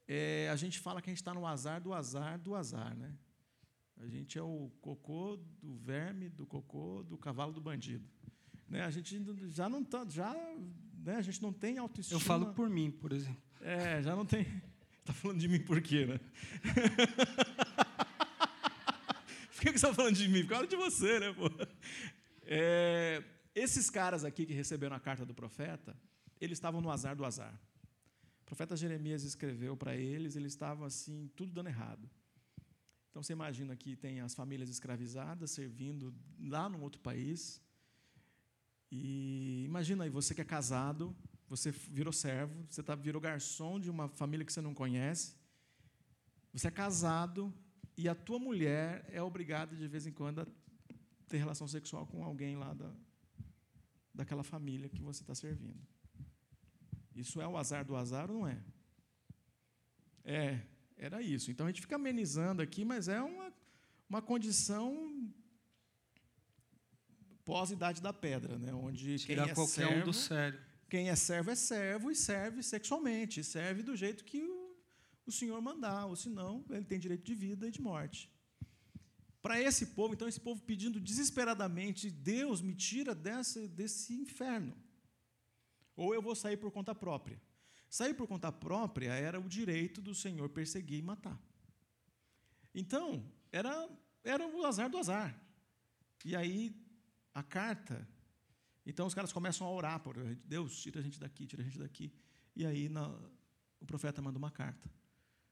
é, 0.07 0.49
a 0.51 0.55
gente 0.55 0.79
fala 0.79 1.01
que 1.01 1.09
a 1.09 1.11
gente 1.11 1.21
está 1.21 1.33
no 1.33 1.45
azar 1.45 1.81
do 1.81 1.93
azar 1.93 2.39
do 2.39 2.55
azar, 2.55 2.95
né? 2.95 3.13
A 3.97 4.07
gente 4.07 4.37
é 4.37 4.41
o 4.41 4.71
cocô 4.81 5.37
do 5.61 5.75
verme, 5.75 6.29
do 6.29 6.45
cocô, 6.45 7.03
do 7.03 7.17
cavalo 7.17 7.53
do 7.53 7.61
bandido. 7.61 8.05
Né? 8.67 8.83
A 8.83 8.91
gente 8.91 9.23
já 9.49 9.69
não 9.69 9.83
tá, 9.83 10.05
já, 10.09 10.33
né? 10.97 11.15
A 11.15 11.21
gente 11.21 11.41
não 11.41 11.53
tem 11.53 11.77
autoestima. 11.77 12.17
Eu 12.17 12.19
falo 12.19 12.53
por 12.53 12.69
mim, 12.69 12.91
por 12.91 13.13
exemplo. 13.13 13.41
É, 13.61 14.03
já 14.03 14.13
não 14.15 14.25
tem. 14.25 14.45
Está 14.99 15.13
falando 15.13 15.39
de 15.39 15.47
mim 15.47 15.59
por 15.59 15.81
quê, 15.81 16.05
né? 16.05 16.19
por 19.55 19.61
que 19.61 19.69
você 19.69 19.75
está 19.75 19.93
falando 19.93 20.15
de 20.15 20.27
mim? 20.27 20.41
Por 20.41 20.49
causa 20.49 20.67
de 20.67 20.75
você, 20.75 21.19
né, 21.19 21.33
pô? 21.33 21.49
É, 22.43 23.23
esses 23.53 23.89
caras 23.89 24.25
aqui 24.25 24.45
que 24.45 24.53
receberam 24.53 24.95
a 24.95 24.99
carta 24.99 25.25
do 25.25 25.33
profeta, 25.33 25.95
eles 26.41 26.57
estavam 26.57 26.81
no 26.81 26.91
azar 26.91 27.15
do 27.15 27.23
azar. 27.23 27.57
O 28.45 28.47
profeta 28.47 28.77
Jeremias 28.77 29.23
escreveu 29.23 29.75
para 29.75 29.95
eles, 29.97 30.35
eles 30.35 30.53
estavam 30.53 30.85
assim, 30.85 31.31
tudo 31.35 31.51
dando 31.51 31.67
errado. 31.67 32.07
Então 33.09 33.23
você 33.23 33.33
imagina 33.33 33.75
que 33.75 33.95
tem 33.95 34.19
as 34.19 34.35
famílias 34.35 34.69
escravizadas 34.69 35.49
servindo 35.49 36.13
lá 36.39 36.69
num 36.69 36.83
outro 36.83 37.01
país. 37.01 37.59
E 38.91 39.63
imagina 39.65 40.03
aí, 40.03 40.11
você 40.11 40.35
que 40.35 40.41
é 40.41 40.45
casado, 40.45 41.15
você 41.49 41.71
virou 41.71 42.13
servo, 42.13 42.53
você 42.69 42.83
tá, 42.83 42.93
virou 42.93 43.19
garçom 43.19 43.79
de 43.79 43.89
uma 43.89 44.07
família 44.07 44.45
que 44.45 44.53
você 44.53 44.61
não 44.61 44.75
conhece. 44.75 45.35
Você 46.53 46.67
é 46.67 46.71
casado 46.71 47.51
e 47.97 48.07
a 48.07 48.13
tua 48.13 48.37
mulher 48.37 49.09
é 49.11 49.23
obrigada 49.23 49.75
de 49.75 49.87
vez 49.87 50.05
em 50.05 50.11
quando 50.11 50.41
a 50.41 50.47
ter 51.27 51.37
relação 51.37 51.67
sexual 51.67 52.05
com 52.05 52.23
alguém 52.23 52.55
lá 52.55 52.75
da, 52.75 52.93
daquela 54.13 54.43
família 54.43 54.87
que 54.87 55.01
você 55.01 55.23
está 55.23 55.33
servindo. 55.33 55.94
Isso 57.15 57.41
é 57.41 57.47
o 57.47 57.57
azar 57.57 57.85
do 57.85 57.95
azar 57.95 58.29
ou 58.29 58.39
não 58.39 58.47
é? 58.47 58.61
É, 60.23 60.59
era 60.97 61.21
isso. 61.21 61.49
Então 61.49 61.65
a 61.65 61.69
gente 61.69 61.81
fica 61.81 61.95
amenizando 61.95 62.61
aqui, 62.61 62.83
mas 62.83 63.07
é 63.07 63.21
uma, 63.21 63.53
uma 64.09 64.21
condição 64.21 65.33
pós-idade 67.45 68.01
da 68.01 68.11
pedra, 68.11 68.59
né? 68.59 68.73
onde 68.73 69.17
Tirar 69.19 69.43
quem 69.43 69.51
é 69.51 69.55
qualquer 69.55 69.87
servo, 69.87 70.01
um 70.01 70.05
do 70.05 70.13
sério. 70.13 70.59
Quem 70.89 71.09
é 71.09 71.15
servo 71.15 71.51
é 71.51 71.55
servo 71.55 72.11
e 72.11 72.15
serve 72.15 72.61
sexualmente, 72.61 73.43
serve 73.43 73.81
do 73.81 73.95
jeito 73.95 74.25
que 74.25 74.43
o, 74.43 74.75
o 75.25 75.31
Senhor 75.31 75.61
mandar, 75.61 76.07
ou 76.07 76.15
senão 76.15 76.65
ele 76.69 76.83
tem 76.83 76.99
direito 76.99 77.23
de 77.23 77.33
vida 77.33 77.67
e 77.67 77.71
de 77.71 77.81
morte. 77.81 78.29
Para 79.41 79.61
esse 79.61 79.87
povo, 79.87 80.15
então, 80.15 80.27
esse 80.27 80.39
povo 80.39 80.61
pedindo 80.63 80.99
desesperadamente, 80.99 82.09
Deus 82.09 82.61
me 82.61 82.73
tira 82.73 83.13
dessa, 83.13 83.67
desse 83.67 84.13
inferno 84.13 84.75
ou 85.95 86.13
eu 86.13 86.21
vou 86.21 86.35
sair 86.35 86.57
por 86.57 86.71
conta 86.71 86.93
própria. 86.93 87.41
Sair 87.89 88.13
por 88.13 88.27
conta 88.27 88.51
própria 88.51 89.13
era 89.13 89.39
o 89.39 89.47
direito 89.47 90.01
do 90.01 90.13
Senhor 90.13 90.49
perseguir 90.49 90.99
e 90.99 91.01
matar. 91.01 91.39
Então, 92.73 93.25
era, 93.51 93.89
era 94.23 94.45
o 94.45 94.65
azar 94.65 94.89
do 94.89 94.97
azar. 94.97 95.39
E 96.25 96.35
aí, 96.35 96.75
a 97.33 97.41
carta. 97.41 98.07
Então, 98.85 99.07
os 99.07 99.13
caras 99.13 99.31
começam 99.31 99.65
a 99.65 99.71
orar 99.71 99.99
por 100.01 100.17
Deus, 100.45 100.77
tira 100.81 100.99
a 100.99 101.03
gente 101.03 101.19
daqui, 101.19 101.47
tira 101.47 101.61
a 101.61 101.65
gente 101.65 101.79
daqui. 101.79 102.13
E 102.55 102.65
aí, 102.65 102.89
na, 102.89 103.07
o 103.79 103.85
profeta 103.85 104.21
manda 104.21 104.37
uma 104.37 104.51
carta. 104.51 104.89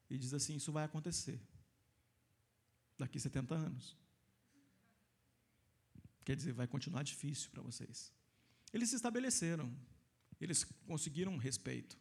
E 0.09 0.17
diz 0.17 0.33
assim: 0.33 0.55
Isso 0.55 0.71
vai 0.71 0.83
acontecer. 0.83 1.39
Daqui 2.97 3.19
70 3.19 3.55
anos. 3.55 3.97
Quer 6.25 6.35
dizer, 6.35 6.53
vai 6.53 6.67
continuar 6.67 7.03
difícil 7.03 7.49
para 7.51 7.61
vocês. 7.61 8.13
Eles 8.71 8.89
se 8.89 8.95
estabeleceram 8.95 9.73
eles 10.43 10.63
conseguiram 10.85 11.37
respeito. 11.37 11.97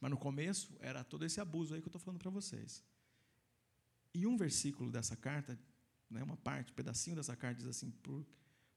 Mas 0.00 0.10
no 0.10 0.16
começo 0.16 0.76
era 0.80 1.04
todo 1.04 1.24
esse 1.24 1.40
abuso 1.40 1.74
aí 1.74 1.80
que 1.80 1.86
eu 1.86 1.90
estou 1.90 2.00
falando 2.00 2.18
para 2.18 2.30
vocês. 2.30 2.82
E 4.14 4.26
um 4.26 4.36
versículo 4.36 4.90
dessa 4.90 5.16
carta, 5.16 5.58
né, 6.10 6.22
uma 6.22 6.36
parte, 6.36 6.72
um 6.72 6.74
pedacinho 6.74 7.16
dessa 7.16 7.36
carta 7.36 7.58
diz 7.58 7.68
assim: 7.68 7.90
Por, 7.90 8.26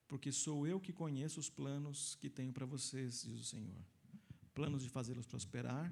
Porque 0.07 0.31
sou 0.31 0.67
eu 0.67 0.79
que 0.79 0.93
conheço 0.93 1.39
os 1.39 1.49
planos 1.49 2.15
que 2.15 2.29
tenho 2.29 2.53
para 2.53 2.65
vocês, 2.65 3.23
diz 3.23 3.39
o 3.39 3.43
Senhor. 3.43 3.83
Planos 4.53 4.83
de 4.83 4.89
fazê-los 4.89 5.25
prosperar 5.25 5.91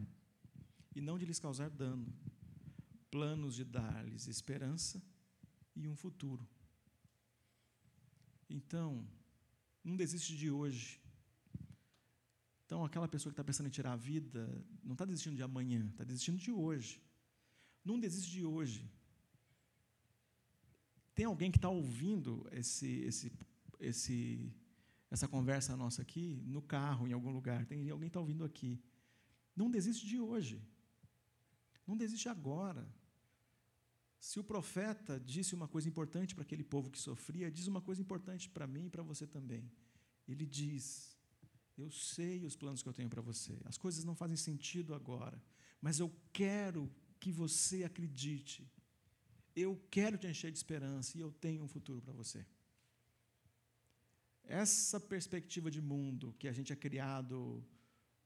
e 0.96 1.02
não 1.02 1.18
de 1.18 1.26
lhes 1.26 1.40
causar 1.40 1.70
dano. 1.70 2.14
Planos 3.10 3.56
de 3.56 3.64
dar-lhes 3.64 4.28
esperança 4.28 5.02
e 5.76 5.88
um 5.88 5.96
futuro. 5.96 6.48
Então, 8.50 9.06
não 9.84 9.96
desiste 9.96 10.38
de 10.38 10.50
hoje 10.50 11.03
Então, 12.74 12.84
aquela 12.84 13.08
pessoa 13.08 13.30
que 13.30 13.34
está 13.34 13.44
pensando 13.44 13.68
em 13.68 13.70
tirar 13.70 13.94
a 13.94 13.96
vida, 13.96 14.50
não 14.84 14.94
está 14.94 15.06
desistindo 15.06 15.36
de 15.36 15.44
amanhã, 15.44 15.88
está 15.92 16.04
desistindo 16.04 16.40
de 16.40 16.52
hoje. 16.52 17.00
Não 17.86 18.00
desiste 18.00 18.32
de 18.32 18.44
hoje. 18.44 18.92
Tem 21.14 21.28
alguém 21.28 21.52
que 21.52 21.60
está 21.60 21.70
ouvindo 21.70 22.48
esse, 22.52 22.88
esse, 23.02 23.32
esse, 23.80 24.52
essa 25.12 25.28
conversa 25.28 25.78
nossa 25.78 26.02
aqui 26.02 26.42
no 26.48 26.64
carro, 26.64 27.08
em 27.08 27.14
algum 27.14 27.30
lugar? 27.30 27.64
Tem 27.68 27.88
alguém 27.92 28.10
que 28.10 28.10
está 28.10 28.20
ouvindo 28.20 28.44
aqui. 28.44 28.82
Não 29.56 29.70
desiste 29.70 30.08
de 30.08 30.20
hoje. 30.20 30.60
Não 31.86 31.96
desiste 31.96 32.28
agora. 32.28 32.92
Se 34.20 34.40
o 34.40 34.44
profeta 34.44 35.20
disse 35.20 35.54
uma 35.54 35.68
coisa 35.68 35.88
importante 35.88 36.34
para 36.34 36.42
aquele 36.42 36.64
povo 36.64 36.90
que 36.90 36.98
sofria, 36.98 37.52
diz 37.52 37.68
uma 37.68 37.82
coisa 37.82 38.02
importante 38.02 38.50
para 38.50 38.66
mim 38.66 38.88
e 38.88 38.90
para 38.90 39.04
você 39.04 39.28
também. 39.28 39.72
Ele 40.28 40.48
diz: 40.48 41.13
Eu 41.78 41.90
sei 41.90 42.46
os 42.46 42.56
planos 42.56 42.84
que 42.84 42.90
eu 42.90 42.94
tenho 42.94 43.10
para 43.10 43.22
você. 43.22 43.58
As 43.66 43.78
coisas 43.78 44.04
não 44.04 44.16
fazem 44.16 44.38
sentido 44.38 44.94
agora, 44.94 45.42
mas 45.82 46.00
eu 46.00 46.12
quero 46.32 46.92
que 47.20 47.32
você 47.32 47.84
acredite. 47.84 48.70
Eu 49.56 49.82
quero 49.90 50.18
te 50.18 50.28
encher 50.28 50.52
de 50.52 50.58
esperança 50.58 51.18
e 51.18 51.22
eu 51.22 51.32
tenho 51.32 51.64
um 51.64 51.68
futuro 51.68 52.02
para 52.02 52.14
você. 52.14 52.46
Essa 54.44 55.00
perspectiva 55.00 55.72
de 55.72 55.82
mundo 55.82 56.36
que 56.38 56.48
a 56.48 56.52
gente 56.52 56.74
é 56.74 56.76
criado 56.76 57.66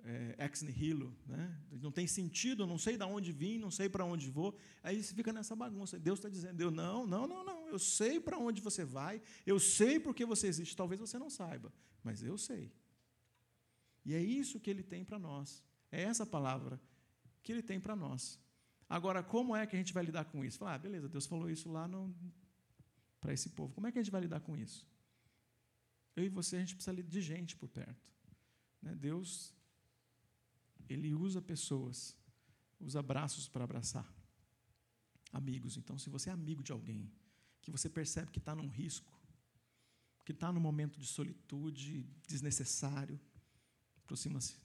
é, 0.04 0.36
ex 0.40 0.62
nihilo, 0.62 1.16
né? 1.26 1.60
não 1.82 1.92
tem 1.92 2.08
sentido, 2.08 2.64
eu 2.64 2.68
não 2.68 2.78
sei 2.78 2.98
de 2.98 3.04
onde 3.04 3.32
vim, 3.32 3.58
não 3.58 3.72
sei 3.72 3.90
para 3.90 4.06
onde 4.06 4.30
vou, 4.30 4.58
aí 4.82 5.04
você 5.04 5.14
fica 5.14 5.34
nessa 5.34 5.56
bagunça. 5.56 6.00
Deus 6.00 6.20
está 6.20 6.30
dizendo, 6.30 6.60
eu 6.62 6.72
não, 6.72 7.06
não, 7.06 7.28
não, 7.28 7.44
não, 7.44 7.68
eu 7.68 7.80
sei 7.80 8.20
para 8.20 8.38
onde 8.38 8.62
você 8.62 8.84
vai, 8.84 9.22
eu 9.46 9.60
sei 9.60 10.00
porque 10.00 10.26
você 10.26 10.48
existe, 10.48 10.76
talvez 10.76 11.00
você 11.00 11.20
não 11.20 11.30
saiba, 11.30 11.72
mas 12.04 12.24
eu 12.24 12.38
sei. 12.38 12.72
E 14.08 14.14
é 14.16 14.24
isso 14.24 14.58
que 14.62 14.70
ele 14.70 14.84
tem 14.84 15.04
para 15.04 15.20
nós, 15.20 15.62
é 15.92 16.02
essa 16.02 16.26
palavra 16.26 16.80
que 17.44 17.52
ele 17.52 17.62
tem 17.62 17.78
para 17.78 17.94
nós. 17.94 18.40
Agora, 18.88 19.22
como 19.22 19.54
é 19.54 19.68
que 19.68 19.76
a 19.76 19.80
gente 19.80 19.94
vai 19.94 20.06
lidar 20.06 20.24
com 20.32 20.46
isso? 20.46 20.58
Falar, 20.58 20.76
ah, 20.76 20.78
beleza, 20.78 21.10
Deus 21.10 21.26
falou 21.26 21.50
isso 21.50 21.70
lá 21.70 21.90
para 23.20 23.34
esse 23.34 23.50
povo, 23.50 23.74
como 23.74 23.86
é 23.86 23.92
que 23.92 24.00
a 24.00 24.02
gente 24.02 24.10
vai 24.10 24.22
lidar 24.22 24.40
com 24.40 24.56
isso? 24.56 24.88
Eu 26.16 26.24
e 26.24 26.30
você, 26.30 26.56
a 26.56 26.60
gente 26.60 26.74
precisa 26.74 27.04
de 27.04 27.22
gente 27.22 27.58
por 27.58 27.68
perto. 27.68 28.10
Né? 28.82 28.96
Deus 28.96 29.54
ele 30.88 31.14
usa 31.14 31.42
pessoas, 31.42 32.16
usa 32.80 33.02
braços 33.02 33.50
para 33.50 33.66
abraçar. 33.66 34.10
Amigos. 35.34 35.76
Então, 35.76 35.98
se 35.98 36.10
você 36.10 36.30
é 36.30 36.34
amigo 36.34 36.64
de 36.64 36.72
alguém, 36.72 37.12
que 37.62 37.70
você 37.70 37.90
percebe 37.90 38.32
que 38.32 38.40
está 38.40 38.56
num 38.56 38.70
risco, 38.70 39.12
que 40.24 40.32
está 40.32 40.50
num 40.54 40.62
momento 40.62 40.98
de 40.98 41.06
solitude 41.06 42.04
desnecessário, 42.26 43.20
aproxima-se 44.08 44.56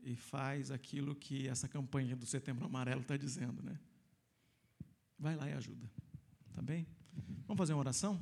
e 0.00 0.16
faz 0.16 0.70
aquilo 0.70 1.14
que 1.14 1.48
essa 1.48 1.68
campanha 1.68 2.16
do 2.16 2.26
Setembro 2.26 2.66
Amarelo 2.66 3.00
está 3.00 3.16
dizendo, 3.16 3.62
né? 3.62 3.78
Vai 5.16 5.36
lá 5.36 5.48
e 5.48 5.52
ajuda, 5.52 5.88
tá 6.52 6.60
bem? 6.60 6.86
Vamos 7.46 7.56
fazer 7.56 7.72
uma 7.72 7.80
oração? 7.80 8.20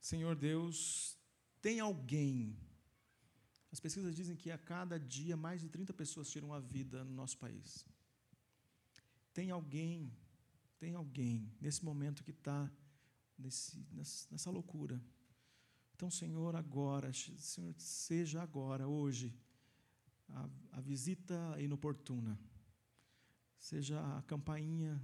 Senhor 0.00 0.34
Deus, 0.34 1.16
tem 1.60 1.78
alguém. 1.78 2.56
As 3.70 3.78
pesquisas 3.78 4.16
dizem 4.16 4.34
que 4.34 4.50
a 4.50 4.58
cada 4.58 4.98
dia 4.98 5.36
mais 5.36 5.60
de 5.60 5.68
30 5.68 5.92
pessoas 5.92 6.30
tiram 6.30 6.52
a 6.52 6.58
vida 6.58 7.04
no 7.04 7.12
nosso 7.12 7.36
país. 7.38 7.86
Tem 9.32 9.50
alguém, 9.50 10.10
tem 10.80 10.94
alguém 10.94 11.54
nesse 11.60 11.84
momento 11.84 12.24
que 12.24 12.32
está 12.32 12.70
nessa 13.38 14.50
loucura. 14.50 15.00
Então, 16.02 16.10
Senhor, 16.10 16.56
agora, 16.56 17.12
Senhor, 17.12 17.72
seja 17.78 18.42
agora, 18.42 18.88
hoje, 18.88 19.32
a, 20.30 20.50
a 20.72 20.80
visita 20.80 21.36
inoportuna, 21.60 22.36
seja 23.56 24.00
a 24.18 24.22
campainha, 24.22 25.00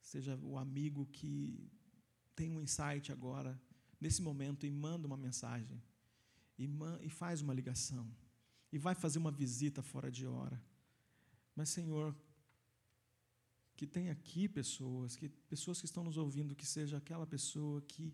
seja 0.00 0.36
o 0.42 0.58
amigo 0.58 1.06
que 1.12 1.70
tem 2.34 2.50
um 2.50 2.60
insight 2.60 3.12
agora 3.12 3.56
nesse 4.00 4.20
momento 4.20 4.66
e 4.66 4.70
manda 4.72 5.06
uma 5.06 5.16
mensagem, 5.16 5.80
e, 6.58 6.68
e 7.02 7.08
faz 7.08 7.40
uma 7.40 7.54
ligação, 7.54 8.12
e 8.72 8.78
vai 8.78 8.96
fazer 8.96 9.20
uma 9.20 9.30
visita 9.30 9.84
fora 9.84 10.10
de 10.10 10.26
hora. 10.26 10.60
Mas, 11.54 11.68
Senhor, 11.68 12.12
que 13.76 13.86
tem 13.86 14.10
aqui 14.10 14.48
pessoas, 14.48 15.14
que 15.14 15.28
pessoas 15.28 15.78
que 15.78 15.86
estão 15.86 16.02
nos 16.02 16.16
ouvindo, 16.16 16.56
que 16.56 16.66
seja 16.66 16.96
aquela 16.96 17.24
pessoa 17.24 17.80
que 17.82 18.12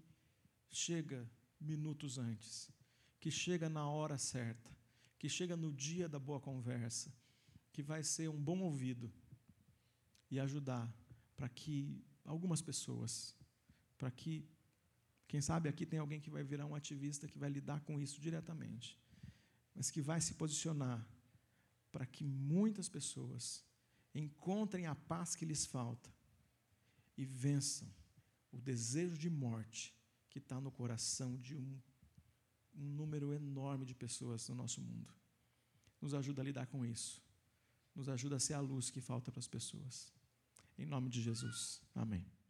chega 0.70 1.26
minutos 1.62 2.18
antes, 2.18 2.70
que 3.20 3.30
chega 3.30 3.68
na 3.68 3.88
hora 3.88 4.18
certa, 4.18 4.70
que 5.18 5.28
chega 5.28 5.56
no 5.56 5.72
dia 5.72 6.08
da 6.08 6.18
boa 6.18 6.40
conversa, 6.40 7.12
que 7.72 7.82
vai 7.82 8.02
ser 8.02 8.28
um 8.28 8.42
bom 8.42 8.60
ouvido 8.60 9.12
e 10.30 10.40
ajudar 10.40 10.92
para 11.36 11.48
que 11.48 12.04
algumas 12.24 12.60
pessoas, 12.60 13.36
para 13.96 14.10
que 14.10 14.48
quem 15.28 15.40
sabe 15.40 15.68
aqui 15.68 15.86
tem 15.86 15.98
alguém 15.98 16.20
que 16.20 16.30
vai 16.30 16.42
virar 16.42 16.66
um 16.66 16.74
ativista 16.74 17.26
que 17.26 17.38
vai 17.38 17.48
lidar 17.48 17.80
com 17.80 17.98
isso 18.00 18.20
diretamente, 18.20 18.98
mas 19.74 19.90
que 19.90 20.02
vai 20.02 20.20
se 20.20 20.34
posicionar 20.34 21.06
para 21.90 22.04
que 22.04 22.24
muitas 22.24 22.88
pessoas 22.88 23.64
encontrem 24.14 24.86
a 24.86 24.94
paz 24.94 25.34
que 25.34 25.44
lhes 25.44 25.64
falta 25.64 26.10
e 27.16 27.24
vençam 27.24 27.88
o 28.50 28.58
desejo 28.60 29.16
de 29.16 29.30
morte 29.30 29.94
que 30.32 30.38
está 30.38 30.58
no 30.58 30.72
coração 30.72 31.36
de 31.36 31.54
um, 31.54 31.78
um 32.74 32.84
número 32.84 33.34
enorme 33.34 33.84
de 33.84 33.94
pessoas 33.94 34.48
no 34.48 34.54
nosso 34.54 34.80
mundo. 34.80 35.12
Nos 36.00 36.14
ajuda 36.14 36.40
a 36.40 36.44
lidar 36.44 36.66
com 36.66 36.84
isso. 36.86 37.22
Nos 37.94 38.08
ajuda 38.08 38.36
a 38.36 38.40
ser 38.40 38.54
a 38.54 38.60
luz 38.60 38.88
que 38.88 39.00
falta 39.00 39.30
para 39.30 39.40
as 39.40 39.46
pessoas. 39.46 40.10
Em 40.78 40.86
nome 40.86 41.10
de 41.10 41.20
Jesus. 41.20 41.82
Amém. 41.94 42.41